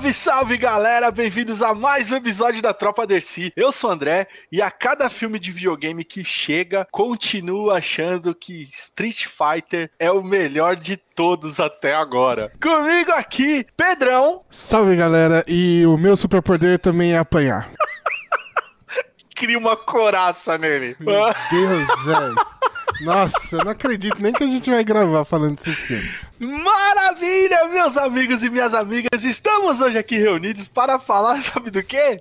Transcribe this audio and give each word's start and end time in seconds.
Salve, 0.00 0.14
salve 0.14 0.56
galera! 0.56 1.10
Bem-vindos 1.10 1.60
a 1.60 1.74
mais 1.74 2.10
um 2.10 2.16
episódio 2.16 2.62
da 2.62 2.72
Tropa 2.72 3.06
Dercy. 3.06 3.52
Eu 3.54 3.70
sou 3.70 3.90
o 3.90 3.92
André 3.92 4.28
e 4.50 4.62
a 4.62 4.70
cada 4.70 5.10
filme 5.10 5.38
de 5.38 5.52
videogame 5.52 6.04
que 6.04 6.24
chega, 6.24 6.88
continuo 6.90 7.70
achando 7.70 8.34
que 8.34 8.62
Street 8.72 9.26
Fighter 9.26 9.90
é 9.98 10.10
o 10.10 10.22
melhor 10.22 10.74
de 10.74 10.96
todos 10.96 11.60
até 11.60 11.94
agora. 11.94 12.50
Comigo 12.62 13.12
aqui, 13.12 13.66
Pedrão. 13.76 14.42
Salve 14.50 14.96
galera, 14.96 15.44
e 15.46 15.84
o 15.84 15.98
meu 15.98 16.16
superpoder 16.16 16.78
também 16.78 17.12
é 17.12 17.18
apanhar. 17.18 17.70
Cria 19.36 19.58
uma 19.58 19.76
coraça 19.76 20.56
nele. 20.56 20.96
Meu 20.98 21.26
Deus, 21.50 22.04
velho. 22.06 22.36
Nossa, 23.00 23.56
eu 23.56 23.64
não 23.64 23.72
acredito 23.72 24.20
nem 24.20 24.32
que 24.32 24.44
a 24.44 24.46
gente 24.46 24.70
vai 24.70 24.84
gravar 24.84 25.24
falando 25.24 25.56
desse 25.56 25.72
filme. 25.72 26.10
Maravilha, 26.38 27.68
meus 27.68 27.96
amigos 27.96 28.42
e 28.42 28.50
minhas 28.50 28.74
amigas. 28.74 29.24
Estamos 29.24 29.80
hoje 29.80 29.98
aqui 29.98 30.18
reunidos 30.18 30.68
para 30.68 30.98
falar, 30.98 31.40
sabe 31.42 31.70
do 31.70 31.82
quê? 31.82 32.18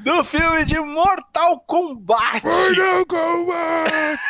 Do 0.00 0.24
filme 0.24 0.64
de 0.64 0.78
Mortal 0.80 1.60
Kombat. 1.60 2.44
Mortal 2.44 3.06
Kombat! 3.06 4.20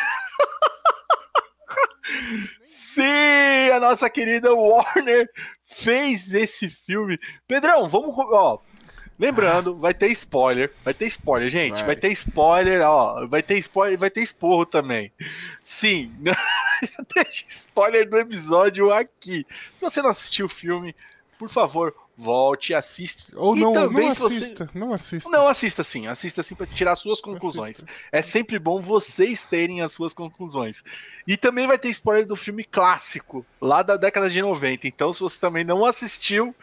Sim, 2.63 3.71
a 3.73 3.79
nossa 3.79 4.09
querida 4.09 4.53
Warner 4.53 5.27
fez 5.65 6.33
esse 6.33 6.69
filme. 6.69 7.19
Pedrão, 7.47 7.89
vamos, 7.89 8.13
ó, 8.17 8.59
Lembrando, 9.17 9.75
vai 9.75 9.93
ter 9.93 10.07
spoiler. 10.09 10.71
Vai 10.83 10.93
ter 10.93 11.05
spoiler, 11.07 11.49
gente. 11.49 11.75
Vai, 11.75 11.85
vai 11.85 11.95
ter 11.95 12.11
spoiler, 12.11 12.81
ó. 12.81 13.27
Vai 13.27 13.43
ter 13.43 13.57
spoiler, 13.59 13.97
vai 13.97 14.09
ter 14.09 14.21
esporro 14.21 14.65
também. 14.65 15.11
Sim, 15.63 16.11
deixa 17.15 17.45
spoiler 17.47 18.09
do 18.09 18.17
episódio 18.17 18.91
aqui. 18.91 19.45
Se 19.75 19.81
você 19.81 20.01
não 20.01 20.09
assistiu 20.09 20.47
o 20.47 20.49
filme, 20.49 20.95
por 21.37 21.49
favor, 21.49 21.93
volte, 22.17 22.73
assista. 22.73 23.37
Ou 23.37 23.55
e 23.55 23.59
não, 23.59 23.73
também, 23.73 24.05
não 24.05 24.11
assista, 24.11 24.65
você... 24.65 24.79
não 24.79 24.93
assista. 24.93 25.29
Não 25.29 25.47
assista 25.47 25.83
sim, 25.83 26.07
assista 26.07 26.43
sim 26.43 26.55
para 26.55 26.67
tirar 26.67 26.95
suas 26.95 27.21
conclusões. 27.21 27.77
Assista. 27.77 27.91
É 28.11 28.21
sempre 28.21 28.59
bom 28.59 28.81
vocês 28.81 29.45
terem 29.45 29.81
as 29.81 29.91
suas 29.91 30.13
conclusões. 30.13 30.83
E 31.27 31.37
também 31.37 31.67
vai 31.67 31.77
ter 31.77 31.89
spoiler 31.89 32.25
do 32.25 32.35
filme 32.35 32.63
clássico, 32.63 33.45
lá 33.61 33.81
da 33.81 33.95
década 33.95 34.29
de 34.29 34.41
90. 34.41 34.87
Então, 34.87 35.13
se 35.13 35.19
você 35.19 35.39
também 35.39 35.63
não 35.63 35.85
assistiu, 35.85 36.55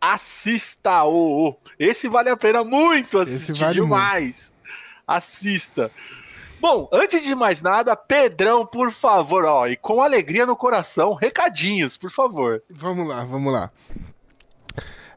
assista 0.00 1.04
o. 1.04 1.56
Esse 1.78 2.08
vale 2.08 2.30
a 2.30 2.36
pena 2.36 2.64
muito 2.64 3.18
assistir 3.18 3.54
vale 3.54 3.80
demais. 3.80 4.54
Muito. 4.54 4.78
Assista. 5.06 5.90
Bom, 6.60 6.88
antes 6.92 7.22
de 7.22 7.34
mais 7.34 7.62
nada, 7.62 7.94
Pedrão, 7.94 8.66
por 8.66 8.90
favor, 8.90 9.44
ó, 9.44 9.68
e 9.68 9.76
com 9.76 10.02
alegria 10.02 10.44
no 10.44 10.56
coração, 10.56 11.14
recadinhos, 11.14 11.96
por 11.96 12.10
favor. 12.10 12.62
Vamos 12.68 13.08
lá, 13.08 13.24
vamos 13.24 13.52
lá. 13.52 13.70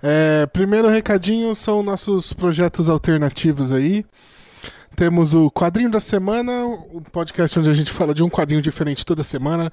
É, 0.04 0.46
primeiro 0.48 0.88
recadinho 0.88 1.54
são 1.56 1.82
nossos 1.82 2.32
projetos 2.32 2.90
alternativos 2.90 3.74
aí. 3.74 4.06
Temos 4.96 5.34
o 5.34 5.50
Quadrinho 5.50 5.90
da 5.90 6.00
Semana, 6.00 6.66
o 6.66 7.02
podcast 7.02 7.58
onde 7.58 7.70
a 7.70 7.74
gente 7.74 7.92
fala 7.92 8.14
de 8.14 8.22
um 8.22 8.30
quadrinho 8.30 8.62
diferente 8.62 9.06
toda 9.06 9.24
semana. 9.24 9.72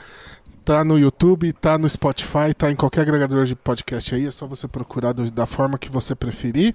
Tá 0.69 0.85
no 0.85 0.99
YouTube, 0.99 1.51
tá 1.55 1.79
no 1.79 1.89
Spotify, 1.89 2.53
tá 2.55 2.71
em 2.71 2.77
qualquer 2.77 3.01
agregador 3.01 3.47
de 3.47 3.57
podcast 3.57 4.15
aí. 4.15 4.27
É 4.27 4.31
só 4.31 4.47
você 4.47 4.69
procurar 4.69 5.15
do, 5.15 5.31
da 5.31 5.47
forma 5.47 5.79
que 5.79 5.89
você 5.89 6.15
preferir. 6.15 6.75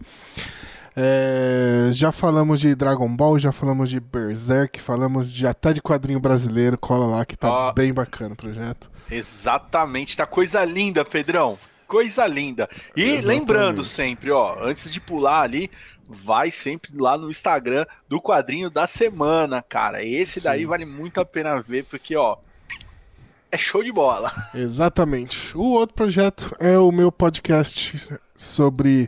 É, 0.96 1.90
já 1.92 2.12
falamos 2.12 2.60
de 2.60 2.74
Dragon 2.74 3.08
Ball, 3.16 3.38
já 3.38 3.52
falamos 3.52 3.92
de 3.92 4.00
Berserk, 4.00 4.82
falamos 4.82 5.32
de 5.32 5.46
até 5.46 5.74
de 5.74 5.80
quadrinho 5.80 6.20
brasileiro. 6.20 6.76
Cola 6.76 7.06
lá 7.06 7.24
que 7.24 7.38
tá 7.38 7.70
oh, 7.70 7.74
bem 7.74 7.94
bacana 7.94 8.34
o 8.34 8.36
projeto. 8.36 8.90
Exatamente, 9.12 10.18
tá 10.18 10.26
coisa 10.26 10.66
linda, 10.66 11.06
Pedrão. 11.06 11.60
Coisa 11.88 12.26
linda. 12.26 12.68
E 12.98 13.04
Exatamente. 13.04 13.28
lembrando 13.28 13.84
sempre, 13.84 14.32
ó, 14.32 14.58
antes 14.60 14.90
de 14.90 15.00
pular 15.00 15.42
ali, 15.42 15.70
vai 16.10 16.50
sempre 16.50 16.98
lá 16.98 17.16
no 17.16 17.30
Instagram 17.30 17.86
do 18.10 18.20
quadrinho 18.20 18.72
da 18.72 18.88
semana, 18.88 19.62
cara. 19.62 20.04
Esse 20.04 20.40
Sim. 20.40 20.46
daí 20.48 20.66
vale 20.66 20.84
muito 20.84 21.22
a 21.22 21.26
pena 21.26 21.62
ver, 21.62 21.86
porque, 21.86 22.16
ó, 22.16 22.38
é 23.54 23.58
show 23.58 23.84
de 23.84 23.92
bola. 23.92 24.50
Exatamente. 24.52 25.56
O 25.56 25.62
outro 25.62 25.96
projeto 25.96 26.56
é 26.60 26.76
o 26.76 26.92
meu 26.92 27.12
podcast 27.12 28.10
sobre 28.36 29.08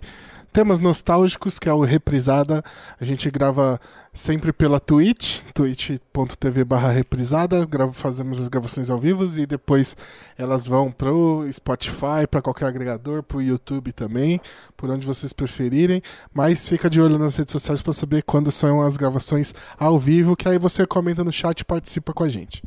temas 0.54 0.80
nostálgicos, 0.80 1.58
que 1.58 1.68
é 1.68 1.74
o 1.74 1.82
Reprisada. 1.82 2.64
A 3.02 3.04
gente 3.04 3.30
grava 3.32 3.82
sempre 4.14 4.54
pela 4.54 4.80
Twitch, 4.80 5.42
twitch.tv 5.52 6.64
barra 6.64 6.92
reprisada, 6.92 7.68
fazemos 7.92 8.40
as 8.40 8.48
gravações 8.48 8.90
ao 8.90 9.00
vivo 9.00 9.26
e 9.38 9.48
depois 9.48 9.98
elas 10.38 10.66
vão 10.66 10.92
pro 10.92 11.46
Spotify, 11.52 12.26
para 12.30 12.42
qualquer 12.42 12.68
agregador, 12.68 13.24
pro 13.24 13.42
YouTube 13.42 13.92
também, 13.92 14.40
por 14.78 14.90
onde 14.90 15.06
vocês 15.06 15.34
preferirem, 15.34 16.02
mas 16.34 16.70
fica 16.70 16.90
de 16.90 17.02
olho 17.02 17.18
nas 17.18 17.36
redes 17.36 17.52
sociais 17.52 17.82
para 17.82 17.92
saber 17.92 18.24
quando 18.24 18.52
são 18.52 18.82
as 18.82 18.96
gravações 18.96 19.54
ao 19.78 20.00
vivo, 20.00 20.36
que 20.36 20.48
aí 20.48 20.58
você 20.58 20.86
comenta 20.88 21.24
no 21.24 21.34
chat 21.34 21.60
e 21.60 21.66
participa 21.66 22.14
com 22.14 22.24
a 22.24 22.30
gente 22.30 22.64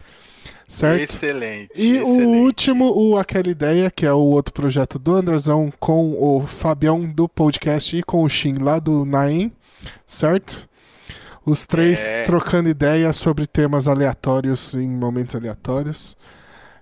certo? 0.69 1.01
Excelente. 1.01 1.71
E 1.75 1.97
excelente. 1.97 2.23
o 2.23 2.29
último, 2.29 2.93
o 2.95 3.19
Aquela 3.19 3.49
Ideia, 3.49 3.91
que 3.91 4.05
é 4.05 4.12
o 4.12 4.19
outro 4.19 4.53
projeto 4.53 4.99
do 4.99 5.17
Andrezão 5.17 5.73
com 5.81 6.12
o 6.12 6.47
Fabião 6.47 7.01
do 7.06 7.27
podcast 7.27 7.97
e 7.97 8.03
com 8.03 8.23
o 8.23 8.29
Shin 8.29 8.59
lá 8.59 8.78
do 8.78 9.05
Naem, 9.07 9.51
certo? 10.07 10.69
Os 11.45 11.65
três 11.67 12.12
é... 12.12 12.25
trocando 12.25 12.69
ideias 12.69 13.17
sobre 13.17 13.47
temas 13.47 13.89
aleatórios 13.89 14.75
em 14.75 14.87
momentos 14.87 15.34
aleatórios. 15.34 16.15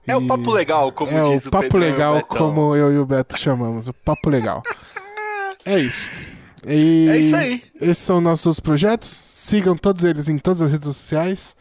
É 0.06 0.12
e... 0.12 0.16
o 0.16 0.26
papo 0.26 0.50
legal, 0.50 0.90
como 0.90 1.12
é 1.12 1.32
diz 1.32 1.46
o 1.46 1.50
papo 1.50 1.64
Pedro 1.64 1.78
legal, 1.78 2.24
como 2.24 2.74
eu 2.74 2.92
e 2.92 2.98
o 2.98 3.06
Beto 3.06 3.38
chamamos, 3.38 3.86
o 3.86 3.94
papo 3.94 4.28
legal. 4.28 4.62
é 5.64 5.78
isso. 5.78 6.14
E 6.66 7.08
é 7.08 7.18
isso 7.18 7.36
aí. 7.36 7.62
Esses 7.80 7.98
são 7.98 8.20
nossos 8.20 8.58
projetos. 8.58 9.08
Sigam 9.08 9.76
todos 9.76 10.04
eles 10.04 10.28
em 10.28 10.38
todas 10.38 10.60
as 10.60 10.72
redes 10.72 10.88
sociais. 10.88 11.54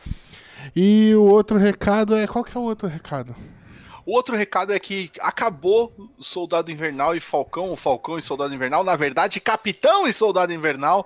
E 0.75 1.13
o 1.15 1.23
outro 1.23 1.57
recado 1.57 2.15
é. 2.15 2.25
Qual 2.27 2.43
que 2.43 2.55
é 2.55 2.59
o 2.59 2.63
outro 2.63 2.87
recado? 2.87 3.35
O 4.05 4.13
outro 4.13 4.35
recado 4.35 4.71
é 4.71 4.79
que 4.79 5.11
acabou 5.19 5.91
Soldado 6.19 6.71
Invernal 6.71 7.15
e 7.15 7.19
Falcão, 7.19 7.71
o 7.71 7.75
Falcão 7.75 8.19
e 8.19 8.21
Soldado 8.21 8.53
Invernal, 8.53 8.83
na 8.83 8.95
verdade, 8.95 9.39
Capitão 9.39 10.07
e 10.07 10.13
Soldado 10.13 10.53
Invernal. 10.53 11.05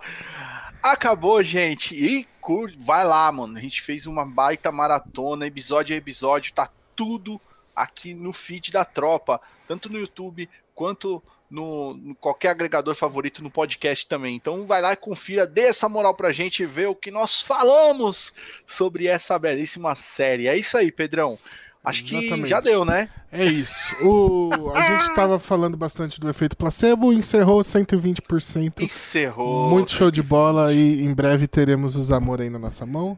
Acabou, 0.84 1.42
gente. 1.42 1.96
E 1.96 2.28
cur... 2.42 2.74
vai 2.78 3.06
lá, 3.06 3.32
mano. 3.32 3.58
A 3.58 3.62
gente 3.62 3.82
fez 3.82 4.06
uma 4.06 4.26
baita 4.26 4.72
maratona, 4.72 5.48
episódio 5.48 5.96
a 5.96 5.98
episódio, 5.98 6.54
tá 6.54 6.70
tudo 6.96 7.40
aqui 7.74 8.14
no 8.14 8.34
feed 8.34 8.72
da 8.72 8.84
tropa, 8.84 9.40
tanto 9.66 9.90
no 9.90 9.98
YouTube 9.98 10.50
quanto 10.76 11.24
no, 11.50 11.94
no, 11.96 12.16
qualquer 12.16 12.50
agregador 12.50 12.96
favorito 12.96 13.44
no 13.44 13.50
podcast 13.50 14.08
também. 14.08 14.36
Então 14.36 14.66
vai 14.66 14.82
lá 14.82 14.94
e 14.94 14.98
confira, 14.98 15.48
dê 15.48 15.62
essa 15.62 15.90
moral 15.90 16.14
pra 16.14 16.32
gente 16.32 16.64
e 16.64 16.66
vê 16.66 16.86
o 16.86 16.96
que 16.96 17.10
nós 17.10 17.42
falamos 17.42 18.34
sobre 18.66 19.08
essa 19.08 19.38
belíssima 19.40 19.96
série. 19.96 20.48
É 20.48 20.58
isso 20.58 20.78
aí, 20.78 20.92
Pedrão. 20.92 21.38
Acho 21.84 22.04
Exatamente. 22.04 22.44
que 22.44 22.50
já 22.50 22.60
deu, 22.60 22.84
né? 22.84 23.10
É 23.32 23.46
isso. 23.46 23.96
O, 24.02 24.72
a 24.76 24.82
gente 24.82 25.02
estava 25.10 25.40
falando 25.40 25.78
bastante 25.78 26.20
do 26.20 26.30
efeito 26.30 26.58
placebo, 26.58 27.14
encerrou 27.14 27.62
120%. 27.62 28.82
Encerrou. 28.82 29.70
Muito 29.70 29.92
show 29.92 30.12
de 30.12 30.22
bola 30.22 30.74
e 30.74 31.02
em 31.02 31.14
breve 31.14 31.48
teremos 31.48 31.96
os 31.96 32.12
amor 32.12 32.42
aí 32.42 32.50
na 32.50 32.60
nossa 32.60 32.86
mão. 32.86 33.18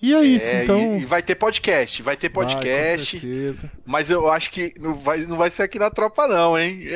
E 0.00 0.14
é 0.14 0.22
isso, 0.22 0.46
é, 0.46 0.62
então. 0.62 0.98
E, 0.98 1.04
vai 1.04 1.20
ter 1.22 1.34
podcast, 1.34 2.02
vai 2.02 2.16
ter 2.16 2.28
podcast. 2.28 3.16
Vai, 3.16 3.20
com 3.20 3.36
certeza. 3.36 3.72
Mas 3.84 4.10
eu 4.10 4.30
acho 4.30 4.50
que 4.52 4.72
não 4.78 4.94
vai, 4.94 5.18
não 5.18 5.36
vai 5.36 5.50
ser 5.50 5.64
aqui 5.64 5.76
na 5.78 5.90
tropa, 5.90 6.28
não, 6.28 6.56
hein? 6.56 6.82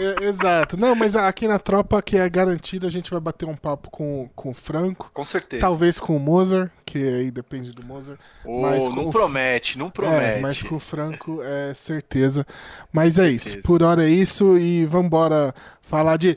é, 0.00 0.24
exato. 0.24 0.76
Não, 0.76 0.96
mas 0.96 1.14
aqui 1.14 1.46
na 1.46 1.60
tropa, 1.60 2.02
que 2.02 2.16
é 2.16 2.28
garantido, 2.28 2.88
a 2.88 2.90
gente 2.90 3.08
vai 3.08 3.20
bater 3.20 3.46
um 3.46 3.54
papo 3.54 3.88
com, 3.88 4.28
com 4.34 4.50
o 4.50 4.54
Franco. 4.54 5.12
Com 5.14 5.24
certeza. 5.24 5.60
Talvez 5.60 6.00
com 6.00 6.16
o 6.16 6.20
Mozart, 6.20 6.72
que 6.84 6.98
aí 6.98 7.30
depende 7.30 7.70
do 7.70 7.84
Mozart. 7.84 8.18
Oh, 8.44 8.62
mas 8.62 8.88
não 8.88 9.10
promete, 9.10 9.78
não 9.78 9.90
promete. 9.90 10.38
É, 10.38 10.40
mas 10.40 10.60
com 10.60 10.74
o 10.74 10.80
Franco 10.80 11.40
é 11.40 11.72
certeza. 11.72 12.44
Mas 12.92 13.16
é 13.16 13.28
certeza. 13.28 13.58
isso. 13.58 13.62
Por 13.62 13.84
hora 13.84 14.04
é 14.04 14.10
isso 14.10 14.58
e 14.58 14.84
vambora 14.86 15.54
falar 15.88 16.16
de 16.16 16.36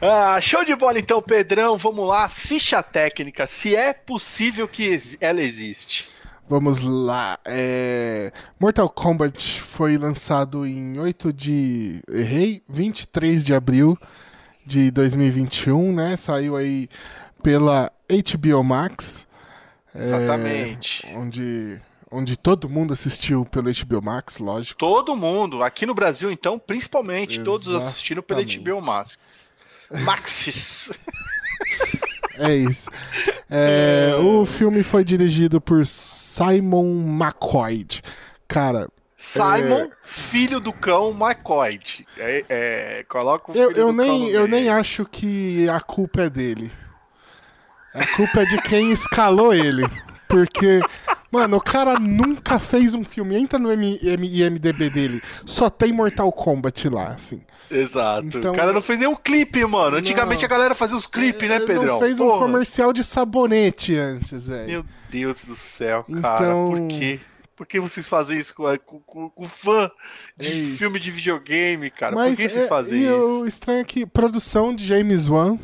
ah, 0.00 0.40
show 0.40 0.64
de 0.64 0.74
bola 0.74 0.98
então, 0.98 1.22
Pedrão. 1.22 1.76
Vamos 1.76 2.08
lá, 2.08 2.28
ficha 2.28 2.82
técnica. 2.82 3.46
Se 3.46 3.76
é 3.76 3.92
possível 3.92 4.66
que 4.66 4.98
ela 5.20 5.40
existe. 5.40 6.08
Vamos 6.48 6.82
lá. 6.82 7.38
É... 7.44 8.30
Mortal 8.58 8.88
Kombat 8.90 9.60
foi 9.62 9.96
lançado 9.96 10.66
em 10.66 10.98
8 10.98 11.32
de. 11.32 12.02
Errei? 12.08 12.62
23 12.68 13.44
de 13.44 13.54
abril 13.54 13.96
de 14.66 14.90
2021, 14.90 15.94
né? 15.94 16.16
Saiu 16.16 16.56
aí 16.56 16.88
pela 17.42 17.90
HBO 18.08 18.64
Max. 18.64 19.26
Exatamente. 19.94 21.06
É... 21.06 21.16
Onde 21.16 21.80
onde 22.12 22.36
todo 22.36 22.68
mundo 22.68 22.92
assistiu 22.92 23.44
pelo 23.44 23.70
HBO 23.72 24.02
Max, 24.02 24.38
lógico. 24.38 24.78
Todo 24.78 25.16
mundo, 25.16 25.62
aqui 25.62 25.86
no 25.86 25.94
Brasil 25.94 26.30
então, 26.30 26.58
principalmente, 26.58 27.40
Exatamente. 27.40 27.64
todos 27.64 27.82
assistiram 27.82 28.22
pelo 28.22 28.44
HBO 28.44 28.82
Max. 28.82 29.18
Maxis. 30.04 30.90
É 32.38 32.54
isso. 32.54 32.90
É, 33.50 34.14
o 34.18 34.44
filme 34.46 34.82
foi 34.82 35.04
dirigido 35.04 35.60
por 35.60 35.84
Simon 35.86 37.04
McCoy. 37.06 37.86
Cara, 38.48 38.88
Simon, 39.16 39.88
filho 40.02 40.58
do 40.58 40.72
cão 40.72 41.10
McCoy. 41.10 41.78
É, 42.16 42.44
é, 42.48 43.04
coloca 43.04 43.52
o 43.52 43.54
eu, 43.54 43.68
filho 43.68 43.80
eu 43.80 43.92
do 43.92 43.96
cão 43.96 44.06
nem, 44.06 44.22
no 44.22 44.30
eu 44.30 44.48
nem 44.48 44.68
acho 44.68 45.04
que 45.04 45.68
a 45.68 45.80
culpa 45.80 46.22
é 46.22 46.30
dele. 46.30 46.72
A 47.94 48.06
culpa 48.16 48.40
é 48.40 48.44
de 48.46 48.60
quem 48.62 48.90
escalou 48.90 49.54
ele. 49.54 49.86
Porque, 50.26 50.80
mano, 51.32 51.56
o 51.56 51.60
cara 51.60 51.98
nunca 51.98 52.58
fez 52.58 52.94
um 52.94 53.02
filme. 53.02 53.34
Entra 53.36 53.58
no 53.58 53.72
M- 53.72 53.98
M- 54.02 54.28
IMDB 54.28 54.90
dele. 54.90 55.22
Só 55.46 55.68
tem 55.70 55.92
Mortal 55.92 56.30
Kombat 56.30 56.88
lá, 56.88 57.14
assim. 57.14 57.40
Exato. 57.70 58.26
Então- 58.38 58.52
o 58.52 58.56
cara 58.56 58.72
não 58.72 58.82
fez 58.82 58.98
nenhum 58.98 59.16
clipe, 59.16 59.64
mano. 59.64 59.96
Antigamente 59.96 60.42
Não. 60.42 60.46
a 60.46 60.50
galera 60.50 60.74
fazia 60.74 60.96
os 60.96 61.06
clipes, 61.06 61.48
né, 61.48 61.56
Ele 61.56 61.66
Pedrão? 61.66 61.84
não 61.94 61.98
fez 61.98 62.20
um 62.20 62.26
Porra. 62.26 62.46
comercial 62.46 62.92
de 62.92 63.02
sabonete 63.02 63.96
antes, 63.96 64.46
velho. 64.46 64.66
Meu 64.68 64.84
Deus 65.10 65.44
do 65.46 65.56
céu, 65.56 66.04
cara. 66.20 66.44
Então- 66.44 66.70
Por 66.70 66.88
quê? 66.88 67.20
Por 67.56 67.66
que 67.66 67.78
vocês 67.78 68.08
fazem 68.08 68.38
isso 68.38 68.54
com, 68.54 68.76
com, 69.06 69.30
com- 69.30 69.48
fã 69.48 69.88
de 70.36 70.72
É 70.74 70.76
filme 70.76 70.98
de 70.98 71.10
videogame, 71.10 71.90
cara? 71.90 72.14
Mas 72.16 72.30
Por 72.30 72.36
que 72.42 72.48
vocês 72.48 72.64
é, 72.64 72.68
fazem 72.68 72.98
e 72.98 73.02
isso? 73.04 73.42
o 73.42 73.46
estranho 73.46 73.80
é 73.80 73.84
que 73.84 74.04
produção 74.04 74.74
de 74.74 74.84
James 74.84 75.28
Wan. 75.28 75.58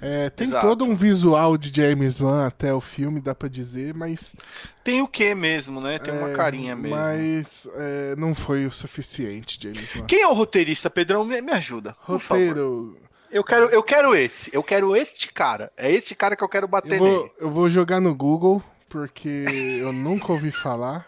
É, 0.00 0.30
tem 0.30 0.46
Exato. 0.48 0.66
todo 0.66 0.84
um 0.84 0.96
visual 0.96 1.56
de 1.56 1.70
James 1.74 2.20
Wan 2.20 2.46
até 2.46 2.72
o 2.72 2.80
filme, 2.80 3.20
dá 3.20 3.34
pra 3.34 3.48
dizer, 3.48 3.94
mas. 3.94 4.34
Tem 4.82 5.02
o 5.02 5.08
que 5.08 5.34
mesmo, 5.34 5.80
né? 5.80 5.98
Tem 5.98 6.12
uma 6.12 6.30
é, 6.30 6.34
carinha 6.34 6.74
mesmo. 6.74 6.96
Mas 6.96 7.68
é, 7.74 8.16
não 8.16 8.34
foi 8.34 8.66
o 8.66 8.70
suficiente, 8.70 9.58
James 9.62 9.94
Wan. 9.94 10.06
Quem 10.06 10.22
é 10.22 10.26
o 10.26 10.32
roteirista, 10.32 10.88
Pedrão? 10.88 11.24
Me, 11.24 11.40
me 11.42 11.52
ajuda. 11.52 11.94
Roteiro. 12.00 12.96
Eu 13.30 13.44
quero, 13.44 13.66
eu 13.66 13.82
quero 13.82 14.14
esse. 14.14 14.50
Eu 14.52 14.62
quero 14.62 14.96
este 14.96 15.32
cara. 15.32 15.70
É 15.76 15.90
este 15.90 16.14
cara 16.14 16.34
que 16.34 16.42
eu 16.42 16.48
quero 16.48 16.66
bater 16.66 16.94
Eu 16.94 16.98
vou, 16.98 17.18
nele. 17.18 17.30
eu 17.38 17.50
vou 17.50 17.68
jogar 17.68 18.00
no 18.00 18.14
Google, 18.14 18.62
porque 18.88 19.44
eu 19.80 19.92
nunca 19.92 20.32
ouvi 20.32 20.50
falar. 20.50 21.06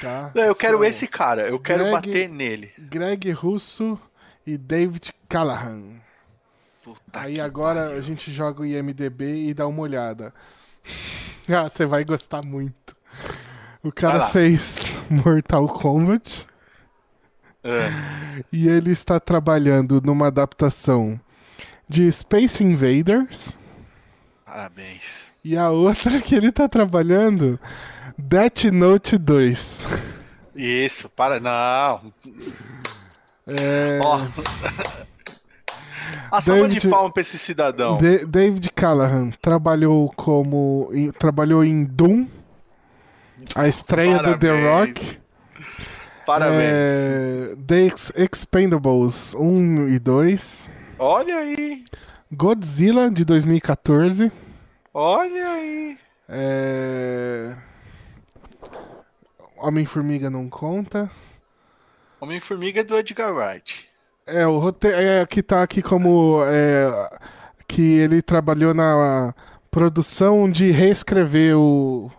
Tá? 0.00 0.32
Não, 0.34 0.44
eu 0.44 0.54
quero 0.54 0.78
São 0.78 0.84
esse 0.84 1.06
cara. 1.06 1.42
Eu 1.46 1.60
quero 1.60 1.80
Greg- 1.84 1.92
bater 1.92 2.28
nele. 2.28 2.72
Greg 2.78 3.30
Russo 3.32 4.00
e 4.46 4.56
David 4.56 5.12
Callahan. 5.28 6.00
Puta 6.82 7.00
Aí 7.12 7.40
agora 7.40 7.80
pariu. 7.84 7.98
a 7.98 8.00
gente 8.00 8.32
joga 8.32 8.62
o 8.62 8.66
IMDB 8.66 9.48
e 9.48 9.54
dá 9.54 9.66
uma 9.66 9.82
olhada. 9.82 10.32
ah, 11.48 11.68
você 11.68 11.86
vai 11.86 12.04
gostar 12.04 12.44
muito. 12.44 12.96
O 13.82 13.90
cara 13.92 14.28
fez 14.28 15.02
Mortal 15.10 15.66
Kombat 15.68 16.46
É. 17.64 17.90
e 18.52 18.68
ele 18.68 18.90
está 18.92 19.18
trabalhando 19.20 20.00
numa 20.02 20.28
adaptação 20.28 21.20
de 21.88 22.10
Space 22.12 22.62
Invaders 22.62 23.58
Parabéns. 24.44 25.26
e 25.44 25.56
a 25.56 25.70
outra 25.70 26.20
que 26.20 26.34
ele 26.34 26.52
tá 26.52 26.68
trabalhando, 26.68 27.58
Death 28.16 28.64
Note 28.72 29.16
2. 29.18 29.86
Isso, 30.54 31.08
para. 31.08 31.40
Não. 31.40 32.12
É, 33.46 33.98
Ó. 34.02 34.20
A 36.30 36.40
salva 36.40 36.62
de 36.68 36.74
David- 36.74 36.90
palma 36.90 37.12
pra 37.12 37.20
esse 37.20 37.38
cidadão. 37.38 37.98
Da- 37.98 38.24
David 38.26 38.70
Callahan 38.74 39.30
trabalhou 39.42 40.10
como 40.16 40.88
em- 40.92 41.10
trabalhou 41.10 41.64
em 41.64 41.84
Doom, 41.84 42.26
a 43.54 43.66
estreia 43.68 44.18
do 44.22 44.38
The 44.38 44.48
Parabéns. 44.48 44.64
Rock. 44.98 45.18
Parabéns. 46.26 46.60
É, 46.62 47.56
The 47.66 47.80
Ex- 47.86 48.12
Expendables 48.16 49.34
1 49.34 49.88
e 49.88 49.98
2. 49.98 50.70
Olha 50.98 51.36
aí. 51.38 51.84
Godzilla 52.32 53.10
de 53.10 53.24
2014. 53.24 54.30
Olha 54.94 55.48
aí. 55.48 55.98
É... 56.28 57.56
Homem-Formiga 59.56 60.30
não 60.30 60.48
conta. 60.48 61.10
Homem-Formiga 62.20 62.80
é 62.80 62.84
do 62.84 62.96
Edgar 62.96 63.32
Wright. 63.34 63.89
É, 64.32 64.46
o 64.46 64.58
roteiro 64.58 64.96
é, 64.96 65.26
que 65.26 65.42
tá 65.42 65.62
aqui 65.62 65.82
como. 65.82 66.42
é, 66.46 67.10
que 67.68 67.82
ele 67.98 68.20
trabalhou 68.22 68.74
na 68.74 69.32
produção 69.70 70.50
de 70.50 70.70
reescrever 70.72 71.56
o, 71.56 72.10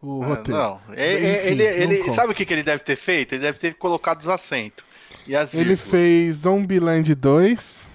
o 0.00 0.22
Ah, 0.22 0.26
roteiro. 0.26 0.60
não. 0.60 0.80
É- 0.94 1.12
é- 1.14 1.36
Enfim, 1.38 1.46
ele, 1.48 1.64
não 1.64 1.82
ele- 1.92 1.96
conta. 2.02 2.10
sabe 2.12 2.32
o 2.32 2.34
que, 2.34 2.44
que 2.46 2.54
ele 2.54 2.62
deve 2.62 2.82
ter 2.84 2.94
feito? 2.96 3.34
Ele 3.34 3.42
deve 3.42 3.58
ter 3.58 3.74
colocado 3.74 4.20
os 4.20 4.28
acentos. 4.28 4.84
E 5.26 5.34
as 5.34 5.52
Ele 5.54 5.64
vírgulas. 5.74 5.90
fez 5.90 6.34
Zombieland 6.36 7.14
2. 7.16 7.90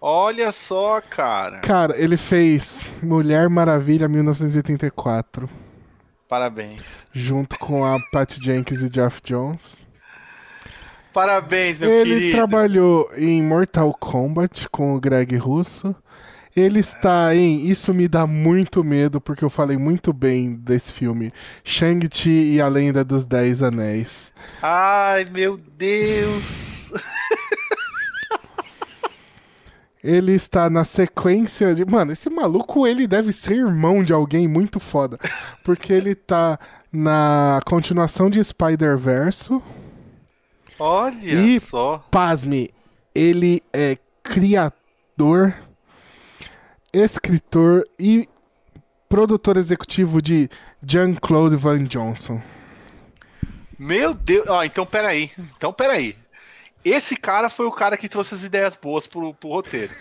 Olha 0.00 0.50
só, 0.52 1.00
cara. 1.02 1.58
Cara, 1.60 1.94
ele 1.98 2.16
fez 2.16 2.86
Mulher 3.02 3.48
Maravilha 3.50 4.08
1984. 4.08 5.48
Parabéns. 6.28 7.06
junto 7.12 7.58
com 7.58 7.84
a 7.84 7.98
Pat 8.10 8.38
Jenkins 8.40 8.80
e 8.82 8.88
Jeff 8.90 9.20
Jones. 9.22 9.86
Parabéns, 11.14 11.78
meu 11.78 11.88
Ele 11.88 12.14
querido. 12.14 12.36
trabalhou 12.36 13.08
em 13.16 13.40
Mortal 13.40 13.94
Kombat 13.94 14.68
com 14.68 14.96
o 14.96 15.00
Greg 15.00 15.36
Russo. 15.36 15.94
Ele 16.56 16.80
está 16.80 17.32
em 17.34 17.68
Isso 17.68 17.94
Me 17.94 18.08
Dá 18.08 18.26
Muito 18.26 18.82
Medo, 18.82 19.20
porque 19.20 19.44
eu 19.44 19.50
falei 19.50 19.76
muito 19.76 20.12
bem 20.12 20.54
desse 20.54 20.92
filme. 20.92 21.32
Shang-Chi 21.62 22.54
e 22.54 22.60
a 22.60 22.66
Lenda 22.66 23.04
dos 23.04 23.24
Dez 23.24 23.62
Anéis. 23.62 24.32
Ai, 24.60 25.24
meu 25.32 25.56
Deus. 25.78 26.92
Ele 30.02 30.32
está 30.32 30.68
na 30.68 30.84
sequência 30.84 31.74
de. 31.74 31.84
Mano, 31.84 32.12
esse 32.12 32.28
maluco 32.28 32.86
ele 32.86 33.06
deve 33.06 33.32
ser 33.32 33.54
irmão 33.54 34.02
de 34.04 34.12
alguém 34.12 34.46
muito 34.46 34.78
foda. 34.78 35.16
Porque 35.64 35.92
ele 35.92 36.14
tá 36.14 36.58
na 36.92 37.60
continuação 37.64 38.28
de 38.28 38.42
Spider-Verse. 38.44 39.48
Olha 40.78 41.16
E- 41.40 41.60
só. 41.60 42.04
Pasme, 42.10 42.70
ele 43.14 43.62
é 43.72 43.96
criador, 44.22 45.54
escritor 46.92 47.86
e 47.98 48.28
produtor 49.08 49.56
executivo 49.56 50.20
de 50.20 50.48
Jean-Claude 50.82 51.56
Van 51.56 51.84
Johnson. 51.84 52.40
Meu 53.78 54.14
Deus. 54.14 54.46
Ó, 54.48 54.62
então 54.64 54.84
peraí. 54.86 55.30
Então 55.56 55.72
peraí. 55.72 56.16
Esse 56.84 57.16
cara 57.16 57.48
foi 57.48 57.66
o 57.66 57.72
cara 57.72 57.96
que 57.96 58.08
trouxe 58.08 58.34
as 58.34 58.44
ideias 58.44 58.76
boas 58.76 59.06
pro, 59.06 59.32
pro 59.34 59.48
roteiro. 59.48 59.92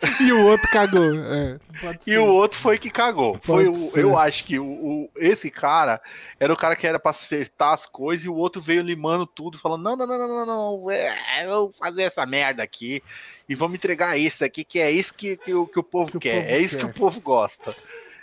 E 0.20 0.32
o 0.32 0.44
outro 0.44 0.68
cagou. 0.70 1.12
É, 1.14 1.58
E 2.06 2.16
o 2.16 2.26
outro 2.26 2.58
foi 2.58 2.78
que 2.78 2.88
cagou. 2.90 3.38
Foi 3.42 3.66
o, 3.68 3.90
eu 3.96 4.16
acho 4.18 4.44
que 4.44 4.58
o, 4.58 4.64
o- 4.64 5.10
esse 5.16 5.50
cara 5.50 6.00
era 6.38 6.52
o 6.52 6.56
cara 6.56 6.76
que 6.76 6.86
era 6.86 6.98
pra 7.00 7.10
acertar 7.10 7.72
as 7.74 7.84
coisas 7.86 8.24
e 8.24 8.28
o 8.28 8.34
outro 8.34 8.62
veio 8.62 8.82
limando 8.82 9.26
tudo, 9.26 9.58
falando: 9.58 9.82
não, 9.82 9.96
não, 9.96 10.06
não, 10.06 10.18
não, 10.18 10.28
não, 10.28 10.46
não, 10.82 10.90
é, 10.90 11.46
vamos 11.46 11.76
fazer 11.76 12.02
essa 12.04 12.24
merda 12.24 12.62
aqui 12.62 13.02
e 13.48 13.54
vamos 13.54 13.74
entregar 13.76 14.16
isso 14.16 14.44
aqui, 14.44 14.62
que 14.64 14.78
é 14.78 14.90
isso 14.90 15.12
que, 15.14 15.36
que, 15.36 15.52
o, 15.54 15.66
que 15.66 15.78
o 15.80 15.82
povo 15.82 16.10
Que 16.12 16.16
o 16.16 16.20
quer, 16.20 16.42
povo 16.42 16.48
é 16.54 16.58
isso 16.58 16.76
quer. 16.76 16.84
que 16.84 16.90
o 16.90 16.94
povo 16.94 17.20
gosta. 17.20 17.74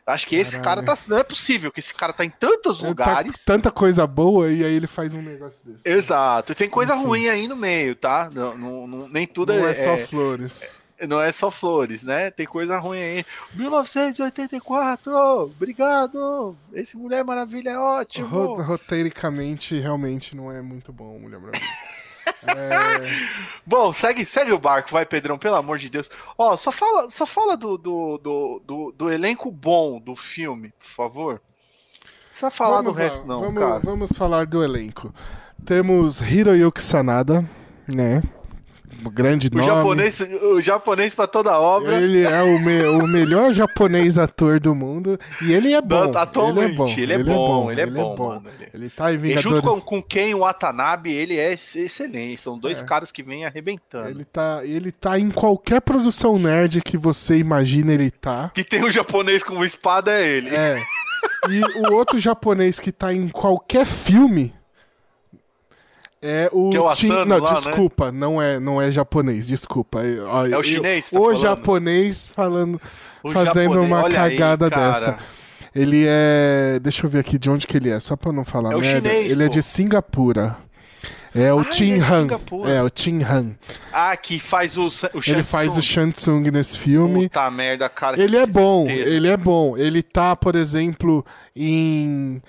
Acho 0.07 0.27
que 0.27 0.35
esse 0.35 0.59
cara 0.59 0.83
Caralho. 0.83 0.85
tá. 0.85 0.97
Não 1.07 1.17
é 1.17 1.23
possível 1.23 1.71
que 1.71 1.79
esse 1.79 1.91
cara 1.93 2.13
tá 2.13 2.23
em 2.23 2.29
tantos 2.29 2.75
Ele 2.77 2.93
tá 2.93 3.05
lugares. 3.05 3.31
com 3.37 3.43
tanta 3.43 3.71
coisa 3.71 4.05
boa 4.05 4.51
e 4.51 4.63
aí 4.63 4.75
ele 4.75 4.85
faz 4.85 5.15
um 5.15 5.21
negócio 5.21 5.65
desse. 5.65 5.89
Exato, 5.89 6.51
e 6.51 6.55
tem 6.55 6.69
coisa 6.69 6.95
Enfim. 6.95 7.05
ruim 7.05 7.27
aí 7.27 7.47
no 7.47 7.55
meio, 7.55 7.95
tá? 7.95 8.29
Não, 8.31 8.55
não- 8.55 8.87
não- 8.87 9.09
nem 9.09 9.25
tudo 9.25 9.51
Não 9.51 9.65
é, 9.67 9.71
é 9.71 9.73
só 9.73 9.89
é- 9.95 10.05
flores. 10.05 10.79
Não 11.07 11.21
é 11.21 11.31
só 11.31 11.49
flores, 11.51 12.03
né? 12.03 12.31
Tem 12.31 12.45
coisa 12.45 12.77
ruim 12.77 12.99
aí. 12.99 13.25
1984, 13.53 15.11
obrigado. 15.43 16.55
Esse 16.73 16.95
Mulher 16.97 17.23
Maravilha 17.23 17.71
é 17.71 17.77
ótimo. 17.77 18.27
Ro- 18.27 18.61
roteiricamente, 18.61 19.79
realmente 19.79 20.35
não 20.35 20.51
é 20.51 20.61
muito 20.61 20.91
bom, 20.93 21.19
Mulher 21.19 21.39
Maravilha. 21.39 21.65
É, 22.47 23.07
Bom, 23.65 23.93
segue, 23.93 24.25
segue 24.25 24.51
o 24.51 24.57
barco, 24.59 24.91
vai, 24.91 25.05
Pedrão, 25.05 25.37
pelo 25.37 25.55
amor 25.55 25.77
de 25.77 25.89
Deus. 25.89 26.09
Ó, 26.37 26.55
só 26.57 26.71
fala, 26.71 27.09
só 27.09 27.25
fala 27.25 27.55
do, 27.55 27.77
do, 27.77 28.17
do, 28.17 28.61
do, 28.65 28.91
do 28.95 29.11
elenco 29.11 29.51
bom 29.51 29.99
do 29.99 30.15
filme, 30.15 30.71
por 30.79 30.87
favor. 30.87 31.33
Não 31.33 32.29
precisa 32.29 32.49
falar 32.51 32.77
vamos 32.77 32.95
do 32.95 32.99
lá, 32.99 33.05
resto, 33.05 33.27
não, 33.27 33.39
vamos, 33.41 33.61
cara. 33.61 33.79
vamos 33.79 34.11
falar 34.11 34.45
do 34.45 34.63
elenco. 34.63 35.13
Temos 35.65 36.19
Hiroyuki 36.21 36.81
Sanada, 36.81 37.47
né? 37.87 38.21
Grande 39.11 39.49
O 39.53 39.57
nome. 39.57 39.67
japonês, 39.67 40.19
o 40.19 40.61
japonês 40.61 41.13
pra 41.13 41.27
toda 41.27 41.59
obra. 41.59 42.01
Ele 42.01 42.23
é 42.23 42.41
o, 42.41 42.59
me- 42.59 42.85
o 42.85 43.07
melhor 43.07 43.53
japonês 43.53 44.17
ator 44.17 44.59
do 44.59 44.73
mundo. 44.73 45.19
E 45.41 45.51
ele 45.53 45.73
é 45.73 45.81
bom. 45.81 46.11
Atualmente, 46.17 46.99
ele 46.99 47.13
é 47.13 47.17
bom. 47.23 47.29
ele 47.29 47.31
é 47.31 47.35
bom, 47.35 47.71
ele 47.71 47.81
é 47.81 47.85
bom, 47.85 48.15
mano, 48.17 48.45
ele- 48.73 48.89
tá 48.89 49.11
em 49.13 49.15
E 49.17 49.33
junto 49.37 49.55
Vingadores. 49.55 49.63
com, 49.63 49.81
com 49.81 50.01
Ken 50.01 50.33
Watanabe, 50.35 51.11
ele 51.13 51.37
é 51.37 51.51
ex- 51.51 51.75
excelente. 51.75 52.41
São 52.41 52.57
dois 52.57 52.81
É. 52.81 52.83
caras 52.85 53.11
que 53.11 53.21
vêm 53.21 53.45
arrebentando. 53.45 54.07
Ele 54.09 54.25
tá, 54.25 54.61
ele 54.63 54.91
tá 54.91 55.19
em 55.19 55.29
qualquer 55.29 55.81
produção 55.81 56.39
nerd 56.39 56.81
que 56.81 56.97
você 56.97 57.37
imagina 57.37 57.93
ele 57.93 58.09
tá. 58.09 58.49
Que 58.55 58.63
tem 58.63 58.83
um 58.83 58.89
japonês 58.89 59.43
com 59.43 59.53
uma 59.55 59.65
espada 59.65 60.11
é 60.11 60.27
ele. 60.27 60.49
É. 60.55 60.81
E 61.49 61.61
o 61.87 61.93
outro 61.93 62.17
japonês 62.17 62.79
que 62.79 62.91
tá 62.91 63.13
em 63.13 63.27
qualquer 63.29 63.85
filme 63.85 64.54
É 66.27 66.49
o, 66.51 66.69
Que 66.71 66.77
é 66.77 66.81
o 66.81 66.95
Chin- 66.95 67.11
Asano 67.11 67.25
Não, 67.25 67.37
lá, 67.39 67.51
né? 67.53 67.59
desculpa, 67.61 68.11
não 68.11 68.41
é, 68.41 68.59
não 68.59 68.81
é 68.81 68.89
japonês, 68.91 69.47
desculpa. 69.47 69.99
Ó, 70.27 70.45
É 70.47 70.57
o 70.57 70.63
chinês 70.63 71.09
tá 71.09 71.19
O 71.19 71.23
falando? 71.23 71.41
japonês 71.41 72.29
falando, 72.35 72.81
O 73.23 73.31
fazendo 73.31 73.73
japonês, 73.73 73.87
uma 73.87 74.05
aí, 74.07 74.13
cagada 74.13 74.69
cara. 74.69 74.91
dessa. 74.93 75.17
Ele 75.75 76.05
é. 76.07 76.79
Deixa 76.81 77.05
eu 77.05 77.09
ver 77.09 77.19
aqui 77.19 77.37
de 77.37 77.49
onde 77.49 77.67
que 77.67 77.77
ele 77.77 77.89
é, 77.89 77.99
só 77.99 78.15
pra 78.15 78.31
não 78.31 78.43
falar 78.45 78.71
É 78.73 78.75
o 78.75 78.79
merda. 78.79 79.09
chinês, 79.09 79.31
ele 79.31 79.43
é 79.43 79.47
pô. 79.47 79.53
de 79.53 79.61
Singapura. 79.61 80.57
É 81.37 81.53
o 81.53 81.59
Ah, 81.59 81.69
Chin 81.69 81.91
é 81.91 81.95
de 81.97 82.01
Han. 82.01 82.27
É, 82.65 82.81
o 82.81 82.89
Chin 82.95 83.21
Han. 83.21 83.55
Ah, 83.91 84.15
que 84.15 84.39
faz 84.39 84.77
o, 84.77 84.87
o 84.87 85.19
Ele 85.27 85.43
faz 85.43 85.75
o 85.77 85.81
Shansung. 85.81 86.49
Nesse 86.49 86.77
filme. 86.77 87.23
Puta 87.27 87.51
merda, 87.51 87.89
cara. 87.89 88.17
Ele 88.17 88.37
é 88.37 88.45
bom, 88.45 88.87
ele 88.89 89.27
é 89.27 89.35
bom. 89.35 89.75
Ele 89.75 90.01
tá, 90.01 90.33
por 90.33 90.55
exemplo, 90.55 91.25
em 91.53 92.41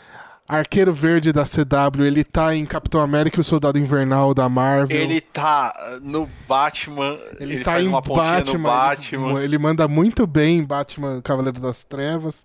Arqueiro 0.49 0.93
Verde 0.95 1.33
da 1.33 1.43
CW, 1.45 2.05
ele 2.05 2.23
tá 2.23 2.55
em 2.55 2.65
Capitão 2.65 3.00
América 3.00 3.38
e 3.38 3.41
o 3.41 3.45
Soldado 3.45 3.79
Invernal 3.79 4.33
da 4.33 4.49
Marvel. 4.49 4.97
Ele 4.97 5.21
tá 5.21 5.99
no 6.03 6.29
Batman. 6.49 7.19
Ele, 7.41 7.59
tá 7.65 7.73
faz 7.73 7.85
em 7.85 7.91
Batman, 7.91 8.62
Batman. 8.62 9.31
Ele, 9.33 9.45
ele 9.45 9.59
manda 9.59 9.88
muito 9.88 10.25
bem 10.26 10.59
em 10.59 10.65
Batman 10.65 11.21
Cavaleiro 11.21 11.61
das 11.61 11.83
Trevas. 11.83 12.45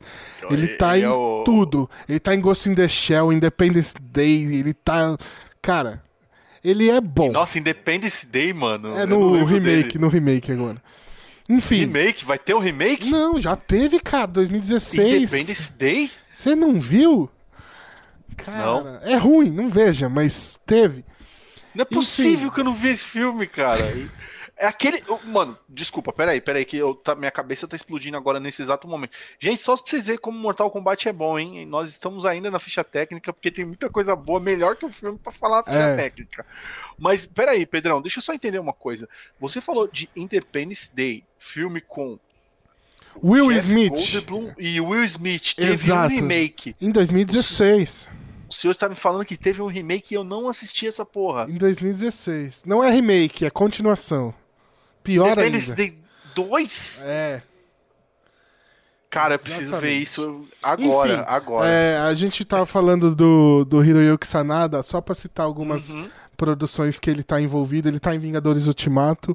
Ele 0.49 0.67
tá 0.69 0.97
Ele 0.97 1.05
em 1.05 1.09
é 1.09 1.13
o- 1.13 1.43
tudo. 1.45 1.87
Ele 2.09 2.19
tá 2.19 2.33
em 2.33 2.41
Ghost 2.41 2.67
in 2.69 2.73
the 2.75 2.87
Shell, 2.87 3.31
Independence 3.31 3.93
Day, 4.01 4.45
ele 4.45 4.73
tá. 4.73 5.15
Cara, 5.61 6.01
ele 6.63 6.89
é 6.89 6.99
bom. 6.99 7.31
Nossa, 7.31 7.59
Independence 7.59 8.25
Day, 8.25 8.51
mano. 8.51 8.97
é 8.97 9.05
no 9.05 9.45
remake, 9.45 9.89
dele. 9.89 9.99
no 9.99 10.07
remake 10.07 10.51
agora. 10.51 10.77
Enfim. 11.47 11.79
Remake? 11.79 12.25
Vai 12.25 12.39
ter 12.39 12.55
um 12.55 12.59
remake? 12.59 13.09
Não, 13.11 13.39
já 13.39 13.55
teve, 13.55 13.99
cara, 13.99 14.25
2016. 14.27 15.31
Independence 15.33 15.71
Day? 15.73 16.09
Você 16.33 16.55
não 16.55 16.79
viu? 16.79 17.29
Cara, 18.45 18.65
Não. 18.65 18.99
é 19.01 19.15
ruim, 19.15 19.49
não 19.49 19.69
veja, 19.69 20.09
mas 20.09 20.59
teve. 20.65 21.05
Não 21.73 21.83
é 21.83 21.85
Enfim. 21.85 21.95
possível 21.95 22.51
que 22.51 22.59
eu 22.59 22.63
não 22.65 22.73
vi 22.75 22.89
esse 22.89 23.05
filme, 23.05 23.47
cara. 23.47 23.79
É 24.63 24.67
aquele. 24.67 25.01
Mano, 25.25 25.57
desculpa, 25.67 26.13
peraí, 26.13 26.39
peraí, 26.39 26.63
que 26.65 26.77
eu, 26.77 26.93
tá- 26.93 27.15
minha 27.15 27.31
cabeça 27.31 27.67
tá 27.67 27.75
explodindo 27.75 28.15
agora 28.15 28.39
nesse 28.39 28.61
exato 28.61 28.87
momento. 28.87 29.09
Gente, 29.39 29.63
só 29.63 29.75
pra 29.75 29.89
vocês 29.89 30.05
verem 30.05 30.21
como 30.21 30.37
Mortal 30.37 30.69
Kombat 30.69 31.09
é 31.09 31.11
bom, 31.11 31.39
hein? 31.39 31.65
Nós 31.65 31.89
estamos 31.89 32.27
ainda 32.27 32.51
na 32.51 32.59
ficha 32.59 32.83
técnica, 32.83 33.33
porque 33.33 33.49
tem 33.49 33.65
muita 33.65 33.89
coisa 33.89 34.15
boa, 34.15 34.39
melhor 34.39 34.75
que 34.75 34.85
o 34.85 34.91
filme 34.91 35.17
pra 35.17 35.31
falar 35.31 35.61
a 35.61 35.63
ficha 35.63 35.75
É. 35.77 35.95
técnica. 35.95 36.45
Mas 36.95 37.25
peraí, 37.25 37.65
Pedrão, 37.65 38.03
deixa 38.03 38.19
eu 38.19 38.21
só 38.21 38.35
entender 38.35 38.59
uma 38.59 38.71
coisa. 38.73 39.09
Você 39.39 39.59
falou 39.59 39.87
de 39.87 40.07
Independence 40.15 40.91
Day, 40.93 41.23
filme 41.39 41.81
com 41.81 42.19
Will 43.23 43.47
Jeff 43.51 43.67
Smith, 43.67 44.13
Goldblum 44.29 44.53
e 44.59 44.79
Will 44.79 45.03
Smith. 45.05 45.55
Teve 45.55 45.71
Exato. 45.71 46.13
um 46.13 46.15
remake. 46.15 46.75
em 46.79 46.91
2016. 46.91 48.07
O 48.51 48.53
senhor 48.53 48.71
está 48.73 48.89
me 48.89 48.95
falando 48.95 49.23
que 49.23 49.37
teve 49.37 49.61
um 49.61 49.67
remake 49.67 50.13
e 50.13 50.17
eu 50.17 50.25
não 50.25 50.49
assisti 50.49 50.85
essa 50.85 51.05
porra. 51.05 51.45
Em 51.49 51.53
2016. 51.53 52.63
Não 52.65 52.83
é 52.83 52.91
remake, 52.91 53.45
é 53.45 53.49
continuação. 53.49 54.33
Pior 55.01 55.39
ainda. 55.39 55.73
Day 55.73 55.97
2? 56.35 57.03
É. 57.05 57.41
Cara, 59.09 59.35
eu 59.35 59.39
preciso 59.39 59.61
ver 59.77 59.91
Exatamente. 59.93 60.03
isso 60.03 60.47
agora, 60.61 61.13
Enfim, 61.13 61.23
agora. 61.27 61.65
É, 61.69 61.97
a 61.99 62.13
gente 62.13 62.43
tava 62.43 62.65
falando 62.65 63.15
do, 63.15 63.63
do 63.63 63.81
Hiroyuki 63.83 64.27
Sanada, 64.27 64.83
só 64.83 64.99
pra 64.99 65.15
citar 65.15 65.45
algumas 65.45 65.91
Uhum. 65.91 66.09
produções 66.35 66.99
que 66.99 67.09
ele 67.09 67.23
tá 67.23 67.39
envolvido. 67.39 67.87
Ele 67.87 68.01
tá 68.01 68.13
em 68.13 68.19
Vingadores 68.19 68.67
Ultimato, 68.67 69.33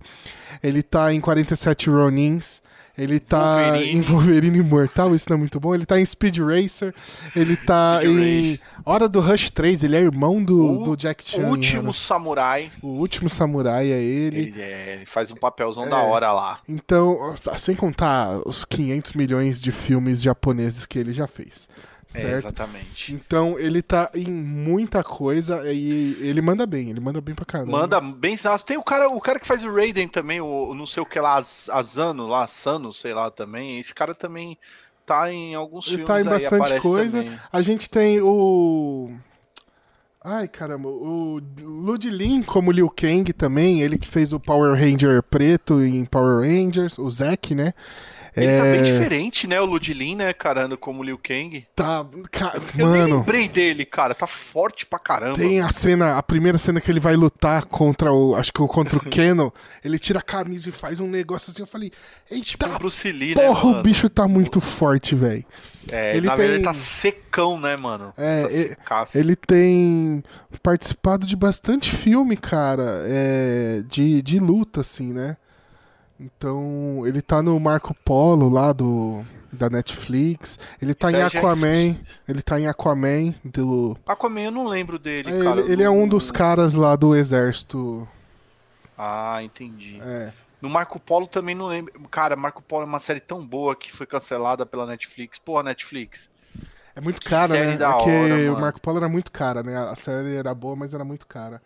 ele 0.62 0.82
tá 0.82 1.10
em 1.10 1.20
47 1.22 1.88
Ronins, 1.88 2.60
ele 2.98 3.20
tá 3.20 3.62
Wolverine. 3.64 3.92
em 3.92 4.00
Wolverine 4.00 4.58
Imortal, 4.58 5.14
isso 5.14 5.26
não 5.28 5.36
é 5.36 5.38
muito 5.38 5.58
bom. 5.60 5.74
Ele 5.74 5.84
tá 5.86 6.00
em 6.00 6.04
Speed 6.04 6.38
Racer, 6.38 6.94
ele 7.34 7.56
tá 7.56 7.98
Speed 8.00 8.18
em 8.18 8.60
Hora 8.84 9.08
do 9.08 9.20
Rush 9.20 9.50
3, 9.50 9.84
ele 9.84 9.96
é 9.96 10.00
irmão 10.00 10.42
do, 10.42 10.80
O 10.80 10.84
do 10.84 10.96
Jack 10.96 11.22
O 11.24 11.26
Chan. 11.28 11.42
em 11.42 11.50
último 11.50 11.82
Hora- 11.88 11.92
samurai, 11.92 12.72
o 12.82 12.88
último 12.88 13.28
samurai 13.28 13.90
é 13.92 14.00
ele. 14.02 14.40
ele, 14.40 14.62
é, 14.62 14.94
ele 14.96 15.06
faz 15.06 15.30
um 15.30 15.36
papelzão 15.36 15.84
É. 15.86 15.88
da 15.90 15.98
hora 16.02 16.32
lá. 16.32 16.58
Então, 16.68 17.34
sem 17.56 17.74
contar 17.76 18.40
os 18.46 18.64
500 18.64 19.12
milhões 19.14 19.60
de 19.60 19.70
filmes 19.72 20.22
japoneses 20.22 20.86
que 20.86 20.98
ele 20.98 21.12
já 21.12 21.26
fez. 21.26 21.68
É, 22.16 22.20
Certo? 22.20 22.36
exatamente. 22.46 23.12
Então 23.14 23.58
ele 23.58 23.82
tá 23.82 24.10
em 24.14 24.30
muita 24.30 25.04
coisa 25.04 25.62
e 25.72 26.16
ele 26.20 26.40
manda 26.40 26.66
bem, 26.66 26.90
ele 26.90 27.00
manda 27.00 27.20
bem 27.20 27.34
pra 27.34 27.44
caramba. 27.44 27.70
Manda 27.70 28.00
bem. 28.00 28.36
Tem 28.64 28.76
o 28.76 28.82
cara, 28.82 29.08
o 29.08 29.20
cara 29.20 29.38
que 29.38 29.46
faz 29.46 29.62
o 29.64 29.74
Raiden 29.74 30.08
também, 30.08 30.40
o 30.40 30.46
o 30.70 30.74
não 30.74 30.86
sei 30.86 31.02
o 31.02 31.06
que 31.06 31.18
lá, 31.20 31.36
Az- 31.36 31.68
Asano, 31.70 32.26
lá, 32.26 32.46
Sano, 32.46 32.92
sei 32.92 33.12
lá 33.14 33.30
também. 33.30 33.78
Esse 33.78 33.94
cara 33.94 34.14
também 34.14 34.56
tá 35.04 35.30
em 35.32 35.54
alguns 35.54 35.86
Ele 35.86 35.96
filmes 35.98 36.08
tá 36.08 36.20
em 36.20 36.24
bastante 36.24 36.80
coisa. 36.80 37.22
também. 37.22 37.38
A 37.52 37.62
gente 37.62 37.88
tem 37.90 38.20
o. 38.20 39.10
Ai, 40.28 40.48
caramba, 40.48 40.88
o 40.88 41.40
Ludlin 41.60 42.42
como 42.42 42.72
Liu 42.72 42.90
Kang 42.90 43.32
também, 43.32 43.80
ele 43.82 43.96
que 43.96 44.08
fez 44.08 44.32
o 44.32 44.40
Power 44.40 44.72
Ranger 44.74 45.22
preto 45.22 45.80
em 45.80 46.04
Power 46.04 46.40
Rangers, 46.44 46.98
o 46.98 47.08
Zack, 47.08 47.54
né? 47.54 47.72
Ele 48.36 48.56
tá 48.58 48.62
bem 48.64 48.80
É, 48.80 48.82
diferente, 48.82 49.46
né? 49.46 49.58
O 49.60 49.64
Ludlin, 49.64 50.14
né, 50.16 50.32
caramba, 50.34 50.76
como 50.76 51.02
Liu 51.02 51.16
Kang. 51.18 51.66
Tá, 51.74 52.04
ca- 52.30 52.52
Eu 52.78 52.86
mano, 52.86 53.16
lembrei 53.18 53.48
dele, 53.48 53.86
cara. 53.86 54.14
Tá 54.14 54.26
forte 54.26 54.84
pra 54.84 54.98
caramba. 54.98 55.38
tem 55.38 55.60
a 55.62 55.70
cena, 55.72 56.18
a 56.18 56.22
primeira 56.22 56.58
cena 56.58 56.78
que 56.80 56.90
ele 56.90 57.00
vai 57.00 57.16
lutar 57.16 57.64
contra 57.64 58.12
o, 58.12 58.34
acho 58.36 58.52
que 58.52 58.60
o- 58.60 58.68
contra 58.68 58.98
o 58.98 59.00
Keno, 59.08 59.52
ele 59.82 59.98
tira 59.98 60.18
a 60.18 60.22
camisa 60.22 60.68
e 60.68 60.72
faz 60.72 61.00
um 61.00 61.08
negócio 61.08 61.50
assim, 61.50 61.62
eu 61.62 61.66
falei, 61.66 61.90
eita, 62.30 62.44
Tipo 62.44 62.66
o 62.66 62.78
Bruce 62.78 63.10
Lee, 63.10 63.34
né, 63.34 63.46
porra, 63.46 63.64
o 63.64 63.70
mano? 63.70 63.82
bicho 63.82 64.08
tá 64.08 64.28
muito 64.28 64.60
forte, 64.60 65.14
velho. 65.14 65.44
É, 65.90 66.10
ele 66.10 66.20
verdade, 66.28 66.42
tem- 66.42 66.50
ele 66.56 66.64
tá 66.64 66.74
secão, 66.74 67.58
né, 67.58 67.74
mano? 67.76 68.12
É, 68.18 68.74
tá. 68.86 69.06
Ele 69.14 69.34
tem 69.36 70.22
participado 70.62 71.26
de 71.26 71.36
bastante 71.36 71.90
filme, 71.90 72.36
cara, 72.36 73.00
é, 73.06 73.82
de, 73.88 74.20
de 74.20 74.38
luta, 74.38 74.80
assim, 74.82 75.12
né? 75.12 75.36
Então, 76.18 77.02
ele 77.06 77.20
tá 77.20 77.42
no 77.42 77.58
Marco 77.60 77.94
Polo 78.04 78.48
lá 78.48 78.72
do 78.72 79.24
da 79.52 79.70
Netflix. 79.70 80.58
Ele 80.80 80.94
tá 80.94 81.10
Isso 81.10 81.18
em 81.18 81.22
Aquaman. 81.22 81.96
Ele 82.28 82.42
tá 82.42 82.60
em 82.60 82.66
Aquaman 82.66 83.34
do. 83.44 83.96
Aquaman 84.06 84.40
eu 84.42 84.50
não 84.50 84.66
lembro 84.66 84.98
dele, 84.98 85.30
É, 85.30 85.42
cara. 85.44 85.60
ele, 85.60 85.72
ele 85.72 85.82
é 85.82 85.90
um 85.90 86.06
dos 86.06 86.30
caras 86.30 86.74
lá 86.74 86.96
do 86.96 87.14
exército. 87.14 88.06
Ah, 88.96 89.42
entendi. 89.42 89.98
É. 90.02 90.32
No 90.60 90.70
Marco 90.70 90.98
Polo 90.98 91.26
também 91.26 91.54
não 91.54 91.66
lembro. 91.66 91.92
Cara, 92.10 92.34
Marco 92.34 92.62
Polo 92.62 92.82
é 92.82 92.86
uma 92.86 92.98
série 92.98 93.20
tão 93.20 93.46
boa 93.46 93.76
que 93.76 93.92
foi 93.92 94.06
cancelada 94.06 94.64
pela 94.64 94.86
Netflix. 94.86 95.38
Porra, 95.38 95.62
Netflix. 95.62 96.28
É 96.94 97.00
muito 97.00 97.20
cara, 97.20 97.52
né? 97.52 97.76
da 97.76 97.90
é 97.90 97.98
que 97.98 98.10
hora, 98.10 98.52
o. 98.54 98.60
Marco 98.60 98.80
Polo 98.80 98.96
era 98.96 99.08
muito 99.08 99.30
cara, 99.30 99.62
né? 99.62 99.76
A 99.76 99.94
série 99.94 100.34
era 100.34 100.54
boa, 100.54 100.74
mas 100.74 100.94
era 100.94 101.04
muito 101.04 101.26
cara. 101.26 101.60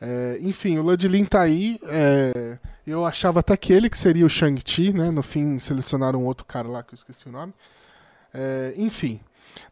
É, 0.00 0.38
enfim, 0.42 0.76
o 0.78 0.82
Ludlin 0.82 1.24
tá 1.24 1.40
aí. 1.40 1.78
é, 1.88 2.58
eu 2.86 3.04
achava 3.04 3.40
até 3.40 3.56
que 3.56 3.72
ele 3.72 3.90
que 3.90 3.98
seria 3.98 4.24
o 4.24 4.28
Shang-Chi, 4.30 4.92
né? 4.92 5.10
No 5.10 5.22
fim, 5.22 5.58
selecionaram 5.58 6.20
um 6.20 6.24
outro 6.26 6.44
cara 6.44 6.68
lá 6.68 6.82
que 6.82 6.92
eu 6.92 6.96
esqueci 6.96 7.28
o 7.28 7.32
nome. 7.32 7.52
É, 8.32 8.74
enfim, 8.76 9.20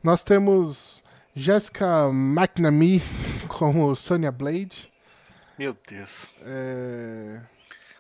nós 0.02 0.22
temos 0.24 1.02
Jessica 1.34 2.08
McNamee 2.10 3.02
como 3.48 3.94
Sonya 3.94 4.32
Blade. 4.32 4.90
Meu 5.58 5.76
Deus. 5.88 6.26
É, 6.42 7.40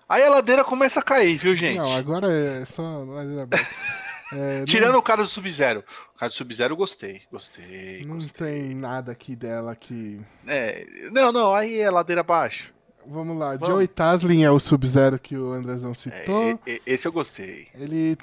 Aí 0.08 0.22
a 0.22 0.28
ladeira 0.30 0.62
começa 0.64 1.00
a 1.00 1.02
cair, 1.02 1.36
viu, 1.38 1.56
gente? 1.56 1.78
Não, 1.78 1.94
agora 1.96 2.30
é 2.32 2.64
só. 2.64 3.04
É, 4.32 4.58
não- 4.60 4.64
Tirando 4.64 4.96
o 4.96 5.02
cara 5.02 5.22
do 5.22 5.28
Sub-Zero. 5.28 5.84
O 6.14 6.18
cara 6.18 6.28
do 6.30 6.34
Sub-Zero 6.34 6.72
eu 6.72 6.76
gostei. 6.76 7.22
Gostei. 7.30 8.04
Não 8.04 8.14
gostei. 8.16 8.62
tem 8.64 8.74
nada 8.74 9.12
aqui 9.12 9.36
dela 9.36 9.76
que. 9.76 10.18
É, 10.46 10.84
não, 11.12 11.30
não, 11.30 11.54
aí 11.54 11.78
é 11.78 11.88
ladeira 11.88 12.22
abaixo. 12.22 12.73
Vamos 13.06 13.38
lá, 13.38 13.52
Vamos. 13.52 13.68
Joey 13.68 13.86
Taslin 13.88 14.42
é 14.44 14.50
o 14.50 14.58
Sub-Zero 14.58 15.18
que 15.18 15.36
o 15.36 15.52
Andrezão 15.52 15.92
É, 15.92 15.94
citou. 15.94 16.58
e- 16.66 16.80
esse 16.86 17.06
eu 17.06 17.12
gostei. 17.12 17.68
Ele 17.74 18.16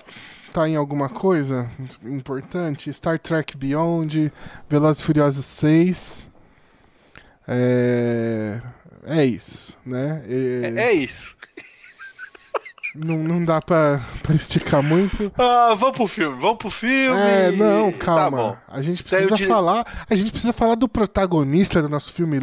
tá 0.53 0.67
em 0.67 0.75
alguma 0.75 1.07
coisa 1.09 1.69
importante? 2.03 2.91
Star 2.91 3.19
Trek 3.19 3.55
Beyond, 3.55 4.31
Velozes 4.69 5.01
e 5.01 5.05
Furiosos 5.05 5.45
6. 5.45 6.29
É... 7.47 8.61
É 9.07 9.25
isso, 9.25 9.77
né? 9.85 10.23
É, 10.27 10.89
é 10.89 10.93
isso. 10.93 11.35
Não, 12.93 13.17
não 13.17 13.43
dá 13.45 13.61
pra, 13.61 14.01
pra 14.21 14.35
esticar 14.35 14.83
muito. 14.83 15.31
Ah, 15.37 15.73
vamos 15.75 15.95
pro 15.95 16.07
filme, 16.07 16.37
vamos 16.41 16.57
pro 16.57 16.69
filme. 16.69 17.17
É, 17.19 17.49
não, 17.51 17.91
Tá 17.91 17.97
calma. 17.99 18.37
bom. 18.37 18.57
a 18.67 18.81
gente 18.81 19.01
precisa 19.01 19.33
dire- 19.35 19.47
falar. 19.47 20.05
A 20.09 20.15
gente 20.15 20.29
precisa 20.31 20.51
falar 20.51 20.75
do 20.75 20.89
protagonista 20.89 21.81
do 21.81 21.87
nosso 21.87 22.11
filme, 22.11 22.37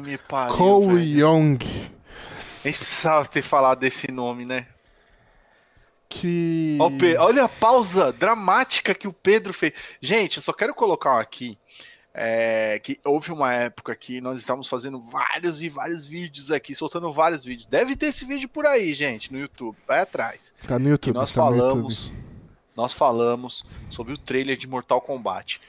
me 0.00 0.18
pariu, 0.18 0.54
Cole. 0.54 1.18
Young. 1.20 1.58
A 2.64 2.68
gente 2.68 2.78
precisava 2.78 3.26
ter 3.26 3.42
falado 3.42 3.80
desse 3.80 4.10
nome, 4.12 4.44
né? 4.44 4.66
Que. 6.08 6.78
Olha 7.18 7.44
a 7.44 7.48
pausa 7.48 8.12
dramática 8.12 8.94
que 8.94 9.08
o 9.08 9.12
Pedro 9.12 9.52
fez. 9.52 9.72
Gente, 10.00 10.36
eu 10.36 10.42
só 10.44 10.52
quero 10.52 10.72
colocar 10.74 11.18
aqui 11.20 11.58
é, 12.14 12.78
que 12.78 12.98
houve 13.04 13.32
uma 13.32 13.52
época 13.52 13.94
que 13.96 14.20
nós 14.20 14.38
estávamos 14.38 14.68
fazendo 14.68 15.00
vários 15.00 15.60
e 15.60 15.68
vários 15.68 16.06
vídeos 16.06 16.52
aqui, 16.52 16.72
soltando 16.74 17.12
vários 17.12 17.44
vídeos. 17.44 17.66
Deve 17.66 17.96
ter 17.96 18.06
esse 18.06 18.24
vídeo 18.24 18.48
por 18.48 18.64
aí, 18.66 18.94
gente, 18.94 19.32
no 19.32 19.38
YouTube. 19.38 19.76
Vai 19.86 20.00
atrás. 20.00 20.54
Tá 20.66 20.78
no 20.78 20.88
YouTube. 20.88 21.14
nós 21.14 21.32
tá 21.32 21.40
no 21.50 21.58
falamos, 21.58 22.06
YouTube. 22.06 22.24
nós 22.76 22.92
falamos 22.94 23.64
sobre 23.90 24.12
o 24.12 24.18
trailer 24.18 24.56
de 24.56 24.68
Mortal 24.68 25.00
Kombat. 25.00 25.60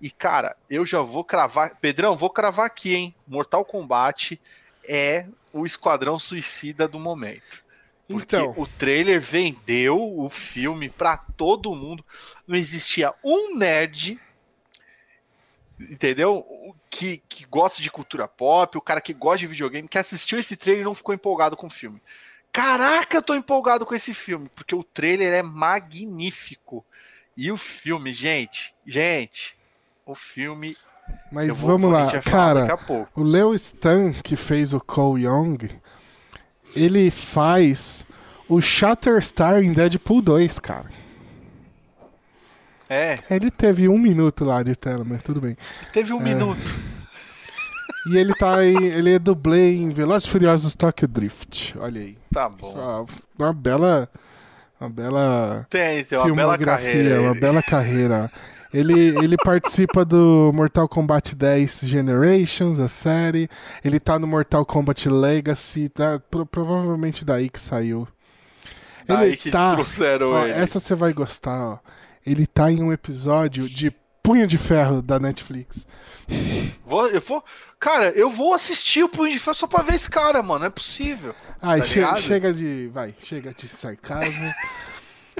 E, 0.00 0.10
cara, 0.10 0.54
eu 0.68 0.84
já 0.84 1.00
vou 1.00 1.24
cravar. 1.24 1.76
Pedrão, 1.80 2.14
vou 2.14 2.28
cravar 2.28 2.66
aqui, 2.66 2.94
hein? 2.94 3.14
Mortal 3.26 3.64
Kombat 3.64 4.38
é 4.86 5.24
o 5.52 5.64
esquadrão 5.64 6.18
suicida 6.18 6.86
do 6.86 6.98
momento. 6.98 7.64
Porque 8.06 8.36
Então. 8.36 8.52
o 8.58 8.66
trailer 8.66 9.18
vendeu 9.18 9.98
o 9.98 10.28
filme 10.28 10.90
pra 10.90 11.16
todo 11.16 11.74
mundo. 11.74 12.04
Não 12.46 12.54
existia 12.54 13.14
um 13.24 13.56
nerd, 13.56 14.20
entendeu? 15.80 16.38
O 16.48 16.74
Que, 16.90 17.20
que 17.28 17.44
gosta 17.46 17.82
de 17.82 17.90
cultura 17.90 18.28
pop, 18.28 18.78
o 18.78 18.80
cara 18.80 19.00
que 19.00 19.12
gosta 19.12 19.38
de 19.38 19.46
videogame, 19.48 19.88
que 19.88 19.98
assistiu 19.98 20.38
esse 20.38 20.56
trailer 20.56 20.82
e 20.82 20.84
não 20.84 20.94
ficou 20.94 21.14
empolgado 21.14 21.56
com 21.56 21.66
o 21.66 21.70
filme. 21.70 22.00
Caraca, 22.52 23.16
eu 23.16 23.22
tô 23.22 23.34
empolgado 23.34 23.84
com 23.84 23.94
esse 23.96 24.14
filme, 24.14 24.48
porque 24.54 24.74
o 24.76 24.84
trailer 24.84 25.32
é 25.32 25.42
magnífico. 25.42 26.84
E 27.36 27.50
o 27.50 27.56
filme, 27.56 28.12
gente, 28.12 28.72
gente, 28.86 29.56
o 30.06 30.14
filme. 30.14 30.76
Mas 31.32 31.48
vou- 31.58 31.70
vamos 31.70 31.92
lá, 31.92 32.06
cara. 32.22 32.60
O 33.16 33.22
Leo 33.24 33.52
Stan, 33.54 34.12
que 34.12 34.36
fez 34.36 34.72
o 34.72 34.80
Cole 34.80 35.24
Young, 35.24 35.68
ele 36.76 37.10
faz 37.10 38.06
o 38.48 38.60
Shatterstar 38.60 39.62
em 39.62 39.72
Deadpool 39.72 40.22
2, 40.22 40.58
cara. 40.60 40.88
É, 42.88 43.16
Ele 43.30 43.50
teve 43.50 43.88
um 43.88 43.98
minuto 43.98 44.44
lá 44.44 44.62
de 44.62 44.74
tela, 44.76 45.04
mas 45.04 45.22
tudo 45.22 45.40
bem. 45.40 45.56
teve 45.92 46.12
um 46.12 46.20
É. 46.20 46.24
minuto. 46.24 46.60
E 48.06 48.16
ele 48.18 48.34
tá 48.34 48.62
em. 48.64 48.84
ele 48.84 49.14
é 49.14 49.18
dublê 49.18 49.74
em 49.76 49.88
Velozes 49.88 50.28
e 50.28 50.30
Furiosos 50.30 50.74
Tokyo 50.74 51.08
Drift. 51.08 51.74
Olha 51.78 52.00
aí. 52.02 52.18
Tá 52.32 52.48
bom. 52.50 52.70
Só 52.70 53.06
uma 53.38 53.52
bela. 53.52 54.08
Uma 54.78 54.90
bela 54.90 55.66
Tem, 55.70 56.04
tem 56.04 56.18
uma 56.18 56.34
bela 56.34 56.58
carreira. 56.58 57.20
uma 57.22 57.30
ele. 57.30 57.40
bela 57.40 57.62
carreira. 57.62 58.30
Ele, 58.74 59.16
ele 59.24 59.36
participa 59.36 60.04
do 60.04 60.50
Mortal 60.52 60.86
Kombat 60.88 61.34
10 61.34 61.80
Generations, 61.84 62.80
a 62.80 62.88
série. 62.88 63.48
Ele 63.84 63.98
tá 64.00 64.18
no 64.18 64.26
Mortal 64.26 64.66
Kombat 64.66 65.08
Legacy, 65.08 65.88
tá? 65.88 66.18
Pro- 66.30 66.44
provavelmente 66.44 67.24
daí 67.24 67.48
que 67.48 67.60
saiu. 67.60 68.06
Daí 69.06 69.28
ele 69.28 69.36
que 69.36 69.50
tá. 69.50 69.74
trouxeram 69.74 70.26
ó, 70.30 70.42
ele. 70.44 70.52
essa 70.52 70.80
você 70.80 70.94
vai 70.94 71.12
gostar, 71.12 71.56
ó. 71.56 71.78
Ele 72.26 72.46
tá 72.46 72.70
em 72.70 72.82
um 72.82 72.92
episódio 72.92 73.68
de 73.68 73.90
Punho 74.22 74.46
de 74.46 74.56
Ferro 74.56 75.02
da 75.02 75.18
Netflix. 75.18 75.86
Vou, 76.86 77.08
eu 77.08 77.20
vou. 77.20 77.44
Cara, 77.78 78.06
eu 78.10 78.30
vou 78.30 78.54
assistir 78.54 79.02
o 79.04 79.08
Punho 79.08 79.30
de 79.32 79.38
Ferro 79.38 79.54
só 79.56 79.66
pra 79.66 79.82
ver 79.82 79.94
esse 79.96 80.08
cara, 80.08 80.42
mano. 80.42 80.60
Não 80.60 80.66
é 80.66 80.70
possível. 80.70 81.34
Ai, 81.60 81.80
Tá 81.80 81.84
che- 81.86 82.16
chega 82.22 82.52
de. 82.52 82.88
Vai, 82.92 83.14
chega 83.22 83.52
de 83.52 83.68
sarcasmo. 83.68 84.52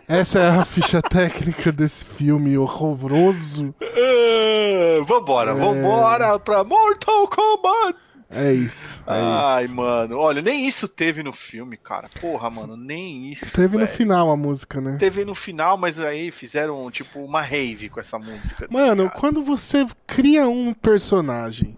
Essa 0.06 0.38
é 0.40 0.48
a 0.50 0.64
ficha 0.66 1.00
técnica 1.08 1.72
desse 1.72 2.04
filme 2.04 2.58
horroroso. 2.58 3.74
Ah, 3.80 5.04
vambora, 5.06 5.52
É. 5.52 5.54
vambora 5.54 6.38
pra 6.38 6.62
Mortal 6.62 7.26
Kombat. 7.28 7.98
É 8.30 8.52
isso. 8.52 9.02
É 9.06 9.12
Ai, 9.20 9.64
isso. 9.64 9.76
mano. 9.76 10.18
Olha, 10.18 10.42
nem 10.42 10.66
isso 10.66 10.88
teve 10.88 11.22
no 11.22 11.32
filme, 11.32 11.76
cara. 11.76 12.08
Porra, 12.20 12.50
mano, 12.50 12.76
nem 12.76 13.30
isso. 13.30 13.52
Teve 13.54 13.76
no 13.76 13.84
velho. 13.86 13.96
final 13.96 14.30
a 14.30 14.36
música, 14.36 14.80
né? 14.80 14.96
Teve 14.98 15.24
no 15.24 15.34
final, 15.34 15.76
mas 15.76 16.00
aí 16.00 16.32
fizeram, 16.32 16.90
tipo, 16.90 17.20
uma 17.20 17.40
rave 17.42 17.88
com 17.88 18.00
essa 18.00 18.18
música. 18.18 18.66
tá 18.66 18.72
Mano, 18.72 19.04
ligado? 19.04 19.18
quando 19.20 19.42
você 19.42 19.86
cria 20.06 20.48
um 20.48 20.72
personagem 20.74 21.76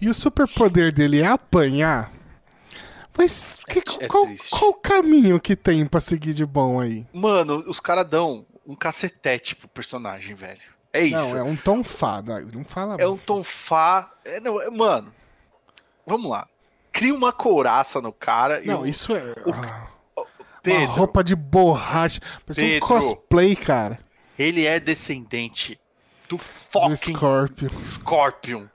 e 0.00 0.08
o 0.08 0.14
superpoder 0.14 0.92
dele 0.92 1.20
é 1.22 1.26
apanhar, 1.26 2.12
mas 3.16 3.58
que- 3.66 3.82
é 4.00 4.06
qual, 4.06 4.26
triste. 4.26 4.50
qual 4.50 4.70
o 4.70 4.74
caminho 4.74 5.40
que 5.40 5.56
tem 5.56 5.86
pra 5.86 6.00
seguir 6.00 6.34
de 6.34 6.44
bom 6.44 6.78
aí? 6.80 7.06
Mano, 7.12 7.64
os 7.66 7.80
caras 7.80 8.06
dão 8.06 8.44
um 8.66 8.76
cacetete 8.76 9.56
pro 9.56 9.68
personagem, 9.68 10.34
velho. 10.34 10.60
É 10.92 11.02
isso. 11.02 11.16
Não, 11.16 11.36
é 11.38 11.42
um 11.42 11.56
tom 11.56 11.82
fada. 11.82 12.40
Não 12.52 12.64
fala. 12.64 12.96
É 12.98 13.06
um 13.08 13.16
tom 13.16 13.42
fá. 13.42 14.10
É, 14.24 14.40
não, 14.40 14.60
é- 14.60 14.70
mano, 14.70 15.12
vamos 16.06 16.30
lá. 16.30 16.48
Cria 16.92 17.14
uma 17.14 17.32
couraça 17.32 18.00
no 18.00 18.12
cara 18.12 18.62
e 18.62 18.66
Não, 18.66 18.82
o 18.82 18.86
isso 18.86 19.14
é. 19.14 19.34
ah, 19.52 19.86
Pedro, 20.62 20.80
Uma 20.84 20.86
roupa 20.94 21.22
de 21.22 21.34
borracha. 21.36 22.20
Parece 22.44 22.62
um 22.64 22.68
Pedro. 22.68 22.86
cosplay, 22.88 23.54
cara. 23.56 23.98
ele 24.38 24.64
é 24.64 24.80
descendente 24.80 25.78
do 26.28 26.36
Do 26.38 26.42
fucking 26.42 26.96
Scorpion. 27.14 27.82
Scorpion. 27.82 28.66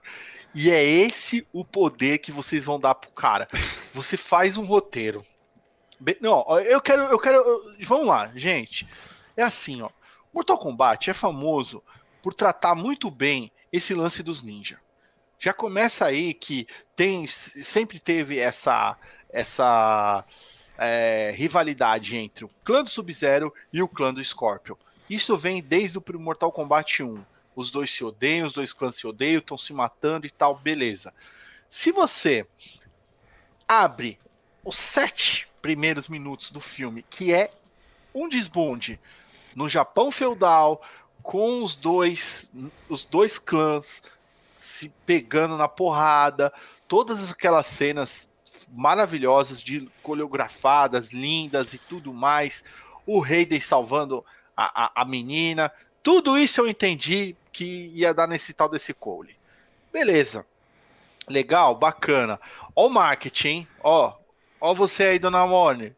E 0.53 0.69
é 0.69 0.83
esse 0.83 1.47
o 1.53 1.63
poder 1.65 2.17
que 2.19 2.31
vocês 2.31 2.63
vão 2.65 2.79
dar 2.79 2.93
pro 2.95 3.09
cara. 3.11 3.47
Você 3.93 4.15
faz 4.17 4.57
um 4.57 4.65
roteiro. 4.65 5.25
Não, 6.19 6.45
eu 6.59 6.81
quero, 6.81 7.03
eu 7.03 7.19
quero. 7.19 7.37
eu- 7.37 7.61
Vamos 7.85 8.07
lá, 8.07 8.31
gente. 8.35 8.87
É 9.37 9.43
assim, 9.43 9.81
ó. 9.81 9.89
Mortal 10.33 10.57
Kombat 10.57 11.09
é 11.09 11.13
famoso 11.13 11.83
por 12.23 12.33
tratar 12.33 12.73
muito 12.75 13.09
bem 13.11 13.51
esse 13.71 13.93
lance 13.93 14.21
dos 14.23 14.41
ninja. 14.41 14.77
Já 15.41 15.53
começa 15.53 16.05
aí 16.05 16.35
que 16.35 16.67
tem 16.95 17.25
sempre 17.25 17.99
teve 17.99 18.37
essa 18.37 18.95
essa 19.27 20.23
é, 20.77 21.33
rivalidade 21.35 22.15
entre 22.15 22.45
o 22.45 22.49
clã 22.63 22.83
do 22.83 22.89
Sub-Zero 22.91 23.51
e 23.73 23.81
o 23.81 23.87
clã 23.87 24.13
do 24.13 24.23
Scorpion. 24.23 24.75
Isso 25.09 25.35
vem 25.35 25.59
desde 25.59 25.97
o 25.97 26.03
Mortal 26.19 26.51
Kombat 26.51 27.01
1 27.01 27.23
os 27.55 27.71
dois 27.71 27.89
se 27.91 28.03
odeiam, 28.03 28.45
os 28.45 28.53
dois 28.53 28.71
clãs 28.71 28.95
se 28.95 29.07
odeiam, 29.07 29.39
estão 29.39 29.57
se 29.57 29.73
matando 29.73 30.27
e 30.27 30.29
tal, 30.29 30.55
beleza. 30.55 31.11
Se 31.67 31.91
você 31.91 32.45
abre 33.67 34.19
os 34.63 34.75
sete 34.75 35.47
primeiros 35.59 36.07
minutos 36.07 36.51
do 36.51 36.59
filme, 36.59 37.03
que 37.09 37.33
é 37.33 37.51
um 38.13 38.29
desbonde 38.29 38.99
no 39.55 39.67
Japão 39.67 40.11
feudal, 40.11 40.81
com 41.23 41.63
os 41.63 41.75
dois, 41.75 42.49
os 42.87 43.03
dois 43.03 43.39
clãs 43.39 44.03
se 44.61 44.89
pegando 45.07 45.57
na 45.57 45.67
porrada, 45.67 46.53
todas 46.87 47.31
aquelas 47.31 47.65
cenas 47.65 48.31
maravilhosas 48.71 49.59
de 49.59 49.89
coreografadas, 50.03 51.09
lindas 51.09 51.73
e 51.73 51.79
tudo 51.79 52.13
mais, 52.13 52.63
o 53.05 53.19
Raiden 53.19 53.59
salvando 53.59 54.23
a, 54.55 54.85
a, 54.85 55.01
a 55.01 55.05
menina, 55.05 55.71
tudo 56.03 56.37
isso 56.37 56.61
eu 56.61 56.67
entendi 56.67 57.35
que 57.51 57.91
ia 57.95 58.13
dar 58.13 58.27
nesse 58.27 58.53
tal 58.53 58.69
desse 58.69 58.93
Cole. 58.93 59.35
Beleza. 59.91 60.45
Legal, 61.27 61.73
bacana. 61.73 62.39
Ó 62.75 62.85
o 62.85 62.89
marketing, 62.89 63.67
ó. 63.83 64.13
Ó 64.59 64.75
você 64.75 65.05
aí, 65.05 65.19
dona 65.19 65.45
Mone. 65.47 65.95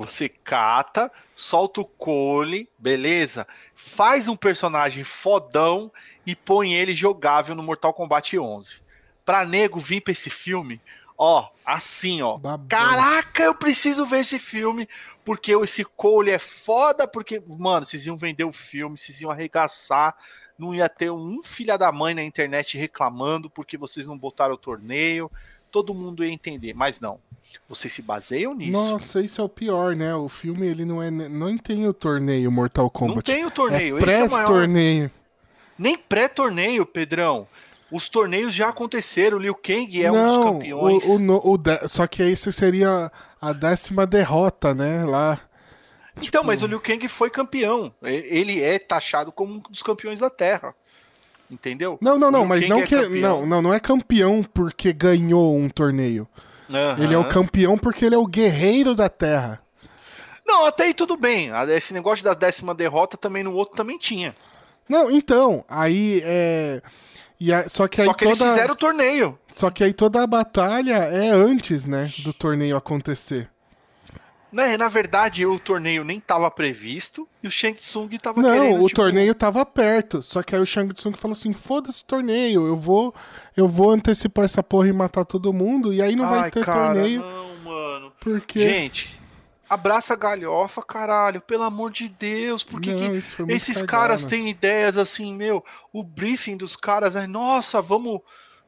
Você 0.00 0.30
cata, 0.30 1.12
solta 1.36 1.82
o 1.82 1.84
Cole, 1.84 2.70
beleza? 2.78 3.46
Faz 3.74 4.28
um 4.28 4.36
personagem 4.36 5.04
fodão 5.04 5.92
e 6.24 6.34
põe 6.34 6.72
ele 6.72 6.94
jogável 6.94 7.54
no 7.54 7.62
Mortal 7.62 7.92
Kombat 7.92 8.38
11. 8.38 8.80
Pra 9.26 9.44
nego 9.44 9.78
vir 9.78 10.00
pra 10.00 10.12
esse 10.12 10.30
filme, 10.30 10.80
ó, 11.18 11.50
assim, 11.66 12.22
ó. 12.22 12.38
Babão. 12.38 12.66
Caraca, 12.66 13.42
eu 13.42 13.54
preciso 13.54 14.06
ver 14.06 14.20
esse 14.20 14.38
filme, 14.38 14.88
porque 15.22 15.54
esse 15.54 15.84
Cole 15.84 16.30
é 16.30 16.38
foda, 16.38 17.06
porque, 17.06 17.42
mano, 17.46 17.84
vocês 17.84 18.06
iam 18.06 18.16
vender 18.16 18.44
o 18.44 18.52
filme, 18.52 18.96
vocês 18.96 19.20
iam 19.20 19.30
arregaçar, 19.30 20.16
não 20.58 20.74
ia 20.74 20.88
ter 20.88 21.10
um 21.10 21.42
filha 21.42 21.76
da 21.76 21.92
mãe 21.92 22.14
na 22.14 22.22
internet 22.22 22.78
reclamando 22.78 23.50
porque 23.50 23.76
vocês 23.76 24.06
não 24.06 24.16
botaram 24.16 24.54
o 24.54 24.58
torneio, 24.58 25.30
todo 25.70 25.94
mundo 25.94 26.24
ia 26.24 26.32
entender, 26.32 26.74
mas 26.74 27.00
não. 27.00 27.18
Vocês 27.68 27.92
se 27.92 28.02
baseiam 28.02 28.54
nisso. 28.54 28.72
Nossa, 28.72 29.20
isso 29.20 29.40
é 29.40 29.44
o 29.44 29.48
pior, 29.48 29.96
né? 29.96 30.14
O 30.14 30.28
filme 30.28 30.66
ele 30.66 30.84
não 30.84 31.02
é 31.02 31.10
não 31.10 31.56
tem 31.58 31.86
o 31.88 31.92
torneio 31.92 32.50
Mortal 32.50 32.88
Kombat. 32.88 33.16
não 33.16 33.22
tem 33.22 33.44
o 33.44 33.50
torneio, 33.50 33.96
é 33.96 33.98
é 33.98 34.00
pré-torneio. 34.00 35.10
Nem 35.78 35.96
pré-torneio, 35.96 36.84
Pedrão. 36.86 37.46
Os 37.90 38.08
torneios 38.08 38.54
já 38.54 38.68
aconteceram, 38.68 39.36
o 39.38 39.40
Liu 39.40 39.54
Kang 39.54 40.00
é 40.04 40.12
um 40.12 40.14
dos 40.14 40.22
não, 40.22 40.52
campeões. 40.52 41.04
o, 41.04 41.16
o, 41.16 41.52
o 41.54 41.58
de- 41.58 41.88
só 41.88 42.06
que 42.06 42.22
esse 42.22 42.52
seria 42.52 43.10
a 43.40 43.52
décima 43.52 44.06
derrota, 44.06 44.72
né? 44.72 45.04
Lá. 45.04 45.40
Então, 46.12 46.22
tipo- 46.22 46.44
mas 46.46 46.62
o 46.62 46.66
Liu 46.68 46.78
Kang 46.80 47.08
foi 47.08 47.30
campeão. 47.30 47.92
Ele 48.02 48.60
é 48.60 48.78
taxado 48.78 49.32
como 49.32 49.54
um 49.54 49.58
dos 49.58 49.82
campeões 49.82 50.20
da 50.20 50.30
Terra. 50.30 50.72
Entendeu? 51.50 51.98
Não, 52.00 52.18
não, 52.18 52.30
não, 52.30 52.46
mas 52.46 52.68
não 52.68 52.78
é 52.80 52.82
que 52.86 52.94
campeão. 52.96 53.20
não, 53.40 53.46
não, 53.46 53.62
não 53.62 53.74
é 53.74 53.80
campeão 53.80 54.42
porque 54.42 54.92
ganhou 54.92 55.56
um 55.56 55.68
torneio. 55.68 56.28
Aham. 56.68 57.02
Ele 57.02 57.14
é 57.14 57.18
o 57.18 57.28
campeão 57.28 57.76
porque 57.76 58.04
ele 58.04 58.14
é 58.14 58.18
o 58.18 58.26
guerreiro 58.26 58.94
da 58.94 59.08
Terra. 59.08 59.60
Não, 60.46 60.64
até 60.66 60.84
aí 60.84 60.94
tudo 60.94 61.16
bem. 61.16 61.50
Esse 61.76 61.92
negócio 61.92 62.24
da 62.24 62.34
décima 62.34 62.74
derrota 62.74 63.16
também 63.16 63.42
no 63.42 63.52
outro 63.52 63.76
também 63.76 63.98
tinha. 63.98 64.34
Não, 64.88 65.10
então, 65.10 65.64
aí 65.68 66.20
é 66.24 66.80
e 67.38 67.52
a- 67.52 67.68
só 67.68 67.88
que 67.88 68.00
aí 68.00 68.06
Só 68.06 68.12
que 68.14 68.24
toda 68.24 68.44
eles 68.44 68.54
fizeram 68.54 68.74
o 68.74 68.76
torneio. 68.76 69.38
só 69.50 69.70
que 69.70 69.82
aí 69.84 69.92
toda 69.94 70.22
a 70.22 70.26
batalha 70.26 70.96
é 70.96 71.30
antes, 71.30 71.86
né, 71.86 72.12
do 72.24 72.32
torneio 72.32 72.76
acontecer. 72.76 73.48
Né? 74.52 74.76
Na 74.76 74.88
verdade, 74.88 75.46
o 75.46 75.58
torneio 75.58 76.02
nem 76.02 76.18
estava 76.18 76.50
previsto 76.50 77.28
e 77.42 77.46
o 77.46 77.50
Shang 77.50 77.78
Tsung 77.78 78.08
tava 78.18 78.42
querendo. 78.42 78.62
Não, 78.62 78.82
o 78.82 78.88
tipo, 78.88 79.00
torneio 79.00 79.34
tava 79.34 79.64
perto. 79.64 80.22
Só 80.22 80.42
que 80.42 80.54
aí 80.54 80.60
o 80.60 80.66
Shang 80.66 80.92
Tsung 80.92 81.16
falou 81.16 81.32
assim: 81.32 81.52
foda-se 81.52 82.02
o 82.02 82.06
torneio, 82.06 82.66
eu 82.66 82.76
vou, 82.76 83.14
eu 83.56 83.68
vou 83.68 83.90
antecipar 83.90 84.44
essa 84.44 84.62
porra 84.62 84.88
e 84.88 84.92
matar 84.92 85.24
todo 85.24 85.52
mundo, 85.52 85.92
e 85.92 86.02
aí 86.02 86.16
não 86.16 86.28
vai 86.28 86.40
Ai, 86.40 86.50
ter 86.50 86.64
cara, 86.64 86.94
torneio, 86.94 87.20
Não, 87.20 87.56
mano. 87.64 88.12
porque. 88.20 88.60
Gente, 88.60 89.20
Abraça 89.70 90.14
a 90.14 90.16
galhofa, 90.16 90.82
caralho, 90.82 91.40
pelo 91.40 91.62
amor 91.62 91.92
de 91.92 92.08
Deus, 92.08 92.64
porque 92.64 92.92
Não, 92.92 92.98
que 92.98 93.52
esses 93.52 93.80
caras 93.82 94.24
têm 94.24 94.50
ideias 94.50 94.96
assim, 94.96 95.32
meu, 95.32 95.64
o 95.92 96.02
briefing 96.02 96.56
dos 96.56 96.74
caras 96.74 97.14
é, 97.14 97.24
nossa, 97.24 97.80
vamos 97.80 98.20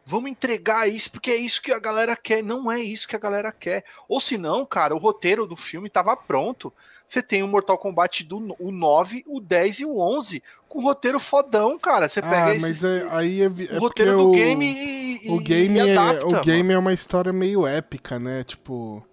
vamos 0.04 0.30
entregar 0.30 0.88
isso 0.88 1.10
porque 1.10 1.30
é 1.30 1.36
isso 1.36 1.62
que 1.62 1.72
a 1.72 1.78
galera 1.78 2.16
quer, 2.16 2.42
não 2.42 2.70
é 2.70 2.80
isso 2.80 3.08
que 3.08 3.16
a 3.16 3.18
galera 3.18 3.52
quer. 3.52 3.84
Ou 4.08 4.20
se 4.20 4.36
não, 4.36 4.64
cara, 4.66 4.94
o 4.94 4.98
roteiro 4.98 5.46
do 5.46 5.56
filme 5.56 5.88
tava 5.88 6.16
pronto. 6.16 6.72
Você 7.06 7.20
tem 7.22 7.42
o 7.42 7.48
Mortal 7.48 7.76
Kombat 7.76 8.24
do 8.24 8.56
o 8.58 8.70
9, 8.70 9.24
o 9.26 9.40
10 9.40 9.80
e 9.80 9.84
o 9.84 9.98
11 9.98 10.42
com 10.68 10.80
roteiro 10.80 11.20
fodão, 11.20 11.78
cara. 11.78 12.08
Você 12.08 12.22
pega 12.22 12.46
Ah, 12.46 12.50
esses, 12.54 12.62
mas 12.62 12.84
é, 12.84 13.06
aí 13.10 13.42
é, 13.42 13.44
é 13.44 13.76
o 13.76 13.80
roteiro 13.80 14.16
do 14.16 14.30
o, 14.30 14.32
game 14.32 15.20
e, 15.22 15.30
o 15.30 15.38
game 15.38 15.78
e 15.78 15.90
é, 15.90 15.96
adapta, 15.96 16.26
o 16.26 16.30
mano. 16.30 16.42
game 16.44 16.72
é 16.72 16.78
uma 16.78 16.92
história 16.92 17.32
meio 17.32 17.66
épica, 17.66 18.18
né? 18.18 18.42
Tipo, 18.44 19.06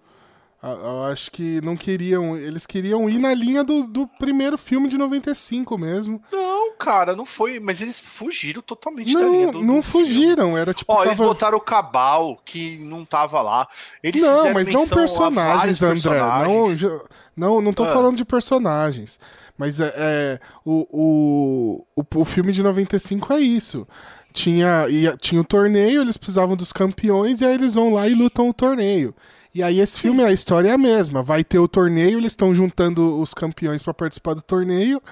eu 0.62 1.04
acho 1.04 1.30
que 1.30 1.60
não 1.62 1.74
queriam, 1.76 2.36
eles 2.36 2.66
queriam 2.66 3.08
ir 3.08 3.18
na 3.18 3.32
linha 3.32 3.64
do, 3.64 3.84
do 3.84 4.06
primeiro 4.06 4.58
filme 4.58 4.88
de 4.88 4.98
95 4.98 5.78
mesmo. 5.78 6.22
Não, 6.30 6.76
cara, 6.76 7.16
não 7.16 7.24
foi, 7.24 7.58
mas 7.58 7.80
eles 7.80 7.98
fugiram 7.98 8.60
totalmente 8.60 9.12
da 9.14 9.20
linha 9.20 9.46
Não, 9.46 9.52
do, 9.52 9.60
não 9.62 9.76
do 9.76 9.82
filme. 9.82 10.06
fugiram, 10.06 10.58
era 10.58 10.74
tipo 10.74 10.92
Ó, 10.92 11.02
eles 11.04 11.16
tava- 11.16 11.28
botaram 11.30 11.56
o 11.56 11.60
Cabal, 11.62 12.38
que 12.44 12.76
não 12.78 13.04
tava 13.06 13.40
lá. 13.40 13.66
Eles 14.02 14.20
Não, 14.22 14.52
mas 14.52 14.68
não 14.68 14.86
personagens, 14.86 15.82
André. 15.82 16.18
Não, 16.20 16.28
personagens. 16.66 16.78
já- 16.78 17.00
não, 17.36 17.60
não 17.62 17.72
tô 17.72 17.84
Ah. 17.84 17.88
falando 17.88 18.16
de 18.16 18.24
personagens. 18.24 19.18
Mas 19.56 19.78
é, 19.80 19.92
é, 19.96 20.40
o, 20.64 20.86
o, 20.90 21.86
o, 22.02 22.20
o 22.20 22.24
filme 22.24 22.52
de 22.52 22.62
95 22.62 23.32
é 23.32 23.40
isso. 23.40 23.86
Tinha, 24.32 24.88
ia, 24.88 25.16
tinha 25.16 25.40
o 25.40 25.44
torneio, 25.44 26.02
eles 26.02 26.16
precisavam 26.16 26.56
dos 26.56 26.72
campeões, 26.72 27.40
e 27.40 27.44
aí 27.44 27.54
eles 27.54 27.74
vão 27.74 27.92
lá 27.94 28.06
e 28.08 28.14
lutam 28.14 28.48
o 28.48 28.54
torneio. 28.54 29.14
E 29.54 29.62
aí 29.62 29.80
esse 29.80 30.00
filme, 30.00 30.22
a 30.22 30.30
história 30.32 30.68
é 30.68 30.72
a 30.72 30.78
mesma. 30.78 31.22
Vai 31.22 31.42
ter 31.42 31.58
o 31.58 31.66
torneio, 31.68 32.18
eles 32.18 32.32
estão 32.32 32.54
juntando 32.54 33.20
os 33.20 33.34
campeões 33.34 33.82
pra 33.82 33.92
participar 33.92 34.34
do 34.34 34.42
torneio. 34.42 35.02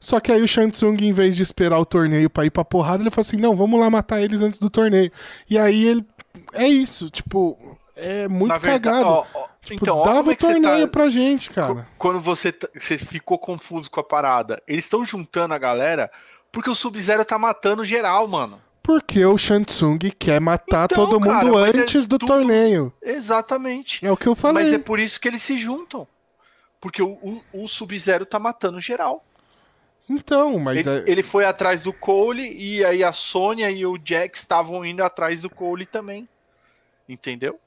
Só 0.00 0.18
que 0.18 0.32
aí 0.32 0.42
o 0.42 0.48
Shang 0.48 0.72
Tsung, 0.72 0.96
em 1.00 1.12
vez 1.12 1.36
de 1.36 1.42
esperar 1.42 1.78
o 1.78 1.84
torneio 1.84 2.28
pra 2.28 2.44
ir 2.44 2.50
pra 2.50 2.64
porrada, 2.64 3.02
ele 3.02 3.10
falou 3.10 3.22
assim: 3.26 3.36
não, 3.36 3.54
vamos 3.54 3.78
lá 3.78 3.88
matar 3.90 4.20
eles 4.20 4.40
antes 4.40 4.58
do 4.58 4.70
torneio. 4.70 5.12
E 5.48 5.58
aí 5.58 5.84
ele. 5.84 6.06
É 6.54 6.66
isso, 6.66 7.10
tipo, 7.10 7.56
é 7.94 8.26
muito 8.26 8.58
verdade, 8.58 8.82
cagado. 8.82 9.06
ó, 9.06 9.26
ó, 9.34 9.46
Tipo, 9.64 9.84
então, 9.84 10.02
dava 10.02 10.28
o 10.28 10.32
é 10.32 10.34
que 10.34 10.42
você 10.44 10.52
torneio 10.52 10.86
tá... 10.86 10.92
pra 10.92 11.08
gente, 11.08 11.50
cara. 11.50 11.86
Quando 11.96 12.20
você, 12.20 12.50
tá- 12.50 12.68
você 12.76 12.98
ficou 12.98 13.38
confuso 13.38 13.88
com 13.90 14.00
a 14.00 14.04
parada, 14.04 14.60
eles 14.66 14.84
estão 14.84 15.04
juntando 15.04 15.54
a 15.54 15.58
galera 15.58 16.10
porque 16.50 16.68
o 16.68 16.74
Sub-Zero 16.74 17.24
tá 17.24 17.38
matando 17.38 17.84
geral, 17.84 18.26
mano. 18.26 18.60
Porque 18.82 19.24
o 19.24 19.38
Shansung 19.38 19.98
quer 20.18 20.40
matar 20.40 20.86
Então, 20.90 21.08
todo 21.08 21.20
cara, 21.20 21.44
mundo 21.44 21.54
mas 21.54 21.74
é 21.74 21.80
antes 21.80 22.06
do 22.06 22.18
tudo- 22.18 22.26
torneio. 22.28 22.92
Exatamente. 23.00 24.04
É 24.04 24.10
o 24.10 24.16
que 24.16 24.26
eu 24.26 24.34
falei. 24.34 24.64
Mas 24.64 24.72
é 24.72 24.78
por 24.78 24.98
isso 24.98 25.20
que 25.20 25.28
eles 25.28 25.42
se 25.42 25.56
juntam. 25.58 26.06
Porque 26.80 27.00
o, 27.00 27.10
o, 27.12 27.42
o 27.52 27.68
Sub-Zero 27.68 28.26
tá 28.26 28.40
matando 28.40 28.80
geral. 28.80 29.24
Então, 30.10 30.58
mas 30.58 30.84
ele, 30.84 30.90
é... 30.90 31.04
ele 31.06 31.22
foi 31.22 31.44
atrás 31.44 31.80
do 31.82 31.92
Cole 31.92 32.52
e 32.56 32.84
aí 32.84 33.04
a 33.04 33.12
Sônia 33.12 33.70
e 33.70 33.86
o 33.86 33.96
Jax 34.04 34.40
estavam 34.40 34.84
indo 34.84 35.02
atrás 35.04 35.40
do 35.40 35.48
Cole 35.48 35.86
também. 35.86 36.28
Entendeu? 37.08 37.58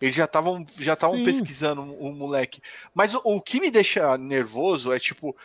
Eles 0.00 0.14
já 0.14 0.24
estavam 0.24 0.64
já 0.78 0.94
estavam 0.94 1.16
Sim. 1.16 1.24
pesquisando 1.24 1.82
o, 1.82 2.08
o 2.10 2.12
moleque. 2.14 2.62
Mas 2.94 3.12
o, 3.14 3.20
o 3.24 3.40
que 3.40 3.60
me 3.60 3.70
deixa 3.72 4.16
nervoso 4.16 4.92
é 4.92 5.00
tipo, 5.00 5.36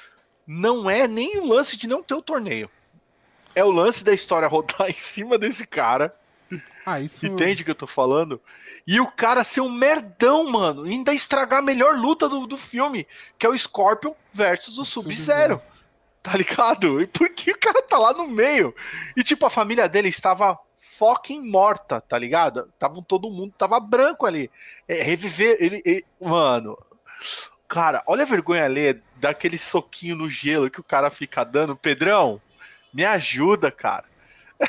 não 0.46 0.88
é 0.90 1.08
nem 1.08 1.40
o 1.40 1.46
lance 1.48 1.76
de 1.76 1.88
não 1.88 2.04
ter 2.04 2.14
o 2.14 2.22
torneio. 2.22 2.70
É 3.56 3.64
o 3.64 3.72
lance 3.72 4.04
da 4.04 4.14
história 4.14 4.48
rodar 4.48 4.90
em 4.92 4.94
cima 4.94 5.38
desse 5.38 5.66
cara. 5.66 6.14
Ah, 6.86 7.00
isso... 7.00 7.26
Entende 7.26 7.62
o 7.62 7.66
que 7.66 7.72
eu 7.72 7.76
tô 7.76 7.88
falando? 7.88 8.40
E 8.86 9.00
o 9.00 9.08
cara 9.08 9.44
ser 9.44 9.62
um 9.62 9.72
merdão, 9.72 10.48
mano. 10.48 10.84
Ainda 10.84 11.14
estragar 11.14 11.60
a 11.60 11.64
melhor 11.64 11.96
luta 11.98 12.30
do, 12.30 12.46
do 12.46 12.58
filme, 12.58 13.08
que 13.40 13.46
é 13.46 13.50
o 13.50 13.58
Scorpion 13.58 14.14
versus 14.32 14.78
o 14.78 14.86
Sub-Zero. 14.86 15.60
Tá 16.22 16.36
ligado? 16.38 17.02
E 17.02 17.08
por 17.08 17.30
que 17.30 17.52
o 17.52 17.58
cara 17.58 17.82
tá 17.82 17.98
lá 17.98 18.14
no 18.14 18.28
meio? 18.28 18.76
E 19.16 19.24
tipo, 19.24 19.46
a 19.46 19.50
família 19.50 19.88
dele 19.90 20.10
estava 20.10 20.60
fucking 20.98 21.42
morta, 21.42 22.00
tá 22.02 22.18
ligado? 22.18 22.72
Tava 22.80 23.02
todo 23.02 23.30
mundo, 23.30 23.54
tava 23.58 23.80
branco 23.80 24.26
ali. 24.26 24.50
É, 24.88 25.02
reviver, 25.02 25.58
ele, 25.60 25.82
ele- 25.86 26.06
Mano. 26.22 26.78
Cara, 27.68 28.04
olha 28.08 28.24
a 28.24 28.28
vergonha 28.28 28.64
ali 28.66 29.02
daquele 29.18 29.58
soquinho 29.58 30.16
no 30.16 30.30
gelo 30.30 30.70
que 30.70 30.80
o 30.80 30.84
cara 30.84 31.10
fica 31.10 31.44
dando. 31.44 31.76
Pedrão, 31.76 32.40
me 32.96 33.04
ajuda, 33.06 33.70
cara. 33.70 34.06
É 34.60 34.66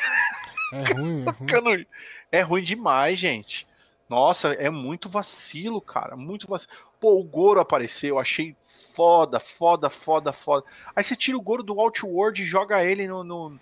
ruim, 0.77 0.89
é 0.91 0.93
ruim. 0.93 1.23
Sacando- 1.23 1.85
É 2.31 2.41
ruim 2.41 2.61
demais, 2.63 3.17
gente. 3.17 3.65
Nossa, 4.09 4.49
é 4.53 4.69
muito 4.69 5.07
vacilo, 5.09 5.79
cara. 5.81 6.15
Muito 6.17 6.45
vacilo. 6.47 6.71
Pô, 6.99 7.19
o 7.19 7.23
Goro 7.23 7.59
apareceu, 7.59 8.19
achei 8.19 8.55
foda, 8.93 9.39
foda, 9.39 9.89
foda, 9.89 10.33
foda. 10.33 10.65
Aí 10.95 11.03
você 11.03 11.15
tira 11.15 11.37
o 11.37 11.41
Goro 11.41 11.63
do 11.63 11.79
Outworld 11.79 12.41
e 12.41 12.45
joga 12.45 12.83
ele 12.83 13.07
no, 13.07 13.23
no- 13.23 13.59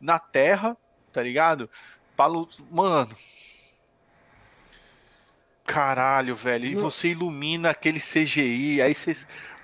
na 0.00 0.18
Terra, 0.18 0.76
tá 1.12 1.22
ligado? 1.22 1.70
Pra 2.16 2.26
lu- 2.26 2.48
Mano. 2.70 3.16
Caralho, 5.64 6.34
velho. 6.34 6.66
E 6.66 6.74
Não. 6.74 6.82
você 6.82 7.08
ilumina 7.08 7.70
aquele 7.70 8.00
CGI, 8.00 8.82
aí 8.82 8.94
você, 8.94 9.14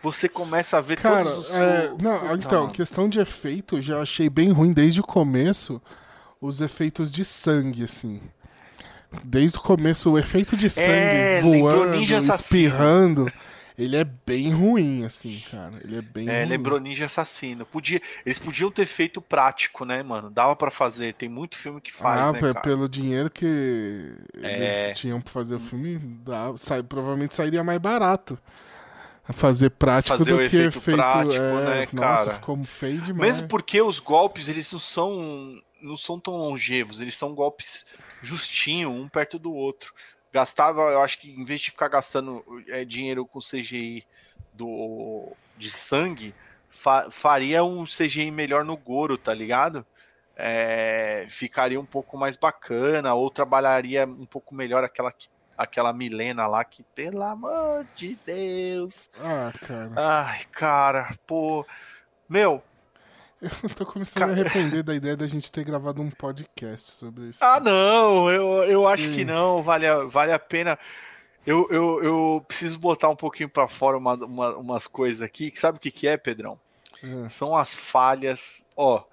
você 0.02 0.28
começa 0.28 0.78
a 0.78 0.80
ver 0.80 0.98
Cara, 0.98 1.24
todos 1.24 1.48
os. 1.48 1.54
é, 1.54 1.92
não, 2.00 2.34
então, 2.34 2.68
questão 2.68 3.08
de 3.08 3.18
efeito, 3.20 3.76
eu 3.76 3.82
já 3.82 4.00
achei 4.00 4.28
bem 4.30 4.50
ruim 4.50 4.72
desde 4.72 5.00
o 5.00 5.04
começo 5.04 5.80
os 6.40 6.60
efeitos 6.60 7.10
de 7.12 7.24
sangue, 7.24 7.84
assim. 7.84 8.20
Desde 9.24 9.56
o 9.58 9.60
começo, 9.60 10.10
o 10.12 10.18
efeito 10.18 10.56
de 10.56 10.68
sangue 10.68 10.86
É, 10.90 11.40
voando, 11.40 11.94
espirrando, 11.96 13.32
ele 13.76 13.96
é 13.96 14.04
bem 14.04 14.50
ruim, 14.50 15.04
assim, 15.04 15.42
cara. 15.50 15.72
Ele 15.82 15.96
é 15.96 16.02
bem 16.02 16.28
É, 16.28 16.40
ruim. 16.40 16.48
lembrou 16.50 16.78
Ninja 16.78 17.06
Assassino. 17.06 17.64
Podia, 17.64 18.02
eles 18.26 18.38
podiam 18.38 18.70
ter 18.70 18.86
feito 18.86 19.20
prático, 19.22 19.84
né, 19.84 20.02
mano? 20.02 20.30
Dava 20.30 20.54
pra 20.54 20.70
fazer. 20.70 21.14
Tem 21.14 21.28
muito 21.28 21.56
filme 21.56 21.80
que 21.80 21.92
faz, 21.92 22.20
ah, 22.20 22.32
né, 22.32 22.38
cara? 22.40 22.54
pelo 22.60 22.88
dinheiro 22.88 23.30
que 23.30 23.46
eles 24.34 24.46
É. 24.76 24.92
tinham 24.92 25.20
pra 25.20 25.32
fazer 25.32 25.54
o 25.54 25.60
filme, 25.60 25.98
dá, 26.24 26.52
sai, 26.56 26.82
provavelmente 26.82 27.34
sairia 27.34 27.64
mais 27.64 27.78
barato. 27.78 28.38
Fazer 29.32 29.70
prático 29.70 30.16
Fazer 30.18 30.30
do 30.30 30.36
o 30.36 30.48
que 30.48 30.56
efeito 30.56 30.80
prático, 30.80 31.34
é, 31.34 31.80
né, 31.80 31.88
nossa, 31.92 32.24
cara? 32.24 32.34
ficou 32.36 32.64
feio 32.64 33.00
demais. 33.00 33.32
Mesmo 33.32 33.48
porque 33.48 33.80
os 33.82 34.00
golpes, 34.00 34.48
eles 34.48 34.70
não 34.72 34.80
são 34.80 35.60
não 35.80 35.96
são 35.96 36.18
tão 36.18 36.36
longevos, 36.36 37.00
eles 37.00 37.16
são 37.16 37.34
golpes 37.34 37.86
justinho, 38.20 38.90
um 38.90 39.08
perto 39.08 39.38
do 39.38 39.52
outro. 39.52 39.94
Gastava, 40.32 40.80
eu 40.90 41.00
acho 41.02 41.20
que 41.20 41.30
em 41.30 41.44
vez 41.44 41.60
de 41.60 41.70
ficar 41.70 41.88
gastando 41.88 42.44
é, 42.68 42.84
dinheiro 42.84 43.24
com 43.24 43.38
CGI 43.38 44.04
do 44.52 45.32
de 45.56 45.70
sangue, 45.70 46.34
fa- 46.68 47.10
faria 47.10 47.62
um 47.64 47.84
CGI 47.84 48.30
melhor 48.30 48.64
no 48.64 48.76
Goro, 48.76 49.16
tá 49.16 49.32
ligado? 49.32 49.86
É, 50.36 51.26
ficaria 51.28 51.80
um 51.80 51.84
pouco 51.84 52.16
mais 52.16 52.36
bacana, 52.36 53.14
ou 53.14 53.30
trabalharia 53.30 54.06
um 54.06 54.26
pouco 54.26 54.54
melhor 54.54 54.84
aquela 54.84 55.10
que- 55.12 55.28
aquela 55.58 55.92
Milena 55.92 56.46
lá 56.46 56.64
que, 56.64 56.82
pelo 56.94 57.22
amor 57.22 57.84
de 57.94 58.16
Deus. 58.24 59.10
Ah, 59.20 59.52
cara. 59.66 59.92
Ai, 59.96 60.44
cara, 60.52 61.14
pô. 61.26 61.66
Meu, 62.28 62.62
Eu 63.62 63.70
tô 63.74 63.86
começando 63.86 64.22
a 64.24 64.26
Ca- 64.26 64.32
arrepender 64.32 64.82
da 64.82 64.94
ideia 64.94 65.16
da 65.16 65.26
gente 65.26 65.50
ter 65.52 65.64
gravado 65.64 66.02
um 66.02 66.10
podcast 66.10 66.90
sobre 66.92 67.26
isso. 67.28 67.38
Ah, 67.44 67.60
não, 67.60 68.28
eu, 68.30 68.64
eu 68.64 68.88
acho 68.88 69.04
que 69.12 69.24
não, 69.24 69.62
vale 69.62 69.86
a, 69.86 70.02
vale 70.04 70.32
a 70.32 70.38
pena. 70.40 70.76
Eu, 71.46 71.66
eu, 71.70 72.02
eu 72.04 72.44
preciso 72.48 72.78
botar 72.78 73.08
um 73.08 73.14
pouquinho 73.16 73.48
pra 73.48 73.68
fora 73.68 73.96
uma, 73.96 74.14
uma- 74.14 74.56
umas 74.58 74.86
coisas 74.88 75.22
aqui. 75.22 75.52
Sabe 75.54 75.78
o 75.78 75.80
que, 75.80 75.90
que 75.90 76.08
é, 76.08 76.16
Pedrão? 76.16 76.58
É. 77.02 77.28
São 77.28 77.56
as 77.56 77.74
falhas, 77.74 78.66
ó, 78.76 79.04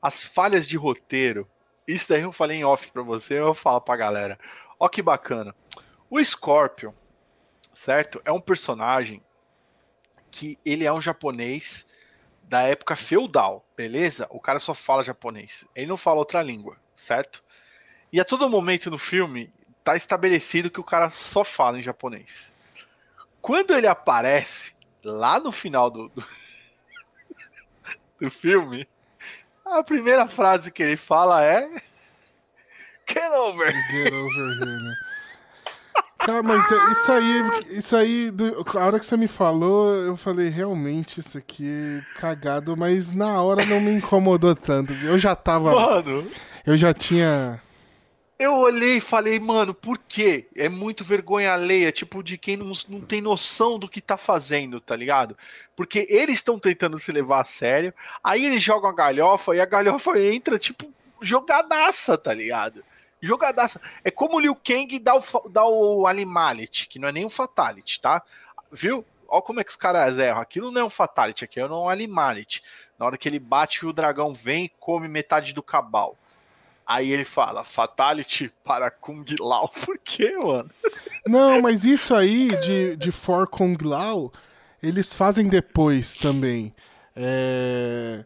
as 0.00 0.24
falhas 0.24 0.68
de 0.68 0.76
roteiro. 0.76 1.48
Isso 1.88 2.06
daí 2.10 2.20
eu 2.20 2.32
falei 2.32 2.58
em 2.58 2.64
off 2.64 2.92
pra 2.92 3.02
você, 3.02 3.40
eu 3.40 3.54
falo 3.54 3.80
pra 3.80 3.96
galera. 3.96 4.38
Ó 4.78 4.88
que 4.90 5.00
bacana. 5.02 5.54
O 6.10 6.22
Scorpion, 6.22 6.92
certo? 7.72 8.20
É 8.24 8.32
um 8.32 8.40
personagem 8.40 9.22
que 10.28 10.58
ele 10.66 10.84
é 10.84 10.92
um 10.92 11.00
japonês 11.00 11.86
da 12.42 12.62
época 12.62 12.96
feudal, 12.96 13.64
beleza? 13.76 14.26
O 14.28 14.40
cara 14.40 14.58
só 14.58 14.74
fala 14.74 15.04
japonês. 15.04 15.64
Ele 15.74 15.86
não 15.86 15.96
fala 15.96 16.18
outra 16.18 16.42
língua, 16.42 16.76
certo? 16.96 17.44
E 18.12 18.20
a 18.20 18.24
todo 18.24 18.50
momento 18.50 18.90
no 18.90 18.98
filme 18.98 19.52
tá 19.84 19.96
estabelecido 19.96 20.68
que 20.68 20.80
o 20.80 20.84
cara 20.84 21.10
só 21.10 21.44
fala 21.44 21.78
em 21.78 21.82
japonês. 21.82 22.52
Quando 23.40 23.72
ele 23.72 23.86
aparece 23.86 24.74
lá 25.04 25.38
no 25.38 25.52
final 25.52 25.88
do, 25.90 26.08
do, 26.08 26.24
do 28.20 28.30
filme, 28.32 28.88
a 29.64 29.84
primeira 29.84 30.26
frase 30.26 30.72
que 30.72 30.82
ele 30.82 30.96
fala 30.96 31.44
é 31.44 31.80
Get 33.08 33.30
over! 33.32 33.72
Get 33.90 34.12
over 34.12 34.58
here, 34.58 34.82
né? 34.82 35.09
Cara, 36.20 36.42
mas 36.42 36.70
é- 36.70 36.92
isso 36.92 37.12
aí, 37.12 37.42
isso 37.70 37.96
aí, 37.96 38.32
a 38.74 38.84
hora 38.86 38.98
que 38.98 39.06
você 39.06 39.16
me 39.16 39.26
falou, 39.28 39.94
eu 39.96 40.16
falei, 40.16 40.48
realmente, 40.48 41.18
isso 41.20 41.38
aqui 41.38 41.66
é 41.66 42.18
cagado, 42.20 42.76
mas 42.76 43.14
na 43.14 43.42
hora 43.42 43.64
não 43.64 43.80
me 43.80 43.90
incomodou 43.92 44.54
tanto. 44.54 44.92
Eu 44.92 45.16
já 45.18 45.34
tava, 45.34 45.72
Mano, 45.74 46.26
eu 46.66 46.76
já 46.76 46.92
tinha 46.92 47.60
Eu 48.38 48.54
olhei 48.56 48.96
e 48.96 49.00
falei, 49.00 49.38
mano, 49.38 49.74
por 49.74 49.98
quê? 49.98 50.46
É 50.56 50.66
muito 50.68 51.04
vergonha 51.04 51.52
alheia, 51.52 51.92
tipo, 51.92 52.22
de 52.22 52.38
quem 52.38 52.56
não, 52.56 52.72
não 52.88 53.00
tem 53.02 53.20
noção 53.20 53.78
do 53.78 53.88
que 53.88 54.00
tá 54.00 54.16
fazendo, 54.16 54.80
tá 54.80 54.96
ligado? 54.96 55.36
Porque 55.76 56.06
eles 56.08 56.36
estão 56.36 56.58
tentando 56.58 56.96
se 56.96 57.12
levar 57.12 57.40
a 57.40 57.44
sério, 57.44 57.92
aí 58.24 58.44
eles 58.46 58.62
jogam 58.62 58.88
a 58.90 58.94
galhofa 58.94 59.54
e 59.54 59.60
a 59.60 59.66
galhofa 59.66 60.18
entra, 60.18 60.58
tipo, 60.58 60.90
jogadaça, 61.20 62.16
tá 62.16 62.32
ligado? 62.32 62.82
Jogadaça. 63.22 63.80
É 64.04 64.10
como 64.10 64.36
o 64.36 64.40
Liu 64.40 64.54
Kang 64.54 64.98
dá 64.98 65.16
o, 65.16 65.48
dá 65.48 65.64
o 65.64 66.06
Animality, 66.06 66.88
que 66.88 66.98
não 66.98 67.08
é 67.08 67.12
nem 67.12 67.24
um 67.24 67.30
Fatality, 67.30 68.00
tá? 68.00 68.22
Viu? 68.72 69.04
Olha 69.28 69.42
como 69.42 69.60
é 69.60 69.64
que 69.64 69.70
os 69.70 69.76
caras 69.76 70.18
erram. 70.18 70.40
Aquilo 70.40 70.70
não 70.70 70.80
é 70.80 70.84
um 70.84 70.90
Fatality, 70.90 71.44
aqui 71.44 71.60
é 71.60 71.66
um 71.66 71.88
Animality. 71.88 72.62
Na 72.98 73.06
hora 73.06 73.16
que 73.16 73.28
ele 73.28 73.38
bate, 73.38 73.86
o 73.86 73.92
dragão 73.92 74.34
vem 74.34 74.64
e 74.64 74.72
come 74.80 75.08
metade 75.08 75.52
do 75.52 75.62
cabal. 75.62 76.16
Aí 76.86 77.12
ele 77.12 77.24
fala, 77.24 77.62
Fatality 77.62 78.52
para 78.64 78.90
Kung 78.90 79.24
Lao. 79.38 79.68
Por 79.86 79.96
quê, 79.98 80.36
mano? 80.36 80.68
Não, 81.24 81.62
mas 81.62 81.84
isso 81.84 82.14
aí 82.14 82.56
de, 82.56 82.96
de 82.96 83.12
For 83.12 83.46
Kung 83.46 83.76
Lao, 83.80 84.32
eles 84.82 85.14
fazem 85.14 85.48
depois 85.48 86.16
também. 86.16 86.74
É... 87.14 88.24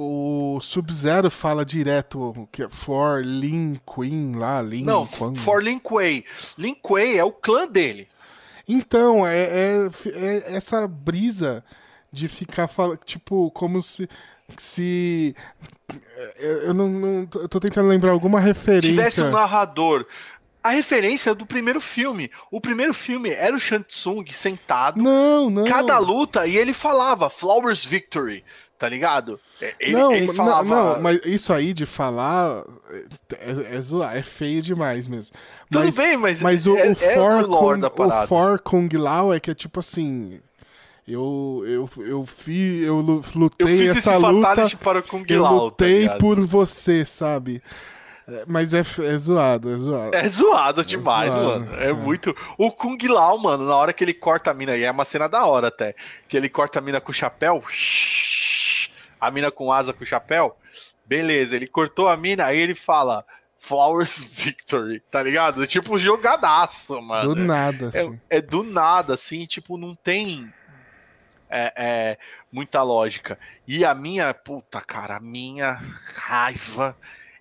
O 0.00 0.60
Sub-Zero 0.62 1.28
fala 1.28 1.64
direto 1.64 2.48
que 2.52 2.62
é 2.62 2.68
For 2.68 3.20
Lin 3.24 3.80
Queen 3.84 4.36
lá, 4.36 4.62
Lin 4.62 4.84
Não, 4.84 5.04
Quan. 5.04 5.34
For 5.34 5.60
Lin 5.60 5.80
Kuei. 5.80 6.24
Lin 6.56 6.76
Kuei 6.80 7.18
é 7.18 7.24
o 7.24 7.32
clã 7.32 7.66
dele. 7.66 8.06
Então, 8.68 9.26
é, 9.26 9.42
é, 9.42 9.90
é 10.06 10.54
essa 10.54 10.86
brisa 10.86 11.64
de 12.12 12.28
ficar 12.28 12.68
falando, 12.68 13.00
tipo, 13.04 13.50
como 13.50 13.82
se 13.82 14.08
se 14.56 15.34
eu 16.38 16.72
não, 16.72 16.88
não 16.88 17.28
eu 17.34 17.48
tô 17.48 17.58
tentando 17.58 17.88
lembrar 17.88 18.12
alguma 18.12 18.38
referência. 18.38 18.90
Tivesse 18.90 19.22
um 19.22 19.32
narrador. 19.32 20.06
A 20.62 20.70
referência 20.70 21.30
é 21.30 21.34
do 21.34 21.44
primeiro 21.44 21.80
filme. 21.80 22.30
O 22.52 22.60
primeiro 22.60 22.94
filme 22.94 23.30
era 23.30 23.56
o 23.56 23.58
Shang 23.58 23.84
Tsung 23.84 24.24
sentado. 24.30 25.02
Não, 25.02 25.50
não. 25.50 25.64
Cada 25.64 25.98
luta 25.98 26.46
e 26.46 26.56
ele 26.56 26.72
falava 26.72 27.28
Flowers 27.28 27.84
Victory, 27.84 28.44
tá 28.78 28.88
ligado? 28.88 29.40
Ele, 29.80 29.92
não, 29.92 30.12
ele 30.12 30.32
falava... 30.32 30.62
não, 30.64 30.94
não, 30.94 31.02
mas 31.02 31.20
isso 31.24 31.52
aí 31.52 31.72
de 31.72 31.84
falar 31.84 32.64
é, 33.32 33.74
é, 33.76 33.80
zoar, 33.80 34.16
é 34.16 34.22
feio 34.22 34.62
demais 34.62 35.08
mesmo. 35.08 35.36
Tudo 35.70 35.84
mas, 35.84 35.96
bem, 35.96 36.16
mas, 36.16 36.40
mas 36.40 36.66
o, 36.66 36.76
é, 36.76 36.90
o, 36.90 36.94
For, 36.94 37.04
é 37.04 37.40
lore 37.42 37.82
Kung, 37.82 38.02
o 38.06 38.26
For 38.26 38.58
Kung 38.60 38.88
Lao 38.96 39.32
é 39.34 39.40
que 39.40 39.50
é 39.50 39.54
tipo 39.54 39.80
assim. 39.80 40.40
Eu, 41.06 41.64
eu, 41.66 41.90
eu, 42.04 42.26
fi, 42.26 42.82
eu 42.82 42.96
lu- 43.00 43.24
Eu 43.34 43.40
lutei 43.40 43.78
fiz 43.78 43.96
essa 43.96 44.18
luta. 44.18 44.76
para 44.78 44.98
o 44.98 45.02
Kung 45.02 45.24
Eu 45.26 45.42
Lao, 45.42 45.52
tá 45.56 45.64
lutei 45.64 46.00
ligado? 46.02 46.18
por 46.18 46.38
você, 46.40 47.02
sabe? 47.02 47.62
É, 48.28 48.44
Mas 48.46 48.74
é, 48.74 48.80
é 48.80 49.16
zoado, 49.18 49.70
é 49.72 49.76
zoado. 49.78 50.14
É 50.14 50.28
zoado 50.28 50.84
demais, 50.84 51.32
zoado, 51.32 51.64
mano. 51.64 51.80
É, 51.80 51.88
é. 51.88 51.92
muito. 51.94 52.36
O 52.58 52.70
Kung 52.70 52.98
Lao, 53.08 53.38
mano, 53.38 53.64
na 53.64 53.74
hora 53.74 53.92
que 53.94 54.04
ele 54.04 54.12
corta 54.12 54.50
a 54.50 54.54
mina, 54.54 54.76
e 54.76 54.82
é 54.84 54.90
uma 54.90 55.06
cena 55.06 55.26
da 55.26 55.46
hora 55.46 55.68
até, 55.68 55.94
que 56.28 56.36
ele 56.36 56.50
corta 56.50 56.78
a 56.78 56.82
mina 56.82 57.00
com 57.00 57.10
o 57.10 57.14
chapéu, 57.14 57.64
a 59.20 59.30
mina 59.30 59.50
com 59.50 59.72
asa 59.72 59.92
com 59.92 60.04
chapéu, 60.04 60.56
beleza, 61.06 61.56
ele 61.56 61.66
cortou 61.66 62.08
a 62.08 62.16
mina, 62.16 62.44
aí 62.44 62.58
ele 62.58 62.74
fala 62.74 63.24
Flowers 63.58 64.22
Victory, 64.22 65.00
tá 65.10 65.22
ligado? 65.22 65.66
Tipo, 65.66 65.98
jogadaço, 65.98 67.00
mano. 67.02 67.34
Do 67.34 67.40
nada, 67.40 67.88
assim. 67.88 68.20
É, 68.30 68.38
é 68.38 68.40
do 68.40 68.62
nada, 68.62 69.14
assim, 69.14 69.44
tipo, 69.46 69.76
não 69.76 69.94
tem 69.94 70.52
é, 71.50 71.72
é, 71.76 72.18
muita 72.52 72.82
lógica. 72.82 73.38
E 73.66 73.84
a 73.84 73.94
minha, 73.94 74.32
puta, 74.32 74.80
cara, 74.80 75.16
a 75.16 75.20
minha 75.20 75.80
raiva 76.14 76.96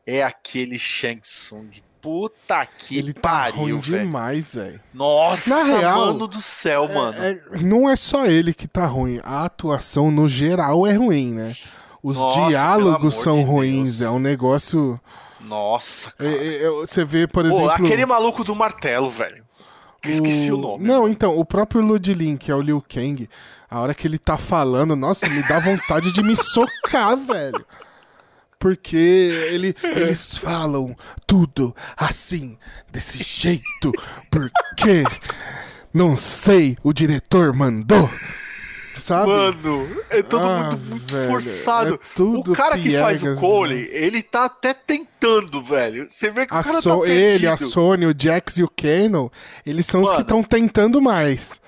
é 0.06 0.24
aquele 0.24 0.80
Shang 0.80 1.22
Tsung. 1.22 1.70
Puta 2.02 2.66
que 2.66 2.98
Ele 2.98 3.14
tá 3.14 3.22
pariu, 3.22 3.56
ruim 3.60 3.80
velho. 3.80 4.04
demais, 4.06 4.54
velho. 4.54 4.80
Nossa, 4.94 5.50
Na 5.50 5.64
real, 5.64 6.00
mano 6.08 6.28
do 6.28 6.42
céu, 6.42 6.88
mano. 6.88 7.18
É- 7.22 7.40
não 7.62 7.90
é 7.90 7.96
só 7.96 8.26
ele 8.26 8.54
que 8.54 8.68
tá 8.68 8.86
ruim. 8.86 9.20
A 9.24 9.46
atuação, 9.46 10.10
no 10.12 10.28
geral, 10.30 10.86
é 10.88 10.94
ruim, 10.94 11.34
né? 11.34 11.56
Os 12.02 12.16
Nossa, 12.16 12.48
diálogos 12.48 13.16
são 13.16 13.40
de 13.40 13.46
ruins. 13.46 13.98
Deus. 14.00 14.02
É 14.02 14.10
um 14.10 14.20
negócio. 14.20 15.00
Nossa, 15.42 16.10
é- 16.20 16.24
cara. 16.24 16.30
é- 16.44 16.64
é- 16.64 16.70
você 16.70 17.04
vê, 17.04 17.28
por 17.28 17.44
Pô, 17.44 17.56
exemplo. 17.56 17.86
aquele 17.86 18.06
maluco 18.06 18.44
do 18.44 18.56
martelo, 18.56 19.10
velho. 19.10 19.44
Esqueci 20.06 20.52
o, 20.52 20.58
nome. 20.58 20.86
Não, 20.86 21.08
então, 21.10 21.38
o 21.38 21.44
próprio 21.44 21.82
Ludlin, 21.82 22.38
que 22.38 22.50
é 22.52 22.56
o 22.56 22.62
Liu 22.62 22.82
Kang, 22.88 23.28
a 23.70 23.80
hora 23.80 23.94
que 23.94 24.08
ele 24.08 24.18
tá 24.18 24.38
falando, 24.38 24.96
nossa, 24.96 25.28
me 25.28 25.42
dá 25.44 25.60
vontade 25.60 26.14
de 26.14 26.22
me 26.24 26.36
socar, 26.36 27.18
velho. 27.18 27.66
Porque 28.60 28.98
ele, 28.98 29.76
eles 29.84 30.38
falam 30.38 30.96
tudo 31.28 31.76
assim, 31.96 32.58
desse 32.92 33.22
jeito, 33.24 33.92
porque 34.32 35.04
não 35.94 36.16
sei, 36.18 36.76
o 36.84 36.92
diretor 36.92 37.54
mandou. 37.54 38.10
Sabe? 38.96 39.28
Mano, 39.32 39.88
é 40.10 40.24
todo 40.24 40.44
Ah, 40.44 40.72
mundo 40.72 40.80
muito 40.90 41.14
velho, 41.14 41.30
forçado. 41.32 42.00
é 42.18 42.22
o 42.22 42.44
cara 42.52 42.80
que 42.80 42.98
faz 43.00 43.20
o 43.20 43.26
piegas, 43.26 43.40
Cole, 43.40 43.90
ele 43.92 44.24
tá 44.24 44.46
até 44.46 44.74
tentando, 44.74 45.64
velho. 45.64 46.10
Você 46.10 46.32
vê 46.32 46.48
que 46.48 46.54
A 46.54 46.60
o 46.60 46.64
cara 46.64 46.82
So- 46.82 47.02
tá 47.02 47.08
ele, 47.08 47.46
a 47.46 47.52
perdido. 47.56 47.70
Sony, 47.72 48.06
o 48.08 48.14
Jax 48.18 48.58
e 48.58 48.64
o 48.64 48.68
Canon, 48.70 49.30
eles 49.64 49.86
são 49.86 50.02
os 50.02 50.10
que 50.10 50.16
Mano. 50.16 50.24
estão 50.24 50.44
tentando 50.44 51.00
mais. 51.00 51.62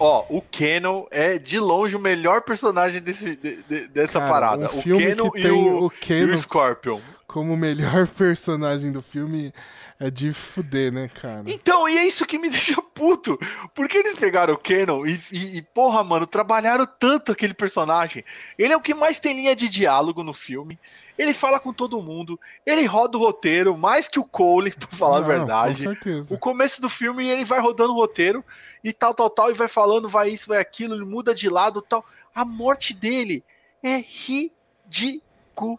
Ó, 0.00 0.24
o 0.30 0.40
Canon 0.40 1.04
é 1.10 1.38
de 1.38 1.58
longe 1.60 1.94
o 1.94 1.98
melhor 2.00 2.40
personagem 2.40 3.02
desse, 3.02 3.36
de- 3.36 3.62
de- 3.62 3.88
dessa 3.88 4.18
Cara, 4.18 4.32
parada. 4.32 4.70
um 4.74 4.78
o 4.78 4.82
que 4.82 4.88
e 4.88 5.50
o, 5.50 5.84
o 5.84 5.86
e 5.86 5.90
Canon- 6.06 6.34
o 6.34 6.38
Scorpion. 6.38 7.00
Como 7.26 7.52
o 7.52 7.56
melhor 7.56 8.08
personagem 8.16 8.90
do 8.90 9.02
filme 9.02 9.52
é 10.00 10.10
de 10.10 10.32
fuder, 10.32 10.90
né, 10.90 11.08
cara? 11.08 11.44
Então, 11.46 11.86
e 11.86 11.98
é 11.98 12.06
isso 12.06 12.24
que 12.26 12.38
me 12.38 12.48
deixa 12.50 12.80
puto. 12.80 13.38
Porque 13.74 13.98
eles 13.98 14.14
pegaram 14.18 14.54
o 14.54 14.58
Canon 14.58 15.04
e, 15.04 15.20
e, 15.30 15.58
e, 15.58 15.62
porra, 15.62 16.02
mano, 16.02 16.26
trabalharam 16.26 16.86
tanto 16.98 17.30
aquele 17.30 17.52
personagem. 17.52 18.24
Ele 18.58 18.72
é 18.72 18.76
o 18.76 18.80
que 18.80 18.94
mais 18.94 19.20
tem 19.20 19.36
linha 19.36 19.54
de 19.54 19.68
diálogo 19.68 20.22
no 20.22 20.32
filme. 20.32 20.78
Ele 21.20 21.34
fala 21.34 21.60
com 21.60 21.70
todo 21.70 22.00
mundo. 22.00 22.40
Ele 22.64 22.86
roda 22.86 23.18
o 23.18 23.20
roteiro, 23.20 23.76
mais 23.76 24.08
que 24.08 24.18
o 24.18 24.24
Cole, 24.24 24.70
pra 24.72 24.88
falar 24.88 25.18
a 25.18 25.20
Não, 25.20 25.26
verdade. 25.28 25.84
Com 25.84 25.90
certeza. 25.90 26.34
O 26.34 26.38
começo 26.38 26.80
do 26.80 26.88
filme 26.88 27.28
ele 27.28 27.44
vai 27.44 27.60
rodando 27.60 27.92
o 27.92 27.96
roteiro 27.96 28.42
e 28.82 28.90
tal, 28.90 29.12
tal, 29.12 29.28
tal, 29.28 29.50
e 29.50 29.54
vai 29.54 29.68
falando, 29.68 30.08
vai 30.08 30.30
isso, 30.30 30.48
vai 30.48 30.56
aquilo, 30.56 30.94
ele 30.94 31.04
muda 31.04 31.34
de 31.34 31.50
lado 31.50 31.82
tal. 31.82 32.02
A 32.34 32.42
morte 32.42 32.94
dele 32.94 33.44
é 33.82 33.98
ridícula, 33.98 35.78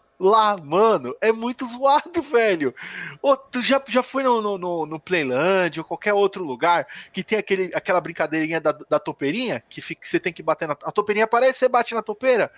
mano. 0.62 1.14
É 1.20 1.32
muito 1.32 1.66
zoado, 1.66 2.22
velho. 2.22 2.74
Ô, 3.20 3.36
tu 3.36 3.60
já, 3.60 3.82
já 3.88 4.02
foi 4.02 4.22
no, 4.22 4.40
no, 4.40 4.58
no, 4.58 4.86
no 4.86 5.00
Playland 5.00 5.78
ou 5.80 5.84
qualquer 5.84 6.12
outro 6.12 6.44
lugar 6.44 6.86
que 7.12 7.22
tem 7.22 7.38
aquele, 7.38 7.70
aquela 7.74 8.00
brincadeirinha 8.00 8.60
da, 8.60 8.72
da 8.72 8.98
topeirinha 8.98 9.62
que, 9.68 9.80
fica, 9.80 10.00
que 10.02 10.08
você 10.08 10.20
tem 10.20 10.32
que 10.32 10.42
bater 10.42 10.68
na. 10.68 10.76
A 10.82 10.92
topeirinha 10.92 11.24
aparece, 11.24 11.58
você 11.60 11.68
bate 11.68 11.94
na 11.94 12.02
topeira. 12.02 12.50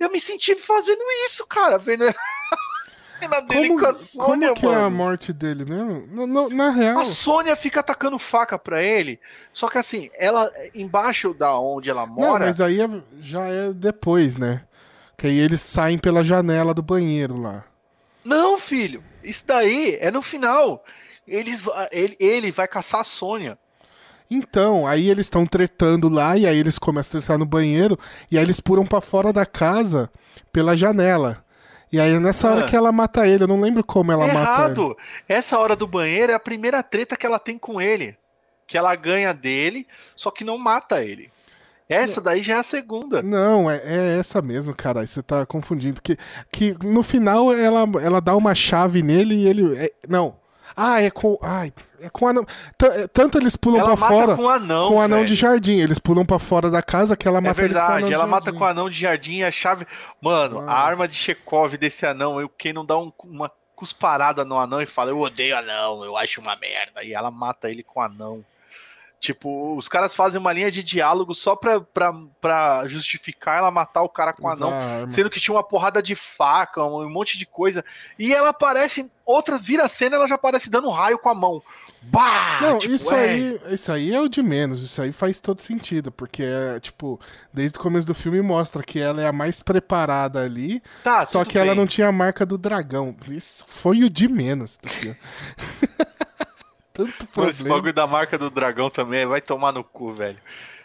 Eu 0.00 0.10
me 0.10 0.18
senti 0.20 0.54
fazendo 0.54 1.02
isso, 1.26 1.46
cara, 1.46 1.78
vendo 1.78 2.04
cena 2.96 3.40
dele 3.42 3.68
Como, 3.68 3.80
com 3.80 3.86
a 3.86 3.94
Sônia, 3.94 4.48
como 4.48 4.60
que 4.60 4.66
é 4.66 4.74
a 4.74 4.80
mano. 4.80 4.96
morte 4.96 5.32
dele 5.32 5.64
mesmo? 5.64 6.06
No- 6.08 6.26
no- 6.26 6.48
na 6.48 6.70
real, 6.70 7.00
A 7.00 7.04
Sônia 7.04 7.54
fica 7.54 7.80
atacando 7.80 8.18
faca 8.18 8.58
pra 8.58 8.82
ele, 8.82 9.20
só 9.52 9.68
que 9.68 9.78
assim, 9.78 10.10
ela 10.14 10.50
embaixo 10.74 11.32
da 11.34 11.56
onde 11.58 11.90
ela 11.90 12.06
não, 12.06 12.14
mora, 12.14 12.46
mas 12.46 12.60
aí 12.60 12.80
é- 12.80 13.02
já 13.20 13.46
é 13.46 13.72
depois, 13.72 14.36
né? 14.36 14.64
Que 15.16 15.26
aí 15.28 15.38
eles 15.38 15.60
saem 15.60 15.98
pela 15.98 16.22
janela 16.24 16.74
do 16.74 16.82
banheiro 16.82 17.36
lá. 17.40 17.64
não, 18.24 18.58
filho, 18.58 19.02
isso 19.22 19.44
daí 19.46 19.96
é 20.00 20.10
no 20.10 20.22
final. 20.22 20.84
Eles, 21.26 21.64
ele, 21.90 22.16
ele 22.20 22.50
vai 22.52 22.66
caçar 22.68 23.00
a 23.00 23.04
Sônia. 23.04 23.58
Então, 24.30 24.86
aí 24.86 25.08
eles 25.08 25.26
estão 25.26 25.46
tretando 25.46 26.08
lá 26.08 26.36
e 26.36 26.46
aí 26.46 26.58
eles 26.58 26.78
começam 26.78 27.18
a 27.18 27.22
tretar 27.22 27.38
no 27.38 27.46
banheiro 27.46 27.98
e 28.30 28.36
aí 28.38 28.44
eles 28.44 28.58
pulam 28.60 28.84
pra 28.86 29.00
fora 29.00 29.32
da 29.32 29.46
casa 29.46 30.10
pela 30.52 30.76
janela. 30.76 31.44
E 31.92 32.00
aí 32.00 32.12
é 32.14 32.18
nessa 32.18 32.50
hora 32.50 32.60
Ah. 32.64 32.64
que 32.68 32.74
ela 32.74 32.90
mata 32.90 33.26
ele, 33.28 33.44
eu 33.44 33.48
não 33.48 33.60
lembro 33.60 33.84
como 33.84 34.10
ela 34.10 34.26
mata 34.26 34.38
ele. 34.38 34.42
Errado. 34.42 34.96
Essa 35.28 35.58
hora 35.58 35.76
do 35.76 35.86
banheiro 35.86 36.32
é 36.32 36.34
a 36.34 36.40
primeira 36.40 36.82
treta 36.82 37.16
que 37.16 37.24
ela 37.24 37.38
tem 37.38 37.56
com 37.58 37.80
ele, 37.80 38.16
que 38.66 38.76
ela 38.76 38.94
ganha 38.96 39.32
dele, 39.32 39.86
só 40.16 40.30
que 40.30 40.42
não 40.42 40.58
mata 40.58 41.04
ele. 41.04 41.30
Essa 41.88 42.20
daí 42.20 42.42
já 42.42 42.54
é 42.54 42.58
a 42.58 42.62
segunda. 42.62 43.20
Não, 43.22 43.70
é, 43.70 43.76
é 43.84 44.18
essa 44.18 44.40
mesmo, 44.40 44.74
cara. 44.74 45.06
Você 45.06 45.22
tá 45.22 45.44
confundindo. 45.44 46.00
Que, 46.00 46.16
que 46.50 46.74
no 46.82 47.02
final 47.02 47.52
ela, 47.52 47.80
ela 48.02 48.20
dá 48.20 48.34
uma 48.34 48.54
chave 48.54 49.02
nele 49.02 49.34
e 49.34 49.46
ele. 49.48 49.78
é- 49.78 49.92
não. 50.08 50.36
Ah, 50.76 51.00
é 51.02 51.10
com. 51.10 51.38
Ai, 51.42 51.72
é 52.00 52.08
com 52.08 52.26
anão. 52.26 52.44
T- 52.78 52.86
é, 52.86 53.06
Tanto 53.06 53.36
eles 53.38 53.54
pulam 53.54 53.80
ela 53.80 53.90
pra 53.96 53.96
mata 54.00 54.12
fora 54.14 54.34
com 54.36 54.48
anão. 54.48 54.88
com 54.88 55.00
anão 55.00 55.18
velho. 55.18 55.28
de 55.28 55.34
jardim. 55.34 55.76
Eles 55.78 55.98
pulam 55.98 56.24
pra 56.24 56.38
fora 56.38 56.70
da 56.70 56.82
casa 56.82 57.16
que 57.16 57.28
ela 57.28 57.38
É 57.38 57.40
mata 57.42 57.62
ele 57.62 57.74
com 57.74 57.78
o 57.78 57.78
anão 57.78 57.88
verdade, 57.92 58.08
de 58.08 58.14
ela 58.14 58.26
mata 58.26 58.44
jardim. 58.46 58.58
com 58.58 58.64
anão 58.64 58.90
de 58.90 58.98
jardim 58.98 59.36
e 59.36 59.44
a 59.44 59.50
chave. 59.52 59.86
Mano, 60.22 60.62
Nossa. 60.62 60.72
a 60.72 60.80
arma 60.82 61.06
de 61.06 61.14
Chekhov 61.14 61.76
desse 61.76 62.06
anão, 62.06 62.40
eu 62.40 62.48
quem 62.48 62.72
não 62.72 62.84
dá 62.84 62.98
um- 62.98 63.12
uma 63.24 63.50
cusparada 63.76 64.44
no 64.44 64.58
anão 64.58 64.80
e 64.80 64.86
fala, 64.86 65.10
eu 65.10 65.18
odeio 65.20 65.56
anão, 65.56 66.02
eu 66.04 66.16
acho 66.16 66.40
uma 66.40 66.56
merda. 66.56 67.04
E 67.04 67.12
ela 67.12 67.30
mata 67.30 67.70
ele 67.70 67.82
com 67.82 68.00
anão. 68.00 68.42
Tipo, 69.24 69.74
os 69.74 69.88
caras 69.88 70.14
fazem 70.14 70.38
uma 70.38 70.52
linha 70.52 70.70
de 70.70 70.82
diálogo 70.82 71.34
só 71.34 71.56
pra, 71.56 71.80
pra, 71.80 72.12
pra 72.42 72.86
justificar 72.86 73.56
ela 73.56 73.70
matar 73.70 74.02
o 74.02 74.08
cara 74.08 74.34
com 74.34 74.46
a 74.46 74.52
anão. 74.52 74.70
Sendo 75.08 75.30
que 75.30 75.40
tinha 75.40 75.54
uma 75.56 75.64
porrada 75.64 76.02
de 76.02 76.14
faca, 76.14 76.84
um 76.84 77.08
monte 77.08 77.38
de 77.38 77.46
coisa. 77.46 77.82
E 78.18 78.34
ela 78.34 78.50
aparece, 78.50 79.10
outra 79.24 79.56
vira 79.56 79.86
a 79.86 79.88
cena, 79.88 80.16
ela 80.16 80.28
já 80.28 80.34
aparece 80.34 80.68
dando 80.68 80.90
raio 80.90 81.18
com 81.18 81.30
a 81.30 81.34
mão. 81.34 81.62
Bah! 82.02 82.58
Não, 82.60 82.78
tipo, 82.78 82.92
isso, 82.92 83.10
é... 83.14 83.30
aí, 83.30 83.60
isso 83.70 83.90
aí 83.90 84.14
é 84.14 84.20
o 84.20 84.28
de 84.28 84.42
menos. 84.42 84.82
Isso 84.82 85.00
aí 85.00 85.10
faz 85.10 85.40
todo 85.40 85.62
sentido. 85.62 86.12
Porque, 86.12 86.42
é, 86.42 86.78
tipo, 86.78 87.18
desde 87.50 87.78
o 87.78 87.80
começo 87.80 88.06
do 88.06 88.14
filme 88.14 88.42
mostra 88.42 88.82
que 88.82 89.00
ela 89.00 89.22
é 89.22 89.26
a 89.26 89.32
mais 89.32 89.62
preparada 89.62 90.42
ali. 90.42 90.82
Tá, 91.02 91.24
só 91.24 91.46
que 91.46 91.54
bem. 91.54 91.62
ela 91.62 91.74
não 91.74 91.86
tinha 91.86 92.08
a 92.08 92.12
marca 92.12 92.44
do 92.44 92.58
dragão. 92.58 93.16
Isso 93.26 93.64
foi 93.66 94.04
o 94.04 94.10
de 94.10 94.28
menos 94.28 94.76
do 94.76 94.90
filme. 94.90 95.16
Tanto 96.94 97.26
problema. 97.26 97.50
Esse 97.50 97.64
bagulho 97.64 97.92
da 97.92 98.06
marca 98.06 98.38
do 98.38 98.48
dragão 98.48 98.88
também 98.88 99.26
vai 99.26 99.40
tomar 99.40 99.72
no 99.72 99.82
cu, 99.82 100.14
velho. 100.14 100.38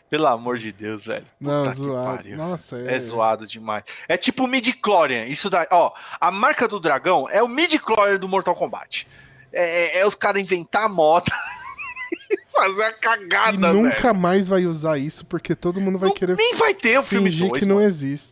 Pelo 0.10 0.26
amor 0.26 0.58
de 0.58 0.72
Deus, 0.72 1.04
velho. 1.04 1.26
Não, 1.40 1.66
Puta 1.66 1.76
zoado. 1.76 2.30
Nossa, 2.30 2.78
é... 2.80 2.96
é 2.96 3.00
zoado 3.00 3.46
demais. 3.46 3.84
É 4.08 4.18
tipo 4.18 4.46
o 4.46 4.48
midi-chlorian. 4.48 5.26
Isso 5.26 5.52
daí, 5.52 5.68
ó, 5.70 5.94
a 6.20 6.32
marca 6.32 6.68
do 6.68 6.80
dragão 6.80 7.30
é 7.30 7.44
o 7.44 7.48
midi-chlorian 7.48 8.18
do 8.18 8.28
Mortal 8.28 8.56
Kombat. 8.56 9.08
É, 9.54 9.98
é, 9.98 10.00
é 10.00 10.08
os 10.08 10.16
caras 10.16 10.42
inventar 10.42 10.86
a 10.86 10.90
moto 10.90 11.32
fazer 12.52 12.84
a 12.84 12.94
cagada, 12.94 13.70
e 13.70 13.74
nunca 13.74 14.02
velho. 14.02 14.16
mais 14.16 14.48
vai 14.48 14.66
usar 14.66 14.98
isso 14.98 15.26
porque 15.26 15.56
todo 15.56 15.80
mundo 15.80 15.98
vai 15.98 16.10
não, 16.10 16.16
querer 16.16 16.36
nem 16.36 16.56
vai 16.56 16.74
ter 16.74 17.00
o 17.00 17.04
filme 17.04 17.30
2, 17.30 17.52
que 17.54 17.66
mano. 17.66 17.76
não 17.76 17.82
existe. 17.82 18.29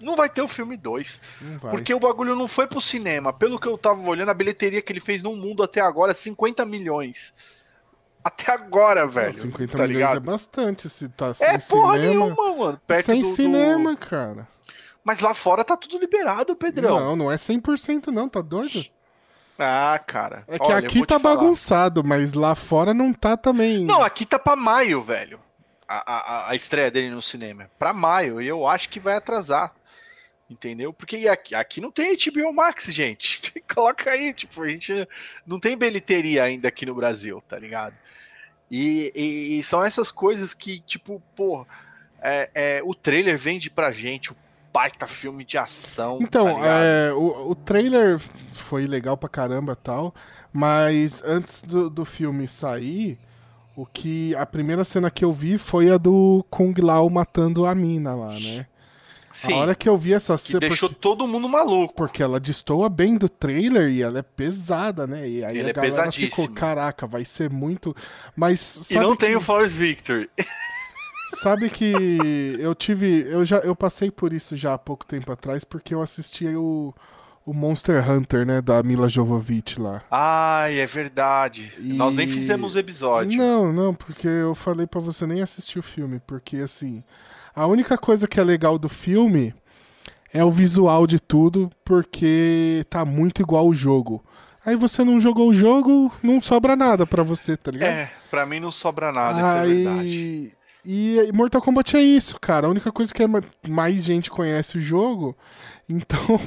Não 0.00 0.16
vai 0.16 0.28
ter 0.28 0.42
o 0.42 0.48
filme 0.48 0.76
2. 0.76 1.20
Porque 1.70 1.94
o 1.94 2.00
bagulho 2.00 2.34
não 2.34 2.48
foi 2.48 2.66
pro 2.66 2.80
cinema. 2.80 3.32
Pelo 3.32 3.58
que 3.58 3.68
eu 3.68 3.78
tava 3.78 4.00
olhando, 4.00 4.30
a 4.30 4.34
bilheteria 4.34 4.82
que 4.82 4.92
ele 4.92 5.00
fez 5.00 5.22
no 5.22 5.34
mundo 5.36 5.62
até 5.62 5.80
agora 5.80 6.12
é 6.12 6.14
50 6.14 6.64
milhões. 6.64 7.34
Até 8.24 8.52
agora, 8.52 9.06
velho. 9.06 9.34
50 9.34 9.76
tá 9.76 9.86
milhões 9.86 9.92
ligado? 9.92 10.16
é 10.16 10.20
bastante 10.20 10.88
se 10.88 11.08
tá 11.10 11.34
sem 11.34 11.46
é 11.46 11.58
porra 11.58 11.98
cinema. 11.98 12.24
nenhuma, 12.24 12.56
mano. 12.56 12.80
Perto 12.86 13.06
sem 13.06 13.20
do, 13.20 13.28
cinema, 13.28 13.94
do... 13.94 13.98
cara. 13.98 14.48
Mas 15.04 15.20
lá 15.20 15.34
fora 15.34 15.62
tá 15.62 15.76
tudo 15.76 15.98
liberado, 15.98 16.56
Pedrão. 16.56 16.98
Não, 16.98 17.16
não 17.16 17.32
é 17.32 17.36
100% 17.36 18.06
não, 18.06 18.26
tá 18.26 18.40
doido? 18.40 18.86
Ah, 19.58 20.00
cara. 20.04 20.44
É 20.48 20.58
que 20.58 20.66
Olha, 20.66 20.78
aqui 20.78 21.06
tá 21.06 21.18
bagunçado, 21.18 22.02
mas 22.02 22.32
lá 22.32 22.54
fora 22.54 22.94
não 22.94 23.12
tá 23.12 23.36
também. 23.36 23.84
Não, 23.84 24.02
aqui 24.02 24.24
tá 24.24 24.38
pra 24.38 24.56
maio, 24.56 25.02
velho. 25.02 25.38
A, 25.86 26.12
a, 26.12 26.50
a 26.50 26.54
estreia 26.56 26.90
dele 26.90 27.10
no 27.10 27.20
cinema. 27.20 27.70
Pra 27.78 27.92
maio. 27.92 28.40
E 28.40 28.48
eu 28.48 28.66
acho 28.66 28.88
que 28.88 28.98
vai 28.98 29.14
atrasar. 29.14 29.72
Entendeu? 30.48 30.92
Porque 30.92 31.26
aqui, 31.26 31.54
aqui 31.54 31.80
não 31.80 31.90
tem 31.90 32.16
HBO 32.16 32.52
Max, 32.52 32.86
gente. 32.86 33.40
Coloca 33.74 34.10
aí, 34.10 34.32
tipo, 34.34 34.62
a 34.62 34.68
gente 34.68 35.08
não 35.46 35.58
tem 35.58 35.76
bilheteria 35.76 36.44
ainda 36.44 36.68
aqui 36.68 36.84
no 36.84 36.94
Brasil, 36.94 37.42
tá 37.48 37.58
ligado? 37.58 37.94
E, 38.70 39.12
e, 39.14 39.58
e 39.58 39.62
são 39.62 39.84
essas 39.84 40.10
coisas 40.10 40.52
que, 40.52 40.80
tipo, 40.80 41.22
pô, 41.34 41.66
é, 42.20 42.50
é, 42.54 42.82
o 42.84 42.94
trailer 42.94 43.38
vende 43.38 43.70
pra 43.70 43.92
gente 43.92 44.32
o 44.32 44.36
baita 44.72 45.06
filme 45.06 45.44
de 45.44 45.56
ação. 45.56 46.18
Então, 46.20 46.58
tá 46.58 46.66
é, 46.66 47.12
o, 47.12 47.50
o 47.50 47.54
trailer 47.54 48.18
foi 48.52 48.86
legal 48.86 49.16
pra 49.16 49.28
caramba 49.28 49.76
tal, 49.76 50.12
mas 50.52 51.22
antes 51.24 51.62
do, 51.62 51.88
do 51.88 52.04
filme 52.04 52.48
sair, 52.48 53.18
o 53.76 53.86
que 53.86 54.34
a 54.34 54.44
primeira 54.44 54.82
cena 54.82 55.10
que 55.10 55.24
eu 55.24 55.32
vi 55.32 55.58
foi 55.58 55.90
a 55.90 55.96
do 55.96 56.44
Kung 56.50 56.74
Lao 56.80 57.08
matando 57.08 57.64
a 57.64 57.74
mina 57.74 58.14
lá, 58.14 58.38
né? 58.40 58.66
Sim. 59.34 59.52
A 59.52 59.56
hora 59.56 59.74
que 59.74 59.88
eu 59.88 59.96
vi 59.98 60.12
essa 60.12 60.38
cena. 60.38 60.60
deixou 60.60 60.88
porque, 60.88 61.00
todo 61.00 61.26
mundo 61.26 61.48
maluco. 61.48 61.92
Porque 61.92 62.22
ela 62.22 62.38
destoa 62.38 62.88
bem 62.88 63.18
do 63.18 63.28
trailer 63.28 63.90
e 63.90 64.00
ela 64.00 64.20
é 64.20 64.22
pesada, 64.22 65.08
né? 65.08 65.28
E 65.28 65.44
aí 65.44 65.58
Ele 65.58 65.66
a 65.66 65.70
é 65.70 65.72
galera 65.72 66.12
ficou, 66.12 66.48
caraca, 66.48 67.04
vai 67.04 67.24
ser 67.24 67.50
muito. 67.50 67.94
Mas. 68.36 68.88
e 68.88 68.94
não 68.94 69.16
que... 69.16 69.26
tem 69.26 69.34
o 69.34 69.40
Force 69.40 69.76
Victor. 69.76 70.28
Sabe 71.42 71.68
que 71.68 72.56
eu 72.60 72.76
tive. 72.76 73.26
Eu 73.28 73.44
já 73.44 73.58
eu 73.58 73.74
passei 73.74 74.08
por 74.08 74.32
isso 74.32 74.56
já 74.56 74.74
há 74.74 74.78
pouco 74.78 75.04
tempo 75.04 75.32
atrás, 75.32 75.64
porque 75.64 75.92
eu 75.92 76.00
assisti 76.00 76.46
o, 76.46 76.94
o 77.44 77.52
Monster 77.52 78.08
Hunter, 78.08 78.46
né? 78.46 78.62
Da 78.62 78.84
Mila 78.84 79.08
Jovovich 79.08 79.80
lá. 79.80 80.00
Ai, 80.08 80.78
é 80.78 80.86
verdade. 80.86 81.72
E... 81.78 81.94
Nós 81.94 82.14
nem 82.14 82.28
fizemos 82.28 82.76
episódio. 82.76 83.36
Não, 83.36 83.72
não, 83.72 83.92
porque 83.92 84.28
eu 84.28 84.54
falei 84.54 84.86
para 84.86 85.00
você 85.00 85.26
nem 85.26 85.42
assistir 85.42 85.80
o 85.80 85.82
filme, 85.82 86.20
porque 86.24 86.58
assim. 86.58 87.02
A 87.54 87.66
única 87.66 87.96
coisa 87.96 88.26
que 88.26 88.40
é 88.40 88.44
legal 88.44 88.78
do 88.78 88.88
filme 88.88 89.54
é 90.32 90.44
o 90.44 90.50
visual 90.50 91.06
de 91.06 91.20
tudo, 91.20 91.70
porque 91.84 92.84
tá 92.90 93.04
muito 93.04 93.40
igual 93.40 93.68
o 93.68 93.74
jogo. 93.74 94.24
Aí 94.66 94.74
você 94.74 95.04
não 95.04 95.20
jogou 95.20 95.50
o 95.50 95.54
jogo, 95.54 96.10
não 96.22 96.40
sobra 96.40 96.74
nada 96.74 97.06
para 97.06 97.22
você, 97.22 97.56
tá 97.56 97.70
ligado? 97.70 97.90
É, 97.90 98.10
pra 98.30 98.44
mim 98.44 98.58
não 98.58 98.72
sobra 98.72 99.12
nada, 99.12 99.60
Aí... 99.60 99.80
isso 99.80 99.88
é 99.88 99.92
verdade. 99.92 100.56
E 100.86 101.30
Mortal 101.32 101.62
Kombat 101.62 101.96
é 101.96 102.02
isso, 102.02 102.38
cara. 102.38 102.66
A 102.66 102.70
única 102.70 102.90
coisa 102.92 103.12
que 103.12 103.22
é 103.22 103.26
mais 103.68 104.04
gente 104.04 104.30
conhece 104.30 104.78
o 104.78 104.80
jogo, 104.80 105.36
então. 105.88 106.40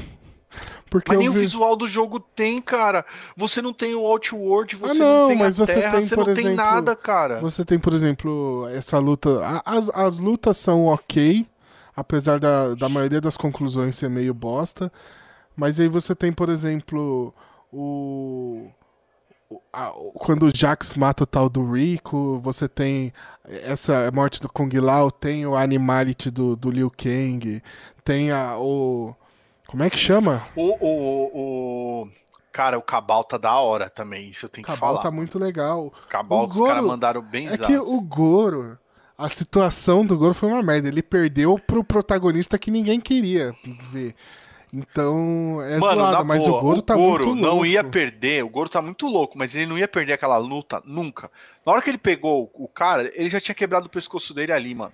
Porque 0.90 1.12
mas 1.12 1.20
nem 1.20 1.30
vi... 1.30 1.38
o 1.38 1.40
visual 1.40 1.76
do 1.76 1.88
jogo 1.88 2.20
tem, 2.20 2.62
cara. 2.62 3.06
Você 3.36 3.62
não 3.62 3.74
tem 3.74 3.96
o 3.96 4.06
Outworld, 4.06 4.76
você 4.76 4.92
ah, 4.92 4.96
não, 4.96 5.22
não 5.22 5.28
tem 5.28 5.38
mas 5.38 5.62
a 5.62 5.66
você 5.66 5.74
terra, 5.74 5.92
tem, 5.92 6.02
você 6.02 6.16
não 6.16 6.24
exemplo, 6.24 6.44
tem 6.44 6.56
nada, 6.56 6.96
cara. 6.96 7.40
Você 7.40 7.66
tem, 7.66 7.78
por 7.78 7.94
exemplo, 7.94 8.68
essa 8.70 8.98
luta. 8.98 9.62
As, 9.66 9.90
as 9.90 10.18
lutas 10.18 10.58
são 10.58 10.86
ok, 10.86 11.46
apesar 11.96 12.40
da, 12.40 12.74
da 12.76 12.90
maioria 12.90 13.22
das 13.22 13.38
conclusões 13.38 13.96
ser 13.96 14.10
meio 14.10 14.34
bosta. 14.34 14.92
Mas 15.56 15.80
aí 15.80 15.88
você 15.88 16.14
tem, 16.14 16.32
por 16.32 16.50
exemplo, 16.50 17.34
o. 17.74 18.70
Quando 20.16 20.48
o 20.48 20.52
Jax 20.54 20.94
mata 20.96 21.24
o 21.24 21.28
tal 21.28 21.50
do 21.50 21.72
Rico, 21.72 22.40
você 22.44 22.68
tem 22.68 23.14
essa 23.46 24.12
morte 24.14 24.42
do 24.42 24.50
Kung 24.50 24.70
Lao, 24.78 25.10
tem 25.10 25.46
o 25.46 25.56
Animality 25.56 26.30
do, 26.30 26.56
do 26.56 26.70
Liu 26.70 26.92
Kang, 26.92 27.64
tem 28.04 28.30
a, 28.30 28.58
o 28.58 29.16
como 29.68 29.84
é 29.84 29.90
que 29.90 29.98
chama? 29.98 30.48
O, 30.56 30.78
o, 30.80 32.04
o... 32.04 32.10
Cara, 32.52 32.78
o 32.78 32.82
Cabal 32.82 33.24
tá 33.24 33.38
da 33.38 33.54
hora 33.60 33.90
também, 33.90 34.30
isso 34.30 34.46
eu 34.46 34.50
tenho 34.50 34.66
Cabal 34.66 34.76
que 34.76 34.80
falar. 34.80 34.98
Cabal 34.98 35.12
tá 35.12 35.16
muito 35.16 35.38
legal. 35.38 35.94
Cabal 36.10 36.46
o 36.46 36.50
que 36.50 36.54
Goro... 36.56 36.64
os 36.66 36.74
caras 36.74 36.86
mandaram 36.88 37.22
bem 37.22 37.48
É 37.48 37.58
que 37.58 37.78
o 37.78 38.02
Goro, 38.02 38.80
a 39.18 39.30
situação 39.30 40.06
do 40.06 40.18
Goro 40.18 40.34
foi 40.34 40.50
uma 40.50 40.64
merda. 40.64 40.88
Ele 40.88 41.04
perdeu 41.04 41.60
pro 41.60 41.84
protagonista 41.84 42.58
que 42.58 42.72
ninguém 42.72 43.00
queria 43.00 43.54
ver. 43.92 44.16
Então, 44.72 45.62
é 45.62 45.78
Mano, 45.78 46.02
zoado, 46.02 46.26
mas 46.26 46.46
boa, 46.46 46.58
o 46.58 46.62
Goro 46.62 46.82
tá 46.82 46.96
o 46.96 46.98
Goro 46.98 47.26
muito 47.26 47.42
louco. 47.42 47.56
não 47.56 47.66
ia 47.66 47.84
perder, 47.84 48.44
o 48.44 48.50
Goro 48.50 48.70
tá 48.70 48.82
muito 48.82 49.08
louco, 49.08 49.38
mas 49.38 49.56
ele 49.56 49.66
não 49.66 49.78
ia 49.78 49.88
perder 49.88 50.14
aquela 50.14 50.38
luta 50.38 50.82
nunca. 50.86 51.32
Na 51.66 51.72
hora 51.72 51.82
que 51.82 51.90
ele 51.90 51.98
pegou 51.98 52.52
o 52.54 52.68
cara, 52.68 53.12
ele 53.16 53.30
já 53.30 53.40
tinha 53.40 53.56
quebrado 53.56 53.88
o 53.88 53.90
pescoço 53.90 54.34
dele 54.34 54.52
ali, 54.52 54.76
mano. 54.76 54.94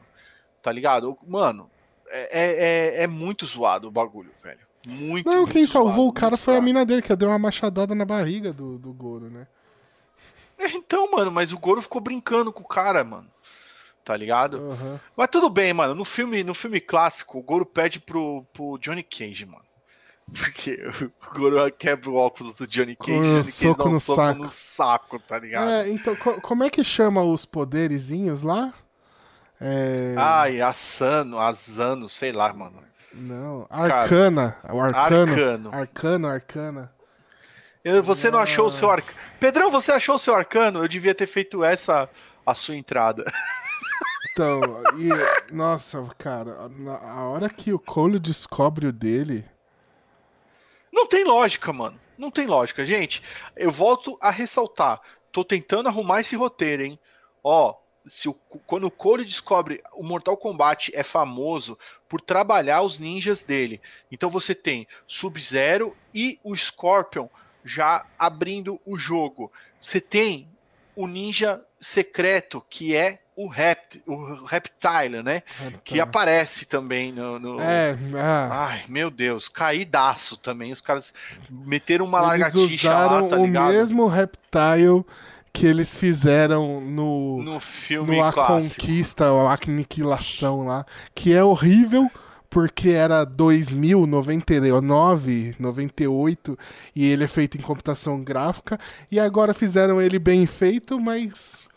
Tá 0.61 0.71
ligado? 0.71 1.17
Mano, 1.27 1.69
é, 2.13 2.99
é, 2.99 3.03
é 3.03 3.07
muito 3.07 3.45
zoado 3.45 3.87
o 3.87 3.91
bagulho, 3.91 4.31
velho. 4.43 4.59
Muito. 4.85 5.25
Não, 5.25 5.37
muito 5.37 5.53
quem 5.53 5.65
salvou 5.65 6.07
o 6.07 6.13
cara 6.13 6.37
foi 6.37 6.53
zoado. 6.53 6.63
a 6.63 6.65
mina 6.65 6.85
dele, 6.85 7.01
que 7.01 7.15
deu 7.15 7.29
uma 7.29 7.39
machadada 7.39 7.95
na 7.95 8.05
barriga 8.05 8.51
do, 8.51 8.77
do 8.77 8.93
Goro, 8.93 9.29
né? 9.29 9.47
É, 10.57 10.67
então, 10.71 11.09
mano, 11.11 11.31
mas 11.31 11.51
o 11.51 11.57
Goro 11.57 11.81
ficou 11.81 12.01
brincando 12.01 12.51
com 12.51 12.61
o 12.61 12.67
cara, 12.67 13.03
mano. 13.03 13.27
Tá 14.03 14.15
ligado? 14.17 14.57
Uhum. 14.59 14.99
Mas 15.15 15.29
tudo 15.29 15.49
bem, 15.49 15.73
mano. 15.73 15.95
No 15.95 16.03
filme, 16.03 16.43
no 16.43 16.53
filme 16.53 16.81
clássico, 16.81 17.39
o 17.39 17.41
Goro 17.43 17.65
pede 17.65 17.99
pro, 17.99 18.45
pro 18.53 18.77
Johnny 18.77 19.01
Cage, 19.03 19.45
mano. 19.45 19.63
Porque 20.33 20.77
o 21.33 21.39
Goro 21.39 21.71
quebra 21.71 22.09
o 22.09 22.15
óculos 22.15 22.53
do 22.53 22.67
Johnny 22.67 22.95
Cage, 22.95 23.41
Com 23.41 23.41
Johnny 23.41 23.43
soco 23.43 23.75
Cage 23.75 23.77
dá 23.77 23.89
um 23.89 23.93
no 23.93 23.99
soco 23.99 24.21
saco. 24.21 24.41
no 24.41 24.47
saco, 24.49 25.19
tá 25.19 25.39
ligado? 25.39 25.69
É, 25.71 25.89
então, 25.89 26.15
co 26.15 26.41
como 26.41 26.63
é 26.63 26.69
que 26.69 26.83
chama 26.83 27.23
os 27.23 27.45
poderizinhos 27.45 28.43
lá? 28.43 28.73
É... 29.65 30.13
Ai, 30.17 30.59
Asano, 30.59 31.39
Asano, 31.39 32.09
sei 32.09 32.33
lá, 32.33 32.51
mano. 32.51 32.83
Não, 33.13 33.65
Arcana. 33.69 34.57
Cara, 34.61 34.75
o 34.75 34.81
Arcano. 34.81 35.31
Arcano. 35.31 35.69
Arcano, 35.73 36.27
Arcana. 36.27 36.93
Eu, 37.81 38.03
você 38.03 38.27
Nossa. 38.27 38.37
não 38.37 38.43
achou 38.43 38.67
o 38.67 38.71
seu 38.71 38.89
arcano. 38.89 39.17
Pedrão, 39.39 39.71
você 39.71 39.93
achou 39.93 40.15
o 40.15 40.19
seu 40.19 40.35
arcano? 40.35 40.83
Eu 40.83 40.87
devia 40.87 41.15
ter 41.15 41.27
feito 41.27 41.63
essa 41.63 42.09
a 42.45 42.53
sua 42.53 42.75
entrada. 42.75 43.23
Então, 44.33 44.59
e, 44.97 45.53
nossa, 45.53 46.03
cara, 46.17 46.57
a 47.03 47.23
hora 47.25 47.47
que 47.47 47.71
o 47.71 47.77
Cole 47.77 48.17
descobre 48.17 48.87
o 48.87 48.91
dele. 48.91 49.45
Não 50.91 51.05
tem 51.05 51.23
lógica, 51.23 51.71
mano. 51.71 51.99
Não 52.17 52.31
tem 52.31 52.47
lógica. 52.47 52.83
Gente, 52.83 53.21
eu 53.55 53.69
volto 53.69 54.17
a 54.19 54.31
ressaltar. 54.31 54.99
Tô 55.31 55.45
tentando 55.45 55.87
arrumar 55.87 56.21
esse 56.21 56.35
roteiro, 56.35 56.81
hein? 56.81 56.99
Ó, 57.43 57.75
se 58.05 58.27
o, 58.27 58.33
quando 58.65 58.85
o 58.85 58.91
Cole 58.91 59.25
descobre 59.25 59.81
o 59.93 60.03
Mortal 60.03 60.37
Kombat 60.37 60.91
é 60.93 61.03
famoso 61.03 61.77
por 62.07 62.21
trabalhar 62.21 62.81
os 62.81 62.97
ninjas 62.97 63.43
dele. 63.43 63.81
Então 64.11 64.29
você 64.29 64.53
tem 64.53 64.87
Sub-Zero 65.07 65.95
e 66.13 66.39
o 66.43 66.55
Scorpion 66.55 67.27
já 67.63 68.05
abrindo 68.17 68.79
o 68.85 68.97
jogo. 68.97 69.51
Você 69.81 70.01
tem 70.01 70.47
o 70.95 71.07
ninja 71.07 71.61
secreto 71.79 72.63
que 72.69 72.95
é 72.95 73.19
o, 73.35 73.47
Rept, 73.47 74.03
o 74.05 74.45
Reptile, 74.45 75.23
né? 75.23 75.41
Reptile. 75.57 75.81
Que 75.83 75.99
aparece 75.99 76.65
também 76.65 77.11
no. 77.11 77.39
no... 77.39 77.59
É, 77.59 77.91
é, 77.91 77.97
Ai, 78.51 78.83
meu 78.87 79.09
Deus, 79.09 79.49
caídaço 79.49 80.37
também. 80.37 80.71
Os 80.71 80.81
caras 80.81 81.13
meteram 81.49 82.05
uma 82.05 82.19
Eles 82.19 82.29
lagartixa 82.29 82.89
usaram 82.89 83.23
lá, 83.23 83.29
tá 83.29 83.35
ligado? 83.37 83.69
O 83.69 83.73
mesmo 83.73 84.07
Reptile 84.07 85.03
que 85.53 85.65
eles 85.67 85.95
fizeram 85.95 86.81
no, 86.81 87.43
No 87.43 87.59
filme 87.59 88.17
no 88.17 88.23
A 88.23 88.33
clássico. 88.33 88.81
Conquista, 88.81 89.25
a 89.29 89.53
Aniquilação 89.53 90.63
lá, 90.65 90.85
que 91.15 91.33
é 91.33 91.43
horrível 91.43 92.09
porque 92.49 92.89
era 92.89 93.23
2000, 93.25 94.05
99, 94.07 95.55
98 95.59 96.57
e 96.95 97.05
ele 97.05 97.23
é 97.23 97.27
feito 97.27 97.57
em 97.57 97.61
computação 97.61 98.23
gráfica 98.23 98.79
e 99.11 99.19
agora 99.19 99.53
fizeram 99.53 100.01
ele 100.01 100.19
bem 100.19 100.45
feito, 100.45 100.99
mas 100.99 101.67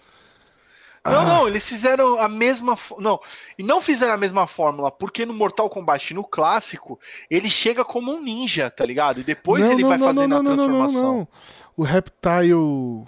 Não, 1.05 1.21
Ah. 1.21 1.25
não, 1.25 1.49
eles 1.49 1.67
fizeram 1.69 2.19
a 2.21 2.29
mesma. 2.29 2.77
Não, 2.99 3.21
e 3.57 3.63
não 3.63 3.81
fizeram 3.81 4.15
a 4.15 4.17
mesma 4.17 4.47
fórmula, 4.47 4.91
porque 4.91 5.25
no 5.25 5.33
Mortal 5.33 5.71
Kombat, 5.71 6.13
no 6.13 6.25
clássico, 6.25 6.99
ele 7.31 7.49
chega 7.49 7.85
como 7.85 8.13
um 8.13 8.21
ninja, 8.23 8.69
tá 8.71 8.85
ligado? 8.85 9.21
E 9.21 9.25
depois 9.25 9.65
não, 9.65 9.71
ele 9.71 9.83
não, 9.83 9.89
vai 9.89 9.99
não, 9.99 10.07
fazendo 10.09 10.35
a 10.35 10.43
não, 10.43 10.43
não, 10.43 10.57
não, 10.57 10.57
transformação. 10.57 11.19
não. 11.19 11.29
O 11.77 11.83
Reptile 11.85 13.07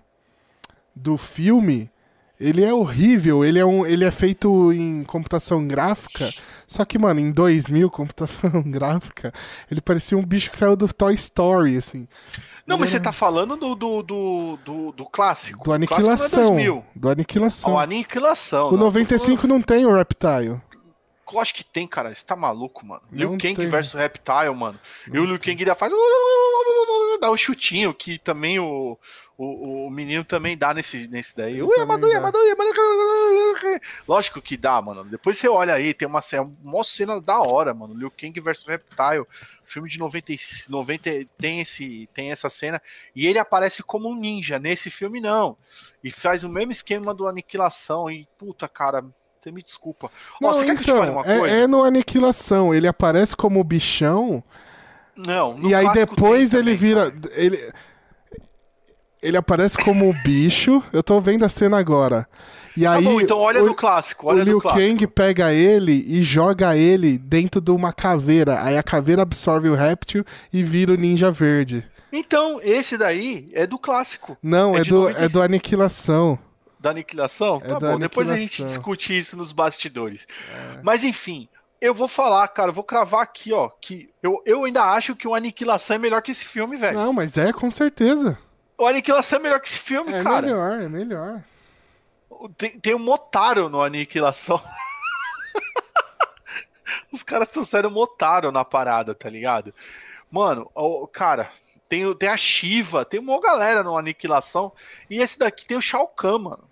do 0.99 1.17
filme, 1.17 1.91
ele 2.39 2.65
é 2.65 2.73
horrível, 2.73 3.45
ele 3.45 3.59
é 3.59 3.65
um, 3.65 3.85
ele 3.87 4.05
é 4.05 4.11
feito 4.11 4.73
em 4.73 5.03
computação 5.05 5.67
gráfica. 5.67 6.33
Só 6.67 6.85
que, 6.85 6.99
mano, 6.99 7.21
em 7.21 7.31
2000, 7.33 7.91
computação 7.91 8.63
gráfica, 8.63 9.33
ele 9.71 9.81
parecia 9.81 10.17
um 10.19 10.25
bicho 10.25 10.51
que 10.51 10.57
saiu 10.57 10.77
do 10.77 10.93
Toy 10.93 11.15
Story, 11.15 11.77
assim. 11.77 12.07
Não, 12.67 12.77
mas 12.77 12.91
você 12.91 13.01
tá 13.01 13.13
falando 13.13 13.57
do, 13.57 13.75
do, 13.75 14.03
do, 14.03 14.59
do, 14.63 14.93
do 14.93 15.07
clássico. 15.07 15.59
Do 15.61 15.65
clássico 15.65 15.95
é 15.95 15.97
Aniquilação. 16.03 16.45
2000. 16.51 16.85
Do 16.95 17.09
Aniquilação. 17.09 17.73
Ó, 17.73 17.79
aniquilação. 17.81 18.69
O 18.69 18.73
não, 18.73 18.79
tô 18.79 18.85
95 18.85 19.47
não 19.47 19.63
tem 19.63 19.87
o 19.87 19.95
Reptile. 19.95 20.21
falando- 20.49 20.63
Lógico 21.33 21.59
que 21.59 21.65
tem, 21.65 21.87
cara. 21.87 22.15
Você 22.15 22.25
tá 22.25 22.35
maluco, 22.37 22.85
mano. 22.87 23.03
Não 23.11 23.19
Liu 23.19 23.39
Kang 23.39 23.55
tem. 23.55 23.69
versus 23.69 23.95
Reptile, 23.95 24.55
mano. 24.55 24.79
e 25.07 25.11
Não 25.11 25.23
o 25.23 25.27
Liu 25.27 25.39
Kang 25.39 25.59
ainda 25.59 25.75
faz. 25.75 25.93
Dá 27.21 27.31
o 27.31 27.37
chutinho, 27.37 27.93
que 27.95 28.19
também 28.19 28.59
o, 28.59 28.97
o, 29.39 29.87
o 29.87 29.91
menino 29.91 30.25
também 30.25 30.59
dá 30.59 30.75
nesse, 30.75 31.07
nesse 31.07 31.37
daí. 31.37 31.63
Ui, 31.63 31.81
Amadou. 31.81 32.13
Amadou, 32.13 32.41
Amadou. 32.43 33.79
Lógico 34.07 34.43
que 34.43 34.57
dá, 34.57 34.83
mano. 34.83 35.05
Depois 35.05 35.39
você 35.39 35.49
olha 35.49 35.75
aí, 35.75 35.95
tem 35.95 36.09
uma 36.09 36.21
cena, 36.21 36.51
uma 36.61 36.83
cena 36.83 37.21
da 37.21 37.39
hora, 37.39 37.73
mano. 37.73 37.95
Liu 37.95 38.11
Kang 38.11 38.41
versus 38.41 38.67
Reptile. 38.67 39.25
Filme 39.65 39.89
de 39.89 39.97
90, 39.97 40.33
e- 40.33 40.39
90 40.69 41.11
tem, 41.39 41.61
esse, 41.61 42.09
tem 42.13 42.33
essa 42.33 42.51
cena. 42.51 42.83
E 43.15 43.29
ele 43.29 43.39
aparece 43.39 43.81
como 43.81 44.09
um 44.09 44.17
ninja. 44.17 44.59
Nesse 44.59 44.91
filme, 44.91 45.21
não. 45.21 45.57
E 46.03 46.11
faz 46.11 46.43
o 46.43 46.49
mesmo 46.49 46.73
esquema 46.73 47.15
do 47.15 47.29
Aniquilação. 47.29 48.11
E, 48.11 48.27
puta, 48.37 48.67
cara, 48.67 49.05
você 49.39 49.53
me 49.53 49.63
desculpa. 49.63 50.11
Não, 50.41 50.53
você 50.53 50.65
quer 50.65 50.75
que 50.75 50.91
eu 50.91 50.97
te 50.97 50.99
fale 50.99 51.03
então, 51.03 51.15
uma 51.15 51.23
coisa? 51.23 51.55
é, 51.55 51.61
é 51.61 51.67
no 51.69 51.85
Aniquilação. 51.85 52.75
Ele 52.75 52.89
aparece 52.89 53.37
como 53.37 53.63
bichão 53.63 54.43
Não, 55.17 55.57
e 55.61 55.73
aí 55.75 55.89
depois 55.93 56.55
ele 56.55 56.75
também, 56.75 56.77
vira. 56.77 57.11
cara. 57.13 57.35
Ele, 57.35 57.73
ele 59.23 59.37
aparece 59.37 59.77
como 59.79 60.13
bicho. 60.25 60.83
Eu 60.93 61.03
tô 61.03 61.21
vendo 61.21 61.45
a 61.45 61.49
cena 61.49 61.79
agora. 61.79 62.27
E 62.77 62.83
Tá 62.85 62.93
aí 62.95 63.05
bom, 63.05 63.21
então 63.21 63.39
olha 63.39 63.63
o, 63.63 63.67
no 63.67 63.75
clássico. 63.75 64.27
o 64.27 64.31
Olha 64.31 64.45
Liu 64.45 64.55
no 64.57 64.61
clássico. 64.61 64.83
Kang 64.85 65.07
pega 65.09 65.53
ele 65.53 66.05
e 66.07 66.23
joga 66.23 66.77
ele 66.77 67.19
dentro 67.19 67.61
de 67.61 67.71
uma 67.71 67.93
caveira. 67.93 68.63
Aí 68.63 68.77
a 68.79 68.83
caveira 68.83 69.23
absorve 69.23 69.69
o 69.69 69.75
réptil 69.75 70.25
e 70.53 70.63
vira 70.63 70.93
o 70.93 70.97
ninja 70.97 71.31
verde. 71.31 71.85
Então, 72.13 72.61
esse 72.63 72.97
daí 72.97 73.51
é 73.53 73.67
do 73.67 73.79
clássico. 73.79 74.37
Não, 74.43 74.77
É 74.77 74.81
é, 74.81 74.85
do, 74.85 74.95
95. 75.01 75.25
é 75.25 75.29
do 75.29 75.43
Aniquilação. 75.43 76.39
Da 76.81 76.91
aniquilação? 76.91 77.61
É 77.65 77.69
Tá 77.69 77.81
bom, 77.81 77.99
depois 77.99 78.31
a 78.31 78.35
gente 78.35 78.63
aniquilação. 78.63 78.67
discute 78.67 79.19
isso 79.19 79.37
nos 79.37 79.53
bastidores. 79.53 80.27
É. 80.49 80.79
Mas 80.83 81.03
enfim, 81.03 81.49
eu 81.81 81.93
vou 81.93 82.07
falar, 82.09 82.47
cara, 82.49 82.71
vou 82.71 82.85
cravar 82.85 83.23
aqui, 83.23 83.53
ó, 83.53 83.69
que 83.81 84.09
eu, 84.23 84.41
eu 84.47 84.65
ainda 84.65 84.85
acho 84.85 85.17
que 85.17 85.27
o 85.27 85.35
Aniquilação 85.35 85.97
é 85.97 85.99
melhor 85.99 86.23
que 86.23 86.31
esse 86.31 86.45
filme, 86.45 86.77
velho. 86.77 86.97
Não, 86.97 87.13
mas 87.13 87.37
é 87.37 87.53
com 87.53 87.71
certeza. 87.71 88.39
O 88.79 88.87
Aniquilação 88.87 89.39
é 89.39 89.43
melhor 89.43 89.61
que 89.61 89.69
esse 89.69 89.79
filme, 89.79 90.13
É 90.13 90.23
cara. 90.23 90.43
melhor, 90.43 90.81
é 90.81 90.89
melhor. 90.89 91.43
Tem, 92.57 92.79
tem 92.79 92.95
um 92.95 92.99
Motaro 93.01 93.69
no 93.69 93.83
Aniquilação. 93.83 94.63
Os 97.13 97.23
caras 97.23 97.49
trouxeram 97.49 97.91
Motaro 97.91 98.53
na 98.53 98.65
parada, 98.65 99.15
tá 99.15 99.29
ligado? 99.29 99.75
Mano, 100.31 100.71
o, 100.75 101.07
cara, 101.09 101.51
tem, 101.89 102.13
tem 102.15 102.29
a 102.29 102.37
Shiva, 102.37 103.05
tem 103.05 103.19
uma 103.19 103.41
galera 103.41 103.83
no 103.83 103.97
Aniquilação. 103.97 104.73
E 105.11 105.21
esse 105.21 105.39
daqui 105.39 105.67
tem 105.67 105.77
o 105.77 105.83
Shao 105.83 106.07
Kahn, 106.07 106.39
mano. 106.39 106.69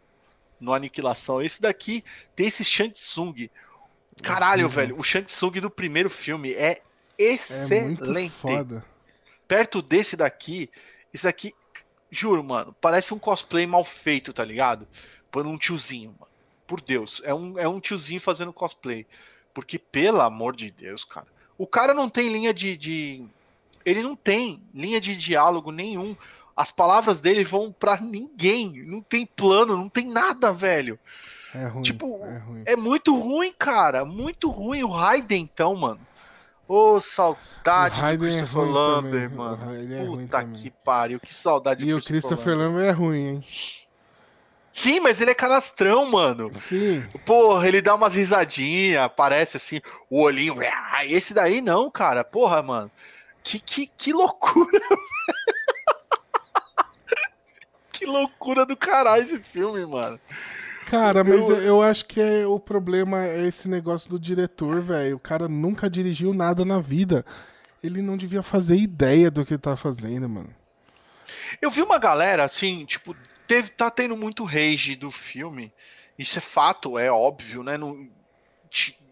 No 0.61 0.72
Aniquilação. 0.72 1.42
Esse 1.42 1.61
daqui 1.61 2.04
tem 2.34 2.46
esse 2.46 2.64
Shang 2.64 2.90
Tsung. 2.94 3.50
Caralho, 4.22 4.64
Horrível. 4.66 4.82
velho. 4.82 5.00
O 5.00 5.02
Shang 5.02 5.26
Tsung 5.26 5.61
do 5.61 5.70
primeiro 5.70 6.09
filme 6.09 6.52
é 6.54 6.80
É 7.18 7.24
excelente. 7.32 8.09
muito 8.09 8.30
foda. 8.30 8.84
Perto 9.48 9.82
desse 9.82 10.16
daqui, 10.16 10.70
esse 11.12 11.24
daqui, 11.24 11.54
juro, 12.11 12.42
mano, 12.44 12.74
parece 12.80 13.12
um 13.14 13.18
cosplay 13.18 13.66
mal 13.66 13.84
feito, 13.84 14.32
tá 14.32 14.44
ligado? 14.44 14.86
Por 15.30 15.46
um 15.46 15.57
tiozinho, 15.59 16.14
mano. 16.18 16.30
Por 16.66 16.80
Deus, 16.80 17.20
é 17.24 17.32
um, 17.32 17.59
é 17.59 17.68
um 17.68 17.78
tiozinho 17.80 18.20
fazendo 18.20 18.52
cosplay. 18.52 19.07
Porque, 19.54 19.78
pelo 19.78 20.20
amor 20.20 20.54
de 20.57 20.70
Deus, 20.70 21.04
cara. 21.04 21.26
O 21.57 21.66
cara 21.66 21.94
não 21.94 22.09
tem 22.11 22.28
linha 22.28 22.52
de. 22.52 22.76
de- 22.76 23.24
Ele 23.84 24.02
não 24.02 24.14
tem 24.16 24.61
linha 24.74 25.00
de 25.00 25.16
diálogo 25.16 25.70
nenhum. 25.70 26.16
As 26.57 26.70
palavras 26.72 27.20
dele 27.20 27.44
vão 27.44 27.70
pra 27.72 27.96
ninguém. 28.00 28.82
Não 28.84 29.00
tem 29.00 29.24
plano, 29.24 29.76
não 29.76 29.88
tem 29.88 30.07
nada, 30.09 30.52
velho. 30.52 30.98
É 31.54 31.66
ruim. 31.68 31.82
Tipo, 31.82 32.20
é 32.24 32.38
ruim. 32.38 32.62
É 32.66 32.76
muito 32.76 33.16
ruim, 33.18 33.52
cara. 33.57 34.04
Muito 34.04 34.50
ruim. 34.50 34.82
O 34.82 34.88
Raiden, 34.90 35.42
então, 35.42 35.74
mano. 35.74 36.00
Ô, 36.69 37.01
saudade 37.01 38.01
O 38.01 38.19
do 38.19 38.27
é 38.27 38.31
Christopher 38.31 38.62
ruim 38.62 38.73
Lambert, 38.73 39.31
também. 39.31 39.39
Mano. 39.39 39.95
É 39.95 40.05
Puta 40.07 40.41
também. 40.41 40.62
que 40.62 40.71
pariu. 40.71 41.21
Que 41.21 41.33
saudade 41.33 41.85
E 41.85 41.95
o 41.95 42.03
Christopher 42.03 42.57
Lambert 42.57 42.89
é 42.89 42.91
ruim, 42.91 43.27
hein? 43.29 43.45
Sim, 44.73 45.01
mas 45.01 45.21
ele 45.21 45.31
é 45.31 45.35
canastrão, 45.35 46.05
mano. 46.05 46.51
Sim. 46.55 47.03
Porra, 47.25 47.67
ele 47.67 47.81
dá 47.81 47.95
umas 47.95 48.14
risadinhas, 48.14 49.03
aparece 49.05 49.57
assim, 49.57 49.81
o 50.11 50.21
olhinho. 50.21 50.57
Ah, 50.93 51.07
Esse 51.07 51.33
daí 51.33 51.62
não, 51.62 51.91
cara. 51.91 52.23
Porra, 52.25 52.62
mano. 52.62 52.91
Que, 53.43 53.59
que, 53.59 53.87
que 53.87 54.12
loucura. 54.12 54.81
que 57.93 58.05
loucura 58.05 58.67
do 58.67 58.77
caralho 58.77 59.23
esse 59.23 59.39
filme, 59.39 59.87
mano. 59.87 60.21
Cara, 60.87 61.24
mas 61.24 61.49
Eu- 61.49 61.61
eu, 61.62 61.82
acho 61.82 62.05
que 62.05 62.20
é, 62.20 62.47
o 62.47 62.59
problema 62.61 63.24
é 63.24 63.47
esse 63.47 63.68
negócio 63.68 64.09
do 64.09 64.18
diretor, 64.18 64.80
velho. 64.80 65.16
O 65.16 65.20
cara 65.20 65.49
nunca 65.49 65.91
dirigiu 65.91 66.32
nada 66.32 66.64
na 66.64 66.80
vida. 66.80 67.24
Ele 67.82 68.01
não 68.01 68.16
devia 68.16 68.43
fazer 68.43 68.76
ideia 68.76 69.30
do 69.30 69.45
que 69.45 69.59
tá 69.59 69.76
fazendo, 69.76 70.28
mano. 70.28 70.55
Eu 71.61 71.70
vi 71.70 71.82
uma 71.82 71.99
galera, 71.99 72.45
assim, 72.45 72.84
tipo, 72.84 73.16
teve, 73.47 73.70
tá 73.70 73.91
tendo 73.91 74.16
muito 74.16 74.45
rage 74.45 74.95
do 74.95 75.11
filme. 75.11 75.72
Isso 76.18 76.39
é 76.39 76.41
fato, 76.41 76.99
é 76.99 77.11
óbvio, 77.11 77.62
né? 77.62 77.76
Não, 77.76 78.09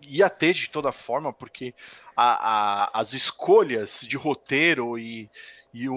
ia 0.03 0.29
ter 0.31 0.53
de 0.55 0.69
toda 0.69 0.93
forma, 0.93 1.33
porque 1.33 1.75
a- 2.17 2.85
a- 2.85 3.01
as 3.01 3.13
escolhas 3.13 4.01
de 4.03 4.17
roteiro 4.17 4.99
e, 4.99 5.31
e 5.73 5.89
o, 5.89 5.95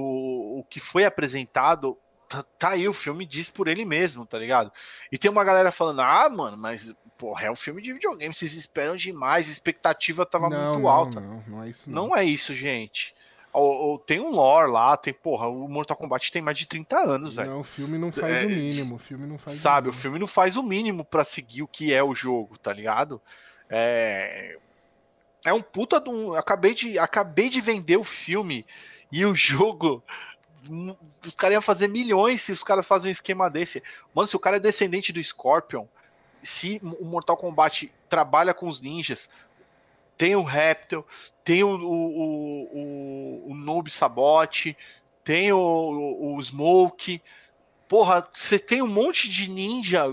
o 0.60 0.66
que 0.70 0.80
foi 0.80 1.06
apresentado. 1.06 1.98
Tá, 2.30 2.44
tá 2.60 2.70
aí, 2.70 2.88
o 2.88 2.94
filme 2.94 3.26
diz 3.26 3.50
por 3.50 3.68
ele 3.68 3.86
mesmo, 3.86 4.26
tá 4.26 4.38
ligado? 4.38 4.72
E 5.12 5.18
tem 5.18 5.32
uma 5.32 5.44
galera 5.44 5.72
falando, 5.72 6.02
ah, 6.02 6.30
mano, 6.30 6.58
mas, 6.58 6.94
porra, 7.18 7.46
é 7.46 7.52
um 7.52 7.56
filme 7.56 7.82
de 7.82 7.94
videogame, 7.94 8.34
vocês 8.34 8.54
esperam 8.54 8.96
demais, 8.96 9.48
a 9.48 9.52
expectativa 9.52 10.26
tava 10.26 10.50
não, 10.50 10.72
muito 10.72 10.82
não, 10.84 10.90
alta. 10.90 11.20
Não, 11.22 11.44
não 11.48 11.64
é 11.64 11.70
isso. 11.70 11.90
Não. 11.90 12.08
Não 12.10 12.16
é 12.18 12.24
isso, 12.26 12.54
gente. 12.54 13.14
O- 13.54 13.94
o- 13.96 13.98
tem 14.00 14.20
um 14.20 14.30
lore 14.30 14.70
lá, 14.70 14.96
tem, 14.98 15.14
porra, 15.14 15.48
o 15.48 15.68
Mortal 15.68 15.96
Kombat 15.98 16.32
tem 16.32 16.42
mais 16.42 16.58
de 16.58 16.68
30 16.68 17.00
anos, 17.00 17.34
velho. 17.34 17.50
Não, 17.50 17.60
o 17.62 17.64
filme 17.64 17.98
não 17.98 18.12
faz 18.12 18.44
É, 18.44 18.46
o 18.46 18.50
mínimo. 18.50 18.96
O 18.96 19.00
filme 19.00 19.26
não 19.26 19.38
faz 19.38 19.56
Sabe, 19.56 19.88
o 19.88 19.92
mínimo. 19.92 20.02
filme 20.02 20.20
não 20.20 20.28
faz 20.28 20.58
o 20.58 20.62
mínimo 20.64 21.06
pra 21.06 21.24
seguir 21.26 21.64
o 21.64 21.68
que 21.68 21.92
é 21.94 22.04
o 22.04 22.14
jogo, 22.14 22.58
tá 22.58 22.72
ligado? 22.74 23.22
É. 23.70 24.58
É 25.46 25.54
um 25.54 25.62
puta 25.62 26.00
de 26.00 26.10
um. 26.10 26.34
Acabei 26.34 26.74
de, 26.74 27.00
acabei 27.00 27.50
de 27.50 27.62
vender 27.62 27.98
o 27.98 28.04
filme 28.04 28.66
e 29.12 29.26
o 29.26 29.34
jogo. 29.36 30.04
Os 31.26 31.34
caras 31.34 31.54
iam 31.54 31.62
fazer 31.62 31.88
milhões 31.88 32.42
se 32.42 32.52
os 32.52 32.64
caras 32.64 32.86
fazem 32.86 33.10
um 33.10 33.12
esquema 33.12 33.50
desse. 33.50 33.84
Mano, 34.14 34.28
se 34.28 34.36
o 34.36 34.40
cara 34.40 34.58
é 34.58 34.60
descendente 34.60 35.12
do 35.12 35.24
Scorpion, 35.24 35.86
se 36.42 36.80
o 37.00 37.06
Mortal 37.06 37.38
Kombat 37.38 37.92
trabalha 38.10 38.54
com 38.54 38.68
os 38.68 38.82
ninjas, 38.82 39.30
tem 40.18 40.36
o 40.36 40.44
Reptil, 40.44 41.06
tem 41.44 41.64
o, 41.64 41.70
o, 41.70 42.64
o, 42.74 43.52
o, 43.52 43.56
Noob 43.56 43.90
Sabot, 43.90 44.76
tem 45.24 45.52
o, 45.52 45.58
o, 45.58 46.36
o 46.36 46.44
Smoke. 46.44 47.22
Porra, 47.88 48.28
você 48.34 48.58
tem 48.58 48.82
um 48.82 48.88
monte 48.88 49.30
de 49.30 49.50
ninja 49.50 50.06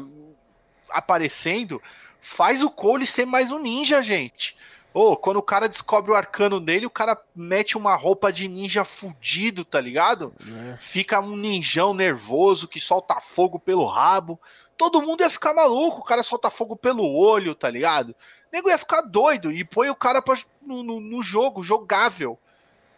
aparecendo. 0.90 1.82
Faz 2.20 2.62
o 2.62 2.70
Cole 2.70 3.06
ser 3.06 3.26
mais 3.26 3.50
um 3.50 3.58
ninja, 3.58 4.02
gente. 4.02 4.56
Ô, 4.94 5.16
quando 5.16 5.38
o 5.38 5.42
cara 5.42 5.68
descobre 5.68 6.12
o 6.12 6.14
arcano 6.14 6.60
dele, 6.60 6.86
o 6.86 6.90
cara 6.90 7.20
mete 7.34 7.76
uma 7.76 7.96
roupa 7.96 8.32
de 8.32 8.46
ninja 8.46 8.84
fudido, 8.84 9.64
tá 9.64 9.80
ligado? 9.80 10.32
É. 10.40 10.76
Fica 10.76 11.18
um 11.18 11.36
ninjão 11.36 11.92
nervoso 11.92 12.68
que 12.68 12.78
solta 12.78 13.20
fogo 13.20 13.58
pelo 13.58 13.84
rabo. 13.86 14.40
Todo 14.76 15.02
mundo 15.02 15.22
ia 15.22 15.30
ficar 15.30 15.52
maluco, 15.52 15.98
o 15.98 16.04
cara 16.04 16.22
solta 16.22 16.48
fogo 16.48 16.76
pelo 16.76 17.12
olho, 17.12 17.56
tá 17.56 17.68
ligado? 17.68 18.10
O 18.10 18.14
nego 18.52 18.68
ia 18.68 18.78
ficar 18.78 19.02
doido 19.02 19.50
e 19.50 19.64
põe 19.64 19.90
o 19.90 19.96
cara 19.96 20.22
pra, 20.22 20.38
no, 20.62 20.84
no, 20.84 21.00
no 21.00 21.22
jogo, 21.24 21.64
jogável. 21.64 22.38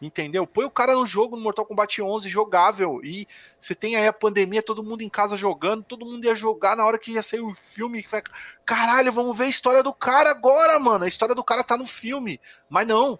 Entendeu? 0.00 0.46
Põe 0.46 0.66
o 0.66 0.70
cara 0.70 0.94
no 0.94 1.06
jogo, 1.06 1.36
no 1.36 1.42
Mortal 1.42 1.64
Kombat 1.64 2.02
11, 2.02 2.28
jogável. 2.28 3.00
E 3.02 3.26
você 3.58 3.74
tem 3.74 3.96
aí 3.96 4.06
a 4.06 4.12
pandemia, 4.12 4.62
todo 4.62 4.82
mundo 4.82 5.00
em 5.00 5.08
casa 5.08 5.38
jogando, 5.38 5.82
todo 5.84 6.04
mundo 6.04 6.24
ia 6.24 6.34
jogar 6.34 6.76
na 6.76 6.84
hora 6.84 6.98
que 6.98 7.12
ia 7.12 7.22
sair 7.22 7.40
o 7.40 7.54
filme. 7.54 8.02
Que 8.02 8.10
vai... 8.10 8.22
Caralho, 8.64 9.10
vamos 9.10 9.36
ver 9.36 9.44
a 9.44 9.48
história 9.48 9.82
do 9.82 9.94
cara 9.94 10.30
agora, 10.30 10.78
mano. 10.78 11.04
A 11.04 11.08
história 11.08 11.34
do 11.34 11.42
cara 11.42 11.64
tá 11.64 11.78
no 11.78 11.86
filme. 11.86 12.38
Mas 12.68 12.86
não. 12.86 13.18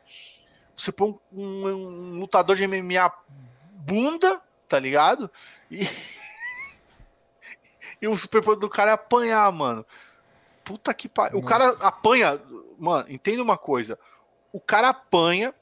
Você 0.76 0.92
põe 0.92 1.18
um, 1.32 1.40
um, 1.40 1.66
um 1.66 2.20
lutador 2.20 2.56
de 2.56 2.66
MMA 2.66 3.10
bunda, 3.72 4.42
tá 4.68 4.78
ligado? 4.78 5.30
E, 5.70 5.88
e 8.02 8.06
o 8.06 8.14
superpoder 8.16 8.60
do 8.60 8.68
cara 8.68 8.90
é 8.90 8.94
apanhar, 8.94 9.50
mano. 9.50 9.86
Puta 10.62 10.92
que 10.92 11.08
pariu. 11.08 11.38
O 11.38 11.42
cara 11.42 11.70
apanha. 11.80 12.38
Mano, 12.78 13.06
entenda 13.08 13.42
uma 13.42 13.56
coisa. 13.56 13.98
O 14.52 14.60
cara 14.60 14.90
apanha 14.90 15.54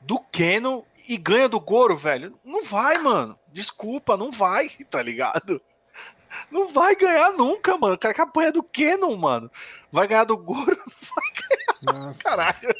do 0.00 0.18
Keno 0.18 0.84
e 1.08 1.16
ganha 1.16 1.48
do 1.48 1.60
Goro, 1.60 1.96
velho. 1.96 2.38
Não 2.44 2.62
vai, 2.62 2.98
mano. 2.98 3.38
Desculpa, 3.52 4.16
não 4.16 4.30
vai, 4.30 4.68
tá 4.90 5.02
ligado? 5.02 5.60
Não 6.50 6.68
vai 6.68 6.94
ganhar 6.94 7.32
nunca, 7.32 7.76
mano. 7.76 7.94
O 7.94 7.98
cara 7.98 8.14
que 8.14 8.20
apanha 8.20 8.52
do 8.52 8.62
Keno, 8.62 9.16
mano. 9.16 9.50
Vai 9.90 10.06
ganhar 10.06 10.24
do 10.24 10.36
Goro, 10.36 10.76
não 10.86 10.94
vai 11.14 11.32
ganhar. 11.34 12.04
Nossa. 12.04 12.22
Caralho. 12.22 12.74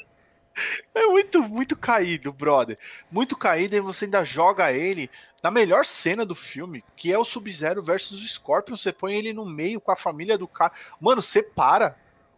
É 0.95 1.07
muito, 1.07 1.43
muito 1.43 1.77
caído, 1.77 2.33
brother. 2.33 2.79
Muito 3.11 3.37
caído 3.37 3.77
e 3.77 3.81
você 3.81 4.05
ainda 4.05 4.25
joga 4.25 4.73
ele 4.73 5.11
na 5.43 5.51
melhor 5.51 5.87
cena 5.87 6.25
do 6.25 6.35
filme, 6.35 6.85
que 6.97 7.13
é 7.13 7.19
o 7.19 7.25
Sub-Zero 7.25 7.83
versus 7.83 8.23
o 8.23 8.29
Scorpion. 8.29 8.77
Você 8.77 8.93
põe 8.93 9.15
ele 9.15 9.33
no 9.33 9.47
meio 9.47 9.81
com 9.81 9.91
a 9.91 9.97
família 9.97 10.37
do 10.37 10.47
cara. 10.47 10.73
Mano, 11.01 11.23
você 11.23 11.43
para. 11.43 11.97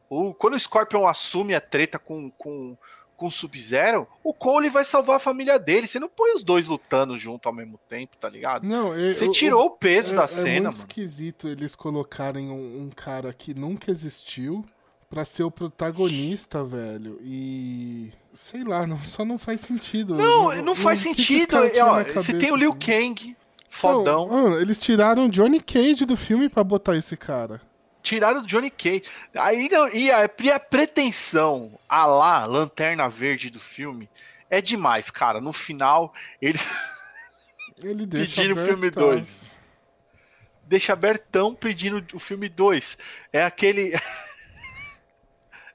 O, 0.09 0.33
quando 0.35 0.55
o 0.55 0.61
Scorpion 0.61 1.07
assume 1.07 1.55
a 1.55 1.61
treta 1.61 1.99
com, 1.99 2.31
com, 2.33 2.77
com 3.23 3.29
o 3.29 3.31
Sub-Zero, 3.31 4.05
o 4.25 4.35
Cole 4.35 4.69
vai 4.69 4.85
salvar 4.85 5.15
a 5.15 5.21
família 5.21 5.57
dele. 5.57 5.87
Você 5.87 6.01
não 6.01 6.09
põe 6.09 6.35
os 6.35 6.43
dois 6.43 6.67
lutando 6.67 7.17
junto 7.17 7.49
ao 7.49 7.55
mesmo 7.55 7.79
tempo, 7.89 8.17
tá 8.17 8.29
ligado? 8.29 8.67
Não, 8.67 8.93
é, 8.93 9.11
Você 9.11 9.29
tirou 9.29 9.67
o, 9.67 9.71
peso 9.71 10.13
é, 10.13 10.17
da 10.17 10.25
é 10.25 10.27
cena, 10.27 10.51
muito 10.51 10.65
mano. 10.65 10.71
esquisito 10.79 11.47
eles 11.47 11.77
colocarem 11.77 12.51
um, 12.51 12.83
um 12.83 12.91
cara 12.91 13.33
que 13.33 13.55
nunca 13.55 13.93
existiu 13.93 14.65
pra 15.09 15.25
ser 15.25 15.45
o 15.45 15.53
protagonista, 15.53 16.65
velho. 16.65 17.21
E. 17.23 18.11
Sei 18.33 18.65
lá, 18.65 18.89
não, 18.89 18.99
só 19.05 19.25
não 19.25 19.39
faz 19.39 19.61
sentido. 19.61 20.17
Não, 20.17 20.53
não, 20.53 20.63
não 20.63 20.75
faz 20.75 20.99
sentido. 20.99 21.71
Que 21.71 21.81
ó, 21.81 22.03
você 22.15 22.37
tem 22.37 22.51
o 22.51 22.57
Liu 22.57 22.75
Kang, 22.75 23.37
fodão. 23.71 24.27
Não, 24.27 24.43
mano, 24.43 24.61
eles 24.61 24.81
tiraram 24.81 25.29
Johnny 25.29 25.61
Cage 25.61 26.05
do 26.05 26.17
filme 26.17 26.49
pra 26.49 26.65
botar 26.65 26.97
esse 26.97 27.17
cara. 27.17 27.61
Tiraram 28.03 28.41
o 28.41 28.47
Johnny 28.47 28.71
Cage. 28.71 29.05
Aí, 29.35 29.69
e 29.95 30.11
a, 30.11 30.29
e 30.39 30.51
a 30.51 30.59
pretensão 30.59 31.79
a 31.89 32.05
lá, 32.05 32.45
Lanterna 32.47 33.09
Verde 33.09 33.49
do 33.49 33.61
filme, 33.61 34.11
é 34.51 34.61
demais, 34.61 35.11
cara. 35.11 35.41
No 35.41 35.53
final, 35.53 36.13
ele. 36.41 36.59
Ele 37.83 38.07
deixa 38.07 38.43
pedindo 38.43 38.61
o 38.61 38.65
filme 38.65 38.91
2. 38.91 39.61
Deixa 40.65 40.93
abertão 40.93 41.53
pedindo 41.53 42.05
o 42.15 42.19
filme 42.21 42.49
2. 42.49 42.97
É 43.33 43.43
aquele. 43.43 43.93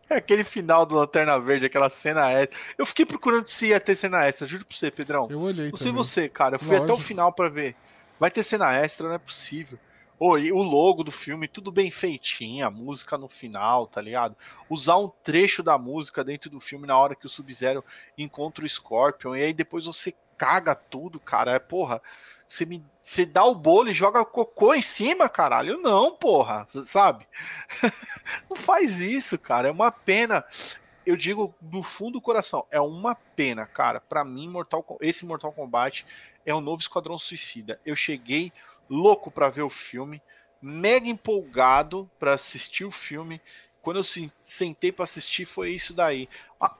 É 0.09 0.15
aquele 0.15 0.45
final 0.45 0.85
do 0.85 0.95
Lanterna 0.95 1.37
Verde, 1.37 1.65
aquela 1.65 1.89
cena 1.89 2.31
extra. 2.31 2.57
Eu 2.77 2.85
fiquei 2.85 3.05
procurando 3.05 3.49
se 3.49 3.67
ia 3.67 3.79
ter 3.79 3.93
cena 3.93 4.25
extra, 4.25 4.47
juro 4.47 4.63
pra 4.63 4.73
você, 4.73 4.89
Pedrão. 4.89 5.27
Eu 5.29 5.41
olhei. 5.41 5.69
Não 5.69 5.75
sei 5.77 5.91
você, 5.91 6.29
cara. 6.29 6.55
Eu 6.55 6.59
fui 6.59 6.77
Lógico. 6.77 6.85
até 6.85 6.93
o 6.93 7.03
final 7.03 7.33
para 7.33 7.49
ver. 7.49 7.75
Vai 8.17 8.31
ter 8.31 8.41
cena 8.43 8.73
extra, 8.73 9.09
não 9.09 9.15
é 9.15 9.17
possível. 9.17 9.77
Oh, 10.19 10.35
e 10.37 10.51
o 10.51 10.57
logo 10.57 11.03
do 11.03 11.11
filme, 11.11 11.47
tudo 11.47 11.71
bem 11.71 11.91
feitinho, 11.91 12.65
a 12.65 12.71
música 12.71 13.17
no 13.19 13.29
final, 13.29 13.85
tá 13.85 14.01
ligado? 14.01 14.35
Usar 14.67 14.97
um 14.97 15.11
trecho 15.23 15.61
da 15.61 15.77
música 15.77 16.23
dentro 16.23 16.49
do 16.49 16.59
filme 16.59 16.87
na 16.87 16.97
hora 16.97 17.15
que 17.15 17.27
o 17.27 17.29
Sub-Zero 17.29 17.85
encontra 18.17 18.65
o 18.65 18.69
Scorpion, 18.69 19.35
e 19.35 19.43
aí 19.43 19.53
depois 19.53 19.85
você 19.85 20.15
caga 20.35 20.73
tudo, 20.73 21.19
cara. 21.19 21.51
É, 21.51 21.59
porra, 21.59 22.01
você, 22.47 22.65
me, 22.65 22.83
você 23.01 23.25
dá 23.25 23.43
o 23.43 23.53
bolo 23.53 23.89
e 23.89 23.93
joga 23.93 24.23
cocô 24.23 24.73
em 24.73 24.81
cima, 24.81 25.27
caralho. 25.27 25.77
Não, 25.79 26.15
porra, 26.15 26.67
sabe? 26.83 27.27
Não 28.49 28.57
faz 28.57 29.01
isso, 29.01 29.37
cara. 29.37 29.67
É 29.67 29.71
uma 29.71 29.91
pena. 29.91 30.45
Eu 31.05 31.15
digo 31.15 31.53
do 31.61 31.83
fundo 31.83 32.13
do 32.13 32.21
coração, 32.21 32.65
é 32.69 32.81
uma 32.81 33.15
pena, 33.15 33.65
cara. 33.65 34.01
Para 34.01 34.25
mim, 34.25 34.49
Mortal, 34.49 34.85
esse 34.99 35.25
Mortal 35.25 35.53
Kombat 35.53 36.05
é 36.45 36.53
o 36.53 36.61
novo 36.61 36.81
Esquadrão 36.81 37.17
Suicida. 37.17 37.79
Eu 37.85 37.95
cheguei 37.95 38.51
louco 38.89 39.29
para 39.29 39.49
ver 39.49 39.63
o 39.63 39.69
filme, 39.69 40.21
mega 40.61 41.07
empolgado 41.07 42.09
para 42.19 42.33
assistir 42.33 42.85
o 42.85 42.91
filme. 42.91 43.41
Quando 43.81 43.97
eu 43.97 44.03
sentei 44.43 44.91
para 44.91 45.05
assistir, 45.05 45.45
foi 45.45 45.71
isso 45.71 45.93
daí. 45.93 46.27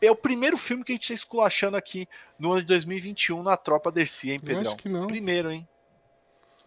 É 0.02 0.12
o 0.12 0.16
primeiro 0.16 0.58
filme 0.58 0.84
que 0.84 0.92
a 0.92 0.96
gente 0.96 1.04
está 1.04 1.14
esculachando 1.14 1.78
aqui 1.78 2.08
no 2.38 2.52
ano 2.52 2.62
de 2.62 2.68
2021 2.68 3.42
na 3.44 3.56
Tropa 3.56 3.92
Dercy, 3.92 4.32
hein, 4.32 4.40
Pedrão? 4.40 4.64
Eu 4.64 4.68
acho 4.68 4.78
que 4.78 4.90
não. 4.90 5.08
Primeiro, 5.08 5.52
hein? 5.52 5.68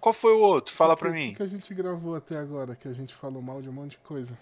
Qual 0.00 0.14
foi 0.14 0.32
o 0.32 0.38
outro? 0.38 0.74
Fala 0.74 0.96
para 0.96 1.10
mim. 1.10 1.32
O 1.32 1.36
que 1.36 1.42
a 1.42 1.46
gente 1.46 1.74
gravou 1.74 2.16
até 2.16 2.38
agora, 2.38 2.74
que 2.74 2.88
a 2.88 2.92
gente 2.94 3.14
falou 3.14 3.42
mal 3.42 3.60
de 3.60 3.68
um 3.68 3.72
monte 3.72 3.92
de 3.92 3.98
coisa? 3.98 4.38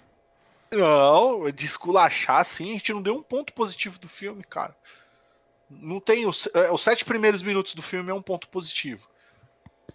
Não, 0.70 1.50
de 1.50 1.66
esculachar, 1.66 2.44
sim, 2.44 2.70
a 2.70 2.72
gente 2.74 2.92
não 2.92 3.02
deu 3.02 3.16
um 3.16 3.22
ponto 3.22 3.52
positivo 3.52 3.98
do 3.98 4.08
filme, 4.08 4.44
cara. 4.44 4.76
Não 5.68 5.98
tem. 5.98 6.26
Os, 6.26 6.48
é, 6.54 6.70
os 6.70 6.80
sete 6.80 7.04
primeiros 7.04 7.42
minutos 7.42 7.74
do 7.74 7.82
filme 7.82 8.10
é 8.10 8.14
um 8.14 8.22
ponto 8.22 8.48
positivo 8.48 9.08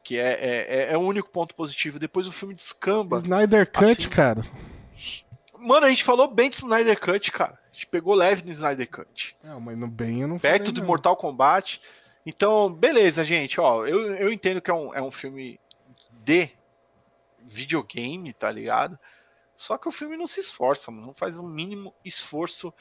que 0.04 0.20
é, 0.20 0.34
é, 0.34 0.94
é, 0.94 0.98
o 0.98 1.02
único 1.02 1.30
ponto 1.30 1.56
positivo. 1.56 1.98
Depois 1.98 2.28
o 2.28 2.32
filme 2.32 2.54
descamba. 2.54 3.18
Snyder 3.18 3.72
Cut, 3.72 3.86
assim. 3.86 4.10
cara. 4.10 4.44
Mano, 5.58 5.86
a 5.86 5.90
gente 5.90 6.04
falou 6.04 6.28
bem 6.28 6.50
de 6.50 6.58
Snyder 6.58 7.00
Cut, 7.00 7.32
cara. 7.32 7.54
A 7.54 7.74
gente 7.74 7.88
pegou 7.88 8.14
leve 8.14 8.44
no 8.44 8.52
Snyder 8.52 8.90
Cut. 8.90 9.36
Não, 9.42 9.60
mas 9.62 9.78
no 9.78 9.88
bem 9.88 10.22
eu 10.22 10.28
não 10.28 10.38
Perto 10.38 10.72
do 10.72 10.84
Mortal 10.84 11.16
Kombat. 11.16 11.82
Então, 12.26 12.72
beleza, 12.72 13.24
gente. 13.24 13.60
Ó, 13.60 13.86
eu, 13.86 14.14
eu 14.16 14.32
entendo 14.32 14.62
que 14.62 14.70
é 14.70 14.74
um, 14.74 14.94
é 14.94 15.02
um 15.02 15.12
filme 15.12 15.60
de 16.24 16.50
videogame, 17.42 18.34
tá 18.34 18.52
ligado? 18.52 19.00
Só 19.56 19.78
que 19.78 19.88
o 19.88 19.92
filme 19.92 20.18
não 20.18 20.28
se 20.28 20.42
esforça, 20.42 20.92
mano. 20.92 21.08
Não 21.08 21.14
faz 21.14 21.38
o 21.38 21.44
um 21.44 21.48
mínimo 21.48 21.94
esforço 22.04 22.74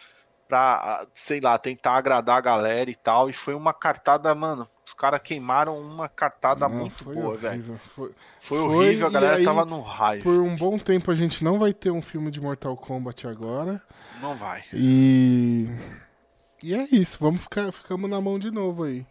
pra, 0.53 1.07
sei 1.15 1.41
lá, 1.41 1.57
tentar 1.57 1.93
agradar 1.93 2.37
a 2.37 2.41
galera 2.43 2.91
e 2.91 2.95
tal. 2.95 3.31
E 3.31 3.33
foi 3.33 3.55
uma 3.55 3.73
cartada, 3.73 4.35
mano. 4.35 4.69
Os 4.87 4.93
caras 4.93 5.19
queimaram 5.25 5.81
uma 5.81 6.11
cartada 6.11 6.69
não, 6.69 6.77
muito 6.77 7.03
boa, 7.05 7.35
velho. 7.39 7.81
Foi, 7.95 8.11
foi, 8.39 8.59
horrível, 8.59 9.07
a 9.07 9.11
galera 9.11 9.37
aí, 9.37 9.45
tava 9.47 9.65
no 9.65 9.81
raio. 9.81 10.23
Por 10.23 10.43
um 10.43 10.55
bom 10.55 10.79
tempo 10.79 11.11
a 11.11 11.15
gente 11.15 11.43
não 11.43 11.59
vai 11.59 11.73
ter 11.73 11.91
um 11.91 12.03
filme 12.03 12.31
de 12.31 12.39
Mortal 12.39 12.77
Kombat 12.77 13.27
agora. 13.27 13.81
Não 14.21 14.35
vai. 14.35 14.63
E. 14.75 15.71
E 16.63 16.75
é 16.75 16.87
isso, 16.93 17.17
vamos 17.19 17.45
ficar 17.45 17.73
ficamos 17.73 18.11
na 18.11 18.21
mão 18.21 18.39
de 18.39 18.51
novo 18.51 18.85
aí. 18.85 19.07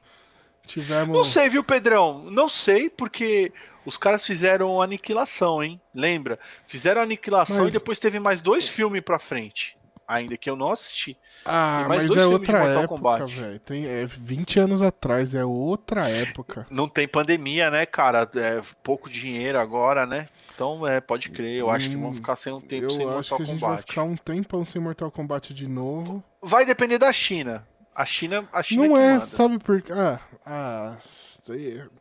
Tivemos... 0.67 1.17
Não 1.17 1.23
sei, 1.23 1.49
viu, 1.49 1.63
Pedrão? 1.63 2.29
Não 2.29 2.47
sei, 2.47 2.87
porque 2.87 3.51
os 3.83 3.97
caras 3.97 4.23
fizeram 4.23 4.79
Aniquilação, 4.79 5.63
hein? 5.63 5.81
Lembra? 5.91 6.37
Fizeram 6.67 7.01
Aniquilação 7.01 7.63
Mas... 7.63 7.69
e 7.69 7.73
depois 7.73 7.97
teve 7.97 8.19
mais 8.19 8.43
dois 8.43 8.67
filmes 8.67 9.01
pra 9.01 9.17
frente 9.17 9.80
ainda 10.11 10.37
que 10.37 10.49
eu 10.49 10.55
não 10.55 10.71
assisti. 10.71 11.17
Ah, 11.45 11.85
mas 11.87 12.15
é 12.15 12.25
outra 12.25 12.63
época, 12.65 13.25
velho. 13.25 13.59
Tem 13.59 13.85
é 13.85 14.05
20 14.05 14.59
anos 14.59 14.81
atrás, 14.81 15.33
é 15.33 15.43
outra 15.43 16.07
época. 16.09 16.67
Não 16.69 16.87
tem 16.87 17.07
pandemia, 17.07 17.71
né, 17.71 17.85
cara? 17.85 18.29
É 18.35 18.61
pouco 18.83 19.09
dinheiro 19.09 19.59
agora, 19.59 20.05
né? 20.05 20.27
Então, 20.53 20.85
é, 20.85 20.99
pode 20.99 21.29
crer. 21.29 21.59
Eu 21.59 21.67
hum, 21.67 21.71
acho 21.71 21.89
que 21.89 21.95
vão 21.95 22.09
hum, 22.09 22.13
ficar 22.13 22.35
sem 22.35 22.53
um 22.53 22.61
tempo 22.61 22.91
sem 22.91 23.05
Mortal 23.05 23.07
Kombat. 23.07 23.13
Eu 23.13 23.19
acho 23.19 23.35
que 23.35 23.41
a 23.41 23.45
gente 23.45 23.59
vai 23.59 23.77
ficar 23.77 24.03
um 24.03 24.15
tempão 24.15 24.65
sem 24.65 24.81
Mortal 24.81 25.09
Kombat 25.09 25.53
de 25.53 25.67
novo. 25.67 26.23
Vai 26.41 26.65
depender 26.65 26.97
da 26.97 27.11
China. 27.11 27.65
A 27.95 28.05
China, 28.05 28.47
a 28.53 28.63
China 28.63 28.87
não 28.87 28.97
é, 28.97 29.09
manda. 29.09 29.19
sabe 29.19 29.59
por 29.59 29.81
quê? 29.81 29.91
Ah, 29.91 30.19
ah, 30.45 30.97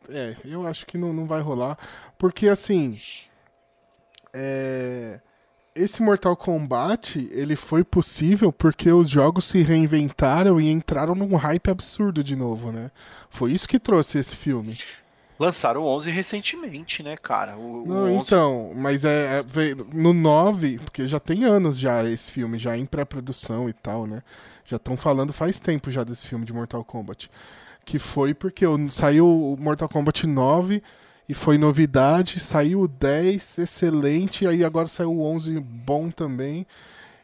é, 0.09 0.35
eu 0.45 0.65
acho 0.65 0.85
que 0.85 0.97
não, 0.97 1.11
não 1.11 1.25
vai 1.25 1.41
rolar, 1.41 1.77
porque 2.17 2.47
assim, 2.47 2.99
é, 4.33 5.19
esse 5.75 6.01
Mortal 6.01 6.35
Kombat, 6.35 7.29
ele 7.31 7.55
foi 7.55 7.83
possível 7.83 8.51
porque 8.51 8.91
os 8.91 9.09
jogos 9.09 9.45
se 9.45 9.61
reinventaram 9.61 10.59
e 10.59 10.69
entraram 10.69 11.15
num 11.15 11.35
hype 11.35 11.69
absurdo 11.69 12.23
de 12.23 12.35
novo, 12.35 12.71
né? 12.71 12.91
Foi 13.29 13.51
isso 13.51 13.67
que 13.67 13.79
trouxe 13.79 14.17
esse 14.19 14.35
filme. 14.35 14.73
Lançaram 15.39 15.81
o 15.81 15.87
11 15.87 16.11
recentemente, 16.11 17.01
né, 17.01 17.17
cara? 17.17 17.57
O, 17.57 17.85
Não, 17.87 18.03
o 18.03 18.17
11... 18.17 18.27
então, 18.27 18.71
mas 18.75 19.05
é, 19.05 19.39
é 19.39 19.43
no 19.93 20.13
9, 20.13 20.79
porque 20.79 21.07
já 21.07 21.19
tem 21.19 21.45
anos 21.45 21.79
já 21.79 22.03
esse 22.03 22.31
filme, 22.31 22.59
já 22.59 22.77
em 22.77 22.85
pré-produção 22.85 23.67
e 23.69 23.73
tal, 23.73 24.05
né? 24.05 24.21
Já 24.65 24.77
estão 24.77 24.95
falando 24.95 25.33
faz 25.33 25.59
tempo 25.59 25.89
já 25.89 26.03
desse 26.03 26.27
filme 26.27 26.45
de 26.45 26.53
Mortal 26.53 26.83
Kombat. 26.83 27.31
Que 27.83 27.97
foi 27.97 28.33
porque 28.33 28.65
saiu 28.89 29.27
o 29.27 29.57
Mortal 29.57 29.89
Kombat 29.89 30.27
9 30.27 30.83
e 31.27 31.33
foi 31.33 31.57
novidade. 31.57 32.39
Saiu 32.39 32.81
o 32.81 32.87
10, 32.87 33.59
excelente, 33.59 34.47
aí 34.47 34.63
agora 34.63 34.87
saiu 34.87 35.13
o 35.13 35.23
11, 35.23 35.59
bom 35.59 36.09
também. 36.09 36.65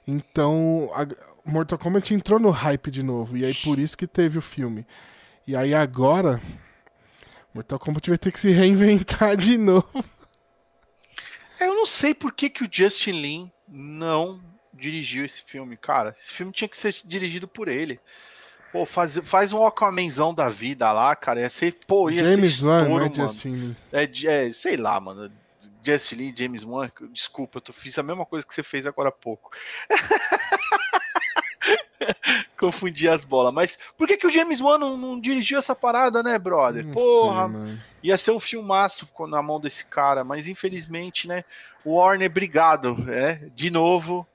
Então, 0.07 0.89
a 0.93 1.05
Mortal 1.49 1.77
Kombat 1.77 2.13
entrou 2.13 2.39
no 2.39 2.49
hype 2.49 2.91
de 2.91 3.03
novo, 3.03 3.37
e 3.37 3.45
aí 3.45 3.53
por 3.53 3.79
isso 3.79 3.97
que 3.97 4.07
teve 4.07 4.37
o 4.37 4.41
filme. 4.41 4.85
E 5.45 5.55
aí 5.55 5.73
agora, 5.73 6.41
Mortal 7.53 7.79
Kombat 7.79 8.09
vai 8.09 8.17
ter 8.17 8.31
que 8.31 8.39
se 8.39 8.51
reinventar 8.51 9.35
de 9.35 9.57
novo. 9.57 10.03
Eu 11.59 11.73
não 11.73 11.85
sei 11.85 12.13
por 12.13 12.33
que, 12.33 12.49
que 12.49 12.63
o 12.63 12.69
Justin 12.71 13.21
Lin 13.21 13.51
não 13.67 14.39
dirigiu 14.73 15.25
esse 15.25 15.43
filme, 15.43 15.75
cara. 15.75 16.15
Esse 16.19 16.33
filme 16.33 16.51
tinha 16.51 16.67
que 16.67 16.77
ser 16.77 16.95
dirigido 17.03 17.47
por 17.47 17.67
ele. 17.67 17.99
Pô, 18.77 18.85
faz, 18.85 19.17
faz 19.23 19.53
um 19.53 19.65
Aquamanzão 19.65 20.31
da 20.31 20.49
vida 20.49 20.91
lá, 20.91 21.15
cara. 21.15 21.39
Ia 21.39 21.49
ser, 21.49 21.75
pô, 21.87 22.11
ia 22.11 22.23
James 22.23 22.57
ser 22.57 22.67
Wan, 22.67 22.81
estouro, 22.81 22.99
não 22.99 23.07
é 23.07 23.09
mano. 23.17 23.31
Lee. 23.45 23.75
É, 23.91 24.03
é, 24.27 24.53
sei 24.53 24.77
lá, 24.77 24.99
mano. 24.99 25.31
Jesse 25.83 26.13
Lee, 26.13 26.31
James 26.37 26.63
Wan, 26.63 26.91
desculpa, 27.11 27.59
eu 27.65 27.73
fiz 27.73 27.97
a 27.97 28.03
mesma 28.03 28.23
coisa 28.23 28.45
que 28.45 28.53
você 28.53 28.61
fez 28.61 28.85
agora 28.85 29.09
há 29.09 29.11
pouco. 29.11 29.49
Confundi 32.59 33.07
as 33.07 33.25
bolas. 33.25 33.51
Mas 33.51 33.79
por 33.97 34.07
que, 34.07 34.17
que 34.17 34.27
o 34.27 34.31
James 34.31 34.61
Wan 34.61 34.77
não, 34.77 34.95
não 34.95 35.19
dirigiu 35.19 35.57
essa 35.57 35.73
parada, 35.73 36.21
né, 36.21 36.37
brother? 36.37 36.85
Não 36.85 36.93
Porra, 36.93 37.49
sei, 37.49 37.77
ia 38.03 38.17
ser 38.17 38.29
um 38.29 38.39
filmaço 38.39 39.09
na 39.27 39.41
mão 39.41 39.59
desse 39.59 39.85
cara, 39.85 40.23
mas 40.23 40.47
infelizmente, 40.47 41.27
né? 41.27 41.43
O 41.83 41.95
Warner, 41.95 42.29
obrigado, 42.29 42.95
é, 43.09 43.49
de 43.55 43.71
novo, 43.71 44.27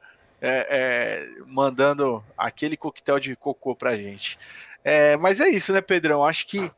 é, 0.42 0.66
é, 0.68 1.28
mandando 1.46 2.22
aquele 2.36 2.76
coquetel 2.76 3.20
de 3.20 3.36
cocô 3.36 3.76
pra 3.76 3.96
gente. 3.96 4.36
É, 4.82 5.16
mas 5.16 5.40
é 5.40 5.48
isso, 5.48 5.72
né, 5.72 5.80
Pedrão? 5.80 6.24
Acho 6.24 6.48
que 6.48 6.68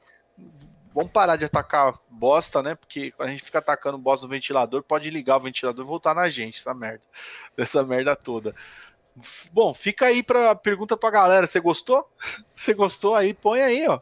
vamos 0.95 1.11
parar 1.11 1.37
de 1.37 1.47
atacar 1.47 1.99
bosta, 2.11 2.63
né? 2.63 2.75
Porque 2.75 3.11
quando 3.13 3.31
a 3.31 3.33
gente 3.33 3.43
fica 3.43 3.61
atacando 3.61 3.97
bosta 3.97 4.27
no 4.27 4.31
ventilador, 4.31 4.83
pode 4.83 5.09
ligar 5.09 5.39
o 5.39 5.41
ventilador 5.41 5.83
e 5.83 5.89
voltar 5.89 6.15
na 6.15 6.29
gente, 6.29 6.61
essa 6.61 6.75
merda, 6.75 7.03
dessa 7.57 7.83
merda 7.83 8.15
toda. 8.15 8.55
Bom, 9.51 9.73
fica 9.73 10.07
aí 10.07 10.23
pra 10.23 10.55
pergunta 10.55 10.95
pra 10.95 11.11
galera. 11.11 11.47
Você 11.47 11.59
gostou? 11.59 12.07
Você 12.55 12.75
gostou 12.75 13.15
aí? 13.15 13.33
Põe 13.33 13.63
aí, 13.63 13.89
ó. 13.89 13.99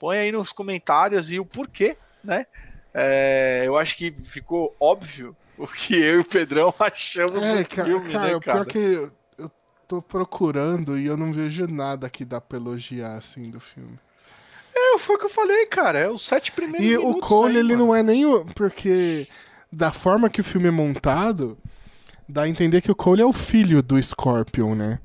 Põe 0.00 0.18
aí 0.18 0.32
nos 0.32 0.52
comentários 0.52 1.30
e 1.30 1.38
o 1.38 1.46
porquê, 1.46 1.96
né? 2.24 2.44
É, 2.92 3.62
eu 3.64 3.76
acho 3.76 3.96
que 3.96 4.10
ficou 4.10 4.74
óbvio 4.80 5.36
o 5.64 5.66
que 5.66 5.94
eu 5.94 6.16
e 6.16 6.20
o 6.20 6.24
Pedrão 6.24 6.74
achamos 6.80 7.42
É, 7.42 7.62
do 7.62 7.68
ca- 7.68 7.84
filme, 7.84 8.12
cara, 8.12 8.28
né, 8.28 8.36
o 8.36 8.40
pior 8.40 8.52
cara? 8.54 8.64
que 8.66 8.78
eu, 8.78 9.10
eu 9.38 9.50
tô 9.88 10.02
procurando 10.02 10.98
e 10.98 11.06
eu 11.06 11.16
não 11.16 11.32
vejo 11.32 11.66
nada 11.66 12.08
que 12.10 12.24
dá 12.24 12.40
pra 12.40 12.58
elogiar, 12.58 13.16
assim, 13.16 13.50
do 13.50 13.60
filme. 13.60 13.98
É, 14.74 14.98
foi 14.98 15.16
o 15.16 15.18
que 15.18 15.24
eu 15.24 15.30
falei, 15.30 15.66
cara. 15.66 15.98
É 15.98 16.10
os 16.10 16.22
sete 16.26 16.52
primeiros 16.52 16.86
E 16.86 16.96
o 16.98 17.18
Cole, 17.18 17.54
aí, 17.54 17.58
ele 17.60 17.72
mano. 17.74 17.86
não 17.86 17.94
é 17.94 18.02
nem 18.02 18.26
o. 18.26 18.44
Porque 18.54 19.26
da 19.72 19.90
forma 19.92 20.28
que 20.28 20.40
o 20.40 20.44
filme 20.44 20.68
é 20.68 20.70
montado, 20.70 21.56
dá 22.28 22.42
a 22.42 22.48
entender 22.48 22.82
que 22.82 22.90
o 22.90 22.94
Cole 22.94 23.22
é 23.22 23.26
o 23.26 23.32
filho 23.32 23.82
do 23.82 24.00
Scorpion, 24.02 24.74
né? 24.74 24.98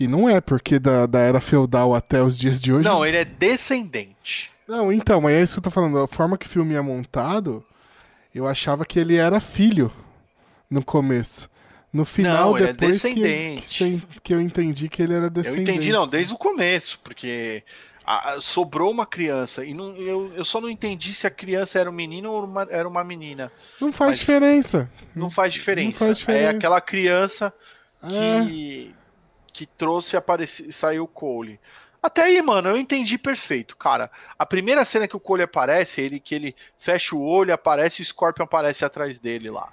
E 0.00 0.06
não 0.08 0.28
é, 0.28 0.40
porque 0.40 0.78
da, 0.78 1.04
da 1.06 1.18
era 1.18 1.40
feudal 1.40 1.94
até 1.94 2.22
os 2.22 2.38
dias 2.38 2.60
de 2.60 2.72
hoje. 2.72 2.88
Não, 2.88 3.04
ele 3.04 3.16
é 3.18 3.24
descendente. 3.24 4.50
Não, 4.66 4.92
então, 4.92 5.20
mas 5.20 5.34
é 5.34 5.42
isso 5.42 5.54
que 5.54 5.58
eu 5.58 5.64
tô 5.64 5.70
falando. 5.70 5.98
A 5.98 6.06
forma 6.08 6.38
que 6.38 6.46
o 6.46 6.48
filme 6.48 6.74
é 6.74 6.80
montado, 6.80 7.64
eu 8.38 8.46
achava 8.46 8.84
que 8.84 8.98
ele 8.98 9.16
era 9.16 9.40
filho 9.40 9.92
no 10.70 10.84
começo. 10.84 11.48
No 11.92 12.04
final, 12.04 12.50
Não, 12.50 12.58
é 12.58 12.72
depois 12.72 13.00
que, 13.00 13.14
descendente. 13.14 13.62
que, 14.08 14.20
que 14.20 14.34
eu 14.34 14.40
entendi 14.40 14.88
que 14.88 15.02
ele 15.02 15.14
era 15.14 15.26
Eu 15.26 15.30
descendente. 15.30 15.70
entendi, 15.70 15.90
não, 15.90 16.06
desde 16.06 16.34
o 16.34 16.36
começo, 16.36 17.00
porque 17.02 17.62
a- 18.04 18.32
a- 18.34 18.40
sobrou 18.42 18.90
uma 18.90 19.06
criança. 19.06 19.64
E 19.64 19.72
não, 19.72 19.96
eu, 19.96 20.30
eu 20.36 20.44
só 20.44 20.60
não 20.60 20.68
entendi 20.68 21.14
se 21.14 21.26
a 21.26 21.30
criança 21.30 21.78
era 21.78 21.88
um 21.88 21.92
menino 21.92 22.30
ou 22.30 22.44
uma- 22.44 22.66
era 22.70 22.86
uma 22.86 23.02
menina. 23.02 23.50
Não 23.80 23.90
faz 23.90 24.10
Mas- 24.10 24.18
diferença. 24.18 24.90
Não 25.14 25.30
faz 25.30 25.52
diferença. 25.54 25.86
Não 26.04 26.06
faz 26.08 26.18
diferença. 26.18 26.44
É 26.44 26.48
aquela 26.50 26.80
criança 26.80 27.52
É. 28.02 28.44
que, 28.44 28.94
que 29.54 29.66
trouxe 29.66 30.14
e 30.14 30.18
apareci, 30.18 30.70
saiu 30.70 31.04
o 31.04 31.08
Cole. 31.08 31.58
Até 32.02 32.22
aí, 32.22 32.40
mano, 32.40 32.68
eu 32.70 32.76
entendi 32.76 33.18
perfeito, 33.18 33.76
cara. 33.76 34.10
A 34.38 34.46
primeira 34.46 34.84
cena 34.84 35.08
que 35.08 35.16
o 35.16 35.20
Cole 35.20 35.42
aparece, 35.42 36.00
ele 36.00 36.20
que 36.20 36.34
ele 36.34 36.54
fecha 36.76 37.14
o 37.14 37.22
olho, 37.22 37.52
aparece 37.52 38.00
o 38.00 38.04
Scorpion 38.04 38.44
aparece 38.44 38.84
atrás 38.84 39.18
dele 39.18 39.50
lá. 39.50 39.72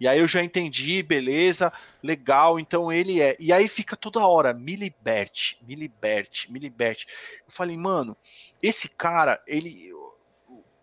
E 0.00 0.06
aí 0.08 0.18
eu 0.18 0.28
já 0.28 0.42
entendi, 0.42 1.02
beleza, 1.02 1.72
legal, 2.02 2.58
então 2.60 2.92
ele 2.92 3.20
é. 3.20 3.36
E 3.38 3.52
aí 3.52 3.68
fica 3.68 3.96
toda 3.96 4.26
hora, 4.26 4.52
me 4.54 4.74
liberte, 4.76 5.58
me 5.66 5.74
liberte, 5.74 6.50
me 6.52 6.58
liberte. 6.58 7.06
Eu 7.46 7.52
falei, 7.52 7.76
mano, 7.76 8.16
esse 8.62 8.88
cara, 8.88 9.40
ele. 9.46 9.92
o- 9.92 10.06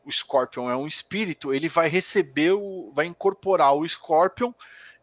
O 0.06 0.12
Scorpion 0.12 0.70
é 0.70 0.76
um 0.76 0.86
espírito, 0.88 1.54
ele 1.54 1.70
vai 1.70 1.88
receber, 1.88 2.52
o, 2.52 2.92
vai 2.94 3.06
incorporar 3.06 3.74
o 3.74 3.88
Scorpion 3.88 4.52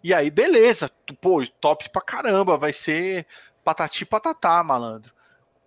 e 0.05 0.13
aí, 0.15 0.31
beleza. 0.31 0.91
Pô, 1.23 1.45
top 1.61 1.89
pra 1.91 2.03
caramba. 2.03 2.57
Vai 2.59 2.73
ser 2.73 3.27
patati 3.65 4.05
patatá, 4.05 4.63
malandro. 4.65 5.13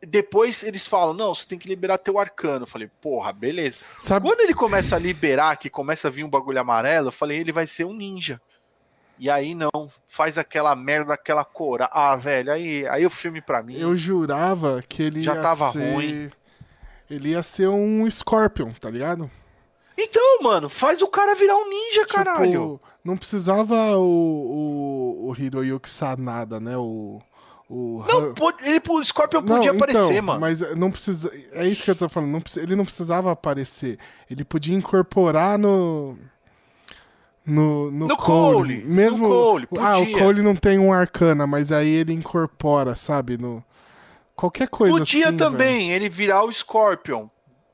Depois 0.05 0.63
eles 0.63 0.87
falam: 0.87 1.13
não, 1.13 1.33
você 1.33 1.45
tem 1.45 1.57
que 1.57 1.67
liberar 1.67 1.97
teu 1.97 2.19
arcano. 2.19 2.63
Eu 2.63 2.67
falei, 2.67 2.89
porra, 3.01 3.31
beleza. 3.31 3.77
Sabe, 3.97 4.27
Quando 4.27 4.41
ele 4.41 4.53
começa 4.53 4.95
a 4.95 4.99
liberar, 4.99 5.57
que 5.57 5.69
começa 5.69 6.07
a 6.07 6.11
vir 6.11 6.23
um 6.23 6.29
bagulho 6.29 6.59
amarelo, 6.59 7.07
eu 7.07 7.11
falei, 7.11 7.39
ele 7.39 7.51
vai 7.51 7.67
ser 7.67 7.85
um 7.85 7.93
ninja. 7.93 8.41
E 9.17 9.29
aí 9.29 9.55
não, 9.55 9.91
faz 10.07 10.37
aquela 10.37 10.75
merda, 10.75 11.13
aquela 11.13 11.45
cora. 11.45 11.87
Ah, 11.91 12.15
velho, 12.15 12.51
aí, 12.51 12.85
aí 12.87 13.05
o 13.05 13.09
filme 13.09 13.41
pra 13.41 13.63
mim. 13.63 13.77
eu 13.77 13.95
jurava 13.95 14.83
que 14.87 15.03
ele 15.03 15.23
Já 15.23 15.35
ia 15.35 15.41
tava 15.41 15.71
ser... 15.71 15.93
ruim. 15.93 16.31
Ele 17.09 17.29
ia 17.29 17.43
ser 17.43 17.67
um 17.67 18.09
Scorpion, 18.09 18.71
tá 18.71 18.89
ligado? 18.89 19.29
Então, 19.97 20.41
mano, 20.41 20.67
faz 20.67 21.01
o 21.01 21.07
cara 21.07 21.35
virar 21.35 21.55
um 21.55 21.69
ninja, 21.69 22.05
caralho. 22.05 22.47
Tipo, 22.47 22.81
não 23.03 23.15
precisava 23.15 23.95
o, 23.97 25.27
o, 25.27 25.29
o 25.29 25.35
Hiroyuki 25.37 25.89
Sanada, 25.89 26.59
né? 26.59 26.75
O, 26.75 27.21
o 27.76 28.05
Não, 28.07 28.36
ele, 28.61 28.80
o 28.88 29.03
Scorpion 29.03 29.41
Não, 29.41 29.55
podia 29.55 29.71
aparecer, 29.71 30.11
então, 30.13 30.21
mano. 30.21 30.39
Mas 30.39 30.76
não 30.76 30.91
precisa. 30.91 31.32
É 31.53 31.65
isso 31.65 31.84
que 31.84 31.89
eu 31.89 31.95
tô 31.95 32.07
falando. 32.07 32.32
não 32.32 32.41
ele 32.57 32.76
não 32.76 32.86
precisava 32.86 33.32
aparecer. 33.32 33.97
Ele 34.30 34.43
podia 34.43 34.76
incorporar 34.76 35.57
no. 35.57 36.15
No, 37.43 37.89
no, 37.91 38.07
No 38.07 38.15
Cole. 38.15 38.82
Cole, 38.82 38.86
Mesmo. 38.86 39.28
no 39.28 39.34
Cole, 39.34 39.67
ah, 39.80 39.97
o 39.97 40.05
podia. 40.05 40.19
Cole 40.19 40.41
não 40.43 40.55
tem 40.55 40.78
um 40.78 40.93
arcana, 40.93 41.47
mas 41.47 41.71
aí 41.71 41.89
ele 41.89 42.13
incorpora, 42.13 42.95
sabe? 42.95 43.38
No, 43.38 43.61
qualquer 44.36 44.67
coisa 44.69 44.99
Podia 44.99 45.30
assim. 45.30 45.38
também 45.38 45.91
ele 45.91 46.07
virar 46.09 46.43
o 46.43 46.53
Scorpion. 46.53 47.28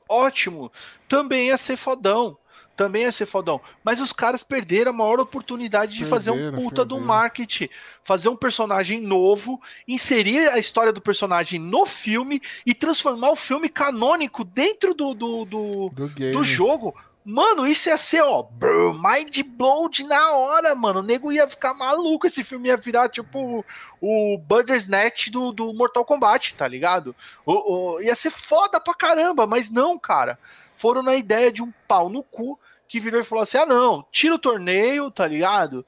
Ótimo. 0.08 0.72
Também 1.08 1.48
ia 1.48 1.58
ser 1.58 1.76
fodão. 1.76 2.36
Também 2.80 3.02
ia 3.02 3.12
ser 3.12 3.26
fodão. 3.26 3.60
Mas 3.84 4.00
os 4.00 4.10
caras 4.10 4.42
perderam 4.42 4.88
a 4.90 4.94
maior 4.94 5.20
oportunidade 5.20 5.98
de 5.98 6.04
fazer 6.06 6.30
um 6.30 6.36
Perderam, 6.36 6.62
puta 6.62 6.82
do 6.82 6.94
perderam. 6.94 7.06
marketing. 7.14 7.68
Fazer 8.02 8.30
um 8.30 8.36
personagem 8.36 9.02
novo, 9.02 9.60
inserir 9.86 10.48
a 10.48 10.58
história 10.58 10.90
do 10.90 10.98
personagem 10.98 11.58
no 11.60 11.84
filme 11.84 12.40
e 12.64 12.72
transformar 12.72 13.28
o 13.32 13.36
filme 13.36 13.68
canônico 13.68 14.44
dentro 14.44 14.94
do, 14.94 15.12
do, 15.12 15.44
do, 15.44 15.90
Do 15.90 16.08
do 16.08 16.42
jogo. 16.42 16.94
Mano, 17.22 17.66
isso 17.66 17.90
ia 17.90 17.98
ser, 17.98 18.22
ó, 18.22 18.46
mind 18.94 19.42
blow 19.44 19.90
de 19.90 20.04
na 20.04 20.32
hora, 20.32 20.74
mano. 20.74 21.00
O 21.00 21.02
nego 21.02 21.30
ia 21.30 21.46
ficar 21.46 21.74
maluco. 21.74 22.26
Esse 22.26 22.42
filme 22.42 22.68
ia 22.68 22.78
virar, 22.78 23.10
tipo, 23.10 23.62
o 24.00 24.38
Bandersnatch 24.38 25.28
do, 25.28 25.52
do 25.52 25.74
Mortal 25.74 26.02
Kombat, 26.06 26.54
tá 26.54 26.66
ligado? 26.66 27.14
O, 27.44 27.96
o- 27.96 28.00
ia 28.00 28.14
ser 28.16 28.30
foda 28.30 28.80
pra 28.80 28.94
caramba, 28.94 29.46
mas 29.46 29.68
não, 29.68 29.98
cara. 29.98 30.38
Foram 30.76 31.02
na 31.02 31.14
ideia 31.14 31.52
de 31.52 31.62
um 31.62 31.70
pau 31.86 32.08
no 32.08 32.22
cu 32.22 32.58
que 32.90 32.98
virou 32.98 33.20
e 33.20 33.24
falou 33.24 33.44
assim: 33.44 33.56
ah, 33.56 33.64
não, 33.64 34.04
tira 34.10 34.34
o 34.34 34.38
torneio, 34.38 35.12
tá 35.12 35.24
ligado? 35.24 35.86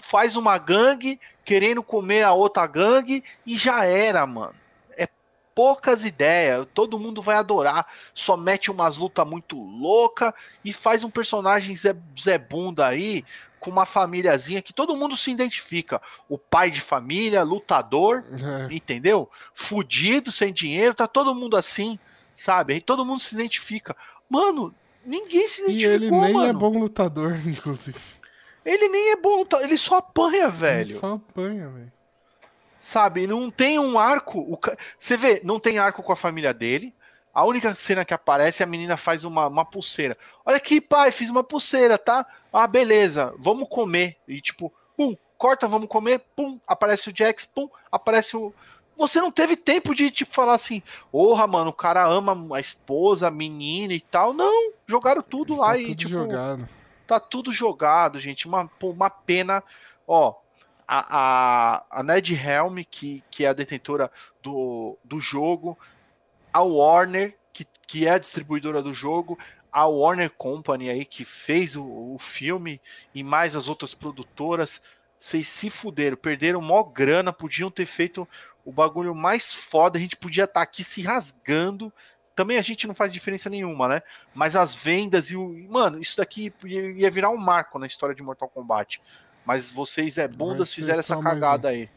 Faz 0.00 0.36
uma 0.36 0.56
gangue 0.58 1.20
querendo 1.44 1.82
comer 1.82 2.22
a 2.22 2.32
outra 2.32 2.64
gangue 2.68 3.24
e 3.44 3.56
já 3.56 3.84
era, 3.84 4.24
mano. 4.24 4.54
É 4.96 5.08
poucas 5.52 6.04
ideias, 6.04 6.68
todo 6.72 7.00
mundo 7.00 7.20
vai 7.20 7.34
adorar. 7.34 7.84
Só 8.14 8.36
mete 8.36 8.70
umas 8.70 8.96
lutas 8.96 9.26
muito 9.26 9.60
louca 9.60 10.32
e 10.64 10.72
faz 10.72 11.02
um 11.02 11.10
personagem 11.10 11.74
Zé, 11.74 11.96
Zé 12.16 12.38
Bunda 12.38 12.86
aí 12.86 13.24
com 13.58 13.68
uma 13.70 13.84
famíliazinha 13.84 14.62
que 14.62 14.72
todo 14.72 14.96
mundo 14.96 15.16
se 15.16 15.32
identifica. 15.32 16.00
O 16.28 16.38
pai 16.38 16.70
de 16.70 16.80
família, 16.80 17.42
lutador, 17.42 18.24
É. 18.32 18.68
entendeu? 18.72 19.28
Fudido, 19.52 20.30
sem 20.30 20.52
dinheiro, 20.52 20.94
tá 20.94 21.08
todo 21.08 21.34
mundo 21.34 21.56
assim, 21.56 21.98
sabe? 22.36 22.74
Aí 22.74 22.80
todo 22.80 23.04
mundo 23.04 23.18
se 23.18 23.34
identifica. 23.34 23.96
Mano, 24.28 24.72
ninguém 25.10 25.48
se 25.48 25.62
E 25.62 25.64
identificou, 25.64 25.94
ele 25.94 26.10
nem 26.10 26.32
mano. 26.32 26.48
é 26.48 26.52
bom 26.52 26.78
lutador, 26.78 27.36
inclusive. 27.46 27.98
Ele 28.64 28.88
nem 28.88 29.10
é 29.12 29.16
bom, 29.16 29.44
tá- 29.44 29.62
ele 29.62 29.76
só 29.76 29.96
apanha, 29.96 30.48
velho. 30.48 30.82
Ele 30.82 30.94
só 30.94 31.14
apanha, 31.14 31.68
velho. 31.68 31.92
Sabe? 32.82 33.26
Não 33.26 33.50
tem 33.50 33.78
um 33.78 33.98
arco. 33.98 34.38
o 34.40 34.58
Você 34.98 35.16
vê, 35.16 35.40
não 35.44 35.58
tem 35.60 35.78
arco 35.78 36.02
com 36.02 36.12
a 36.12 36.16
família 36.16 36.52
dele. 36.54 36.94
A 37.32 37.44
única 37.44 37.74
cena 37.74 38.04
que 38.04 38.12
aparece, 38.14 38.62
a 38.62 38.66
menina 38.66 38.96
faz 38.96 39.24
uma, 39.24 39.46
uma 39.46 39.64
pulseira. 39.64 40.16
Olha 40.44 40.56
aqui, 40.56 40.80
pai, 40.80 41.12
fiz 41.12 41.30
uma 41.30 41.44
pulseira, 41.44 41.96
tá? 41.96 42.26
Ah, 42.52 42.66
beleza, 42.66 43.32
vamos 43.38 43.68
comer. 43.68 44.16
E 44.26 44.40
tipo, 44.40 44.72
pum, 44.96 45.16
corta, 45.38 45.68
vamos 45.68 45.88
comer, 45.88 46.20
pum, 46.34 46.58
aparece 46.66 47.08
o 47.08 47.12
Jax, 47.16 47.44
pum, 47.44 47.68
aparece 47.92 48.36
o. 48.36 48.52
Você 49.00 49.18
não 49.18 49.32
teve 49.32 49.56
tempo 49.56 49.94
de, 49.94 50.10
tipo, 50.10 50.34
falar 50.34 50.52
assim, 50.52 50.82
porra, 51.10 51.46
mano, 51.46 51.70
o 51.70 51.72
cara 51.72 52.04
ama 52.04 52.54
a 52.54 52.60
esposa, 52.60 53.28
a 53.28 53.30
menina 53.30 53.94
e 53.94 54.00
tal. 54.00 54.34
Não, 54.34 54.72
jogaram 54.86 55.22
tudo 55.22 55.56
lá 55.56 55.68
tá 55.68 55.78
e, 55.78 55.86
tudo 55.86 55.96
tipo, 55.96 56.10
jogado. 56.10 56.68
tá 57.06 57.18
tudo 57.18 57.50
jogado, 57.50 58.20
gente. 58.20 58.46
Uma, 58.46 58.70
uma 58.82 59.08
pena. 59.08 59.64
Ó, 60.06 60.34
a, 60.86 61.06
a, 61.88 62.00
a 62.00 62.02
Ned 62.02 62.34
Helm, 62.34 62.82
que, 62.90 63.24
que 63.30 63.46
é 63.46 63.48
a 63.48 63.54
detentora 63.54 64.10
do, 64.42 64.98
do 65.02 65.18
jogo, 65.18 65.78
a 66.52 66.60
Warner, 66.60 67.34
que, 67.54 67.66
que 67.86 68.06
é 68.06 68.10
a 68.10 68.18
distribuidora 68.18 68.82
do 68.82 68.92
jogo, 68.92 69.38
a 69.72 69.86
Warner 69.86 70.28
Company 70.28 70.90
aí, 70.90 71.06
que 71.06 71.24
fez 71.24 71.74
o, 71.74 71.84
o 71.84 72.18
filme, 72.18 72.78
e 73.14 73.22
mais 73.22 73.56
as 73.56 73.66
outras 73.66 73.94
produtoras. 73.94 74.82
vocês 75.18 75.48
se 75.48 75.70
fuderam, 75.70 76.18
perderam 76.18 76.60
mó 76.60 76.82
grana, 76.82 77.32
podiam 77.32 77.70
ter 77.70 77.86
feito 77.86 78.28
o 78.70 78.72
bagulho 78.72 79.12
mais 79.16 79.52
foda, 79.52 79.98
a 79.98 80.00
gente 80.00 80.16
podia 80.16 80.44
estar 80.44 80.60
tá 80.60 80.62
aqui 80.62 80.84
se 80.84 81.02
rasgando. 81.02 81.92
Também 82.36 82.56
a 82.56 82.62
gente 82.62 82.86
não 82.86 82.94
faz 82.94 83.12
diferença 83.12 83.50
nenhuma, 83.50 83.88
né? 83.88 84.02
Mas 84.32 84.54
as 84.54 84.76
vendas 84.76 85.28
e 85.30 85.36
o. 85.36 85.48
Mano, 85.68 86.00
isso 86.00 86.16
daqui 86.16 86.54
ia 86.64 87.10
virar 87.10 87.30
um 87.30 87.36
marco 87.36 87.80
na 87.80 87.86
história 87.88 88.14
de 88.14 88.22
Mortal 88.22 88.48
Kombat. 88.48 89.02
Mas 89.44 89.72
vocês 89.72 90.18
é 90.18 90.28
bundas 90.28 90.72
fizeram 90.72 91.00
essa 91.00 91.20
cagada 91.20 91.66
um. 91.66 91.70
aí. 91.72 91.90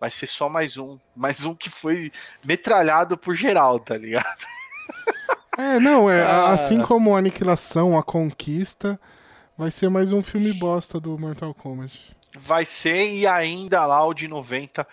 Vai 0.00 0.10
ser 0.10 0.26
só 0.26 0.48
mais 0.48 0.78
um. 0.78 0.98
Mais 1.14 1.44
um 1.44 1.54
que 1.54 1.68
foi 1.68 2.10
metralhado 2.42 3.18
por 3.18 3.34
geral, 3.34 3.78
tá 3.78 3.96
ligado? 3.96 4.46
É, 5.58 5.80
não, 5.80 6.08
é 6.08 6.22
ah. 6.22 6.52
assim 6.52 6.80
como 6.80 7.16
a 7.16 7.18
Aniquilação, 7.18 7.98
a 7.98 8.02
Conquista, 8.02 8.98
vai 9.56 9.72
ser 9.72 9.88
mais 9.88 10.12
um 10.12 10.22
filme 10.22 10.52
bosta 10.52 11.00
do 11.00 11.18
Mortal 11.18 11.52
Kombat. 11.52 12.16
Vai 12.36 12.64
ser, 12.64 13.10
e 13.10 13.26
ainda 13.26 13.84
lá 13.84 14.06
o 14.06 14.14
de 14.14 14.28
90 14.28 14.86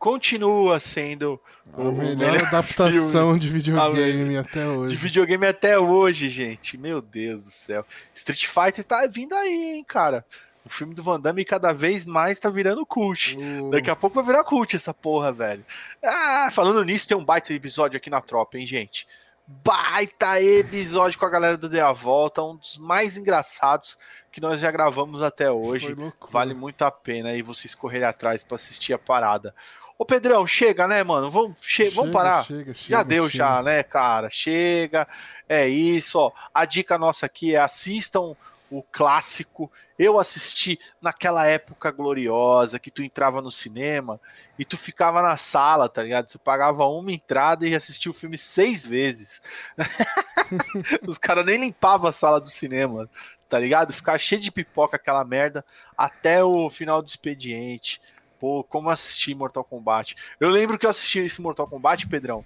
continua 0.00 0.80
sendo 0.80 1.38
a 1.74 1.82
o 1.82 1.92
melhor, 1.92 2.16
melhor 2.16 2.46
adaptação 2.48 3.38
de 3.38 3.48
videogame 3.50 4.36
a, 4.36 4.40
até 4.40 4.66
hoje. 4.66 4.96
De 4.96 5.00
videogame 5.00 5.46
até 5.46 5.78
hoje, 5.78 6.30
gente. 6.30 6.78
Meu 6.78 7.02
Deus 7.02 7.44
do 7.44 7.50
céu. 7.50 7.84
Street 8.14 8.46
Fighter 8.46 8.82
tá 8.82 9.06
vindo 9.06 9.34
aí, 9.34 9.76
hein, 9.76 9.84
cara. 9.84 10.24
O 10.64 10.68
filme 10.68 10.94
do 10.94 11.02
Van 11.02 11.20
Damme 11.20 11.44
cada 11.44 11.72
vez 11.72 12.04
mais 12.06 12.38
tá 12.38 12.48
virando 12.50 12.84
cult. 12.84 13.36
Uh. 13.36 13.70
Daqui 13.70 13.90
a 13.90 13.96
pouco 13.96 14.16
vai 14.16 14.24
virar 14.24 14.44
cult 14.44 14.74
essa 14.74 14.92
porra, 14.92 15.30
velho. 15.30 15.64
Ah, 16.02 16.48
falando 16.50 16.82
nisso, 16.84 17.06
tem 17.06 17.16
um 17.16 17.24
baita 17.24 17.52
episódio 17.52 17.96
aqui 17.96 18.10
na 18.10 18.20
tropa, 18.20 18.58
hein, 18.58 18.66
gente? 18.66 19.06
Baita 19.46 20.40
episódio 20.40 21.18
com 21.18 21.26
a 21.26 21.30
galera 21.30 21.56
do 21.56 21.68
Dê 21.68 21.80
a 21.80 21.92
Volta, 21.92 22.42
um 22.42 22.56
dos 22.56 22.78
mais 22.78 23.16
engraçados 23.16 23.98
que 24.30 24.40
nós 24.40 24.60
já 24.60 24.70
gravamos 24.70 25.22
até 25.22 25.50
hoje. 25.50 25.94
Vale 26.30 26.54
muito 26.54 26.82
a 26.82 26.90
pena 26.90 27.30
aí 27.30 27.42
vocês 27.42 27.74
correrem 27.74 28.06
atrás 28.06 28.44
para 28.44 28.54
assistir 28.54 28.92
a 28.92 28.98
parada. 28.98 29.54
Ô 30.00 30.04
Pedrão, 30.06 30.46
chega, 30.46 30.88
né, 30.88 31.04
mano? 31.04 31.30
Vamos, 31.30 31.58
che 31.60 31.84
chega, 31.84 31.94
vamos 31.96 32.10
parar. 32.10 32.42
Chega, 32.42 32.72
chega, 32.72 32.96
já 32.96 33.02
deu, 33.02 33.28
já, 33.28 33.62
né, 33.62 33.82
cara? 33.82 34.30
Chega. 34.30 35.06
É 35.46 35.68
isso, 35.68 36.18
ó. 36.18 36.32
A 36.54 36.64
dica 36.64 36.96
nossa 36.96 37.26
aqui 37.26 37.54
é 37.54 37.58
assistam 37.58 38.34
o 38.70 38.82
clássico. 38.82 39.70
Eu 39.98 40.18
assisti 40.18 40.80
naquela 41.02 41.44
época 41.46 41.90
gloriosa 41.90 42.78
que 42.78 42.90
tu 42.90 43.02
entrava 43.02 43.42
no 43.42 43.50
cinema 43.50 44.18
e 44.58 44.64
tu 44.64 44.78
ficava 44.78 45.20
na 45.20 45.36
sala, 45.36 45.86
tá 45.86 46.02
ligado? 46.02 46.30
Você 46.30 46.38
pagava 46.38 46.86
uma 46.86 47.12
entrada 47.12 47.68
e 47.68 47.74
assistia 47.74 48.10
o 48.10 48.14
filme 48.14 48.38
seis 48.38 48.86
vezes. 48.86 49.42
Os 51.06 51.18
caras 51.18 51.44
nem 51.44 51.60
limpavam 51.60 52.08
a 52.08 52.12
sala 52.12 52.40
do 52.40 52.48
cinema, 52.48 53.06
tá 53.50 53.58
ligado? 53.58 53.92
Ficava 53.92 54.16
cheio 54.16 54.40
de 54.40 54.50
pipoca 54.50 54.96
aquela 54.96 55.26
merda 55.26 55.62
até 55.94 56.42
o 56.42 56.70
final 56.70 57.02
do 57.02 57.08
expediente. 57.08 58.00
Pô, 58.40 58.64
como 58.64 58.88
assistir 58.88 59.34
Mortal 59.34 59.62
Kombat? 59.62 60.16
Eu 60.40 60.48
lembro 60.48 60.78
que 60.78 60.86
eu 60.86 60.90
assisti 60.90 61.18
esse 61.18 61.42
Mortal 61.42 61.68
Kombat, 61.68 62.06
Pedrão. 62.06 62.42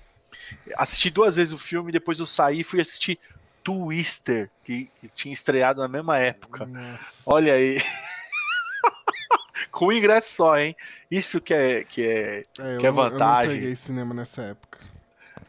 Assisti 0.77 1.09
duas 1.09 1.37
vezes 1.37 1.55
o 1.55 1.59
filme, 1.59 1.93
depois 1.93 2.19
eu 2.19 2.27
saí 2.27 2.61
e 2.61 2.65
fui 2.65 2.81
assistir 2.81 3.19
Twister, 3.63 4.51
que, 4.65 4.91
que 5.01 5.09
tinha 5.09 5.33
estreado 5.33 5.81
na 5.81 5.89
mesma 5.89 6.19
época. 6.19 6.67
Nossa. 6.67 7.23
Olha 7.25 7.55
aí. 7.55 7.81
Com 9.71 9.93
ingresso 9.93 10.35
só, 10.35 10.59
hein? 10.59 10.77
Isso 11.09 11.41
que 11.41 11.55
é, 11.55 11.85
que 11.85 12.07
é, 12.07 12.43
é 12.59 12.77
que 12.79 12.87
é 12.87 12.91
vantagem. 12.91 13.51
Eu 13.51 13.55
não 13.55 13.61
peguei 13.61 13.77
cinema 13.77 14.13
nessa 14.13 14.43
época. 14.43 14.81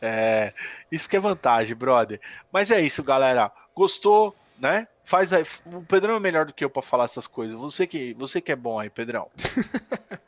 É, 0.01 0.53
isso 0.91 1.09
que 1.09 1.17
é 1.17 1.19
vantagem, 1.19 1.75
brother. 1.75 2.21
Mas 2.51 2.69
é 2.69 2.79
isso, 2.79 3.03
galera. 3.03 3.51
Gostou, 3.75 4.35
né? 4.59 4.87
Faz 5.03 5.33
aí. 5.33 5.45
O 5.65 5.81
Pedrão 5.81 6.15
é 6.15 6.19
melhor 6.19 6.45
do 6.45 6.53
que 6.53 6.63
eu 6.63 6.69
para 6.69 6.81
falar 6.81 7.05
essas 7.05 7.27
coisas. 7.27 7.59
Você 7.59 7.85
que, 7.85 8.13
você 8.13 8.39
que 8.39 8.51
é 8.51 8.55
bom 8.55 8.79
aí, 8.79 8.89
Pedrão. 8.89 9.29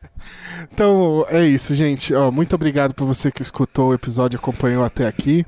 então, 0.78 1.26
é 1.30 1.44
isso, 1.44 1.74
gente. 1.74 2.14
Ó, 2.14 2.30
muito 2.30 2.54
obrigado 2.54 2.94
por 2.94 3.08
você 3.08 3.32
que 3.32 3.42
escutou 3.42 3.90
o 3.90 3.94
episódio 3.96 4.38
e 4.38 4.40
acompanhou 4.40 4.84
até 4.84 5.08
aqui. 5.08 5.44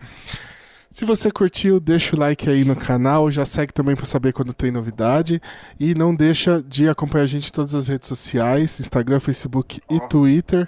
Se 0.89 1.05
você 1.05 1.29
curtiu, 1.29 1.79
deixa 1.79 2.15
o 2.15 2.19
like 2.19 2.49
aí 2.49 2.65
no 2.65 2.75
canal, 2.75 3.29
já 3.29 3.45
segue 3.45 3.71
também 3.71 3.95
para 3.95 4.07
saber 4.07 4.33
quando 4.33 4.55
tem 4.55 4.71
novidade 4.71 5.39
e 5.79 5.93
não 5.93 6.15
deixa 6.15 6.63
de 6.63 6.89
acompanhar 6.89 7.25
a 7.25 7.27
gente 7.27 7.49
em 7.49 7.51
todas 7.51 7.75
as 7.75 7.87
redes 7.87 8.09
sociais, 8.09 8.79
Instagram, 8.79 9.19
Facebook 9.19 9.79
oh. 9.87 9.95
e 9.97 9.99
Twitter. 10.09 10.67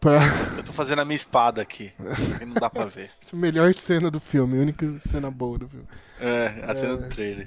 Pra... 0.00 0.20
Eu 0.56 0.64
tô 0.64 0.72
fazendo 0.72 1.00
a 1.00 1.04
minha 1.04 1.16
espada 1.16 1.60
aqui, 1.60 1.92
e 2.40 2.46
não 2.46 2.54
dá 2.54 2.70
pra 2.70 2.86
ver. 2.86 3.10
Essa 3.22 3.36
é 3.36 3.36
a 3.36 3.40
melhor 3.40 3.74
cena 3.74 4.10
do 4.10 4.20
filme, 4.20 4.56
a 4.56 4.62
única 4.62 4.86
cena 5.00 5.30
boa 5.30 5.58
do 5.58 5.68
filme. 5.68 5.86
É, 6.18 6.64
a 6.66 6.70
é... 6.70 6.74
cena 6.74 6.96
do 6.96 7.06
trailer. 7.10 7.46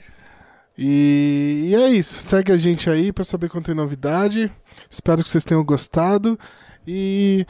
E... 0.78 1.70
e 1.70 1.76
é 1.76 1.90
isso, 1.90 2.16
segue 2.22 2.52
a 2.52 2.58
gente 2.58 2.90
aí 2.90 3.12
para 3.12 3.24
saber 3.24 3.50
quando 3.50 3.66
tem 3.66 3.76
novidade. 3.76 4.52
Espero 4.90 5.24
que 5.24 5.30
vocês 5.30 5.44
tenham 5.44 5.64
gostado 5.64 6.38
e 6.86 7.46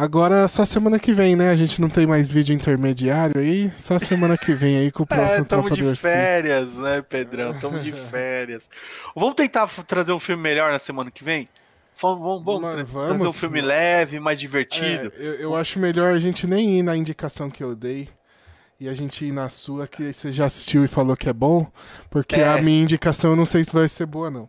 Agora 0.00 0.48
só 0.48 0.64
semana 0.64 0.98
que 0.98 1.12
vem, 1.12 1.36
né? 1.36 1.50
A 1.50 1.54
gente 1.54 1.78
não 1.78 1.90
tem 1.90 2.06
mais 2.06 2.32
vídeo 2.32 2.54
intermediário 2.54 3.38
aí. 3.38 3.70
Só 3.72 3.98
semana 3.98 4.38
que 4.38 4.54
vem 4.54 4.78
aí 4.78 4.90
com 4.90 5.02
o 5.02 5.04
é, 5.10 5.14
próximo 5.14 5.42
é, 5.42 5.44
Tropa 5.44 5.70
de 5.70 5.94
férias, 5.94 6.72
né, 6.74 7.02
Pedrão? 7.02 7.52
Tamo 7.58 7.80
de 7.80 7.92
férias. 8.08 8.70
Vamos 9.14 9.34
tentar 9.34 9.68
trazer 9.86 10.12
um 10.12 10.18
filme 10.18 10.42
melhor 10.42 10.72
na 10.72 10.78
semana 10.78 11.10
que 11.10 11.22
vem? 11.22 11.46
Vamos, 12.00 12.42
vamos, 12.42 12.90
vamos 12.90 13.08
trazer 13.08 13.28
um 13.28 13.32
filme 13.32 13.60
leve, 13.60 14.18
mais 14.18 14.40
divertido. 14.40 15.12
É, 15.18 15.22
eu, 15.22 15.34
eu 15.34 15.54
acho 15.54 15.78
melhor 15.78 16.14
a 16.14 16.18
gente 16.18 16.46
nem 16.46 16.78
ir 16.78 16.82
na 16.82 16.96
indicação 16.96 17.50
que 17.50 17.62
eu 17.62 17.76
dei 17.76 18.08
e 18.80 18.88
a 18.88 18.94
gente 18.94 19.26
ir 19.26 19.32
na 19.32 19.50
sua, 19.50 19.86
que 19.86 20.10
você 20.10 20.32
já 20.32 20.46
assistiu 20.46 20.82
e 20.82 20.88
falou 20.88 21.14
que 21.14 21.28
é 21.28 21.34
bom, 21.34 21.70
porque 22.08 22.36
é. 22.36 22.48
a 22.48 22.62
minha 22.62 22.82
indicação 22.82 23.32
eu 23.32 23.36
não 23.36 23.44
sei 23.44 23.62
se 23.62 23.72
vai 23.72 23.86
ser 23.86 24.06
boa, 24.06 24.30
não. 24.30 24.48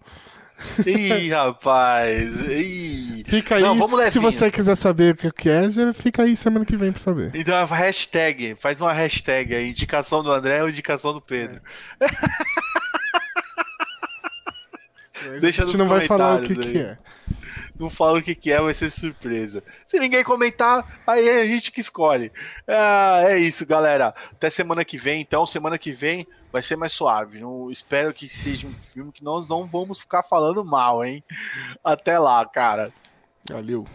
Ih, 0.85 1.31
rapaz. 1.35 2.29
Ih. 2.49 3.25
Fica 3.27 3.55
aí. 3.55 3.61
Não, 3.61 3.77
vamos 3.77 4.13
se 4.13 4.19
você 4.19 4.49
quiser 4.49 4.75
saber 4.75 5.17
o 5.21 5.33
que 5.33 5.49
é, 5.49 5.69
já 5.69 5.93
fica 5.93 6.23
aí 6.23 6.37
semana 6.37 6.63
que 6.63 6.77
vem 6.77 6.93
pra 6.93 7.01
saber. 7.01 7.31
Então, 7.33 7.65
hashtag. 7.65 8.55
Faz 8.57 8.79
uma 8.79 8.93
hashtag 8.93 9.53
aí. 9.53 9.69
Indicação 9.69 10.23
do 10.23 10.31
André 10.31 10.63
ou 10.63 10.69
indicação 10.69 11.11
do 11.11 11.19
Pedro. 11.19 11.59
É. 11.99 12.07
Deixa 15.39 15.63
a 15.63 15.65
gente 15.65 15.77
não 15.77 15.89
vai 15.89 16.07
falar 16.07 16.39
o 16.39 16.41
que, 16.41 16.55
que 16.55 16.77
é 16.77 16.97
não 17.81 17.89
fala 17.89 18.19
o 18.19 18.21
que, 18.21 18.35
que 18.35 18.51
é, 18.51 18.61
vai 18.61 18.73
ser 18.73 18.89
surpresa. 18.89 19.63
Se 19.85 19.99
ninguém 19.99 20.23
comentar, 20.23 21.01
aí 21.05 21.27
é 21.27 21.41
a 21.41 21.45
gente 21.45 21.71
que 21.71 21.81
escolhe. 21.81 22.31
Ah, 22.67 23.23
é 23.25 23.39
isso, 23.39 23.65
galera. 23.65 24.13
Até 24.31 24.49
semana 24.49 24.85
que 24.85 24.97
vem, 24.97 25.21
então. 25.21 25.45
Semana 25.45 25.77
que 25.77 25.91
vem 25.91 26.27
vai 26.51 26.61
ser 26.61 26.75
mais 26.75 26.91
suave. 26.91 27.39
Eu 27.39 27.69
espero 27.71 28.13
que 28.13 28.29
seja 28.29 28.67
um 28.67 28.73
filme 28.93 29.11
que 29.11 29.23
nós 29.23 29.47
não 29.47 29.65
vamos 29.65 29.99
ficar 29.99 30.23
falando 30.23 30.63
mal, 30.63 31.03
hein? 31.03 31.23
Até 31.83 32.19
lá, 32.19 32.45
cara. 32.45 32.91
Valeu. 33.49 33.85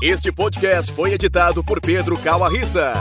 Este 0.00 0.32
podcast 0.32 0.92
foi 0.92 1.12
editado 1.12 1.62
por 1.62 1.80
Pedro 1.80 2.18
Calarissa. 2.20 2.92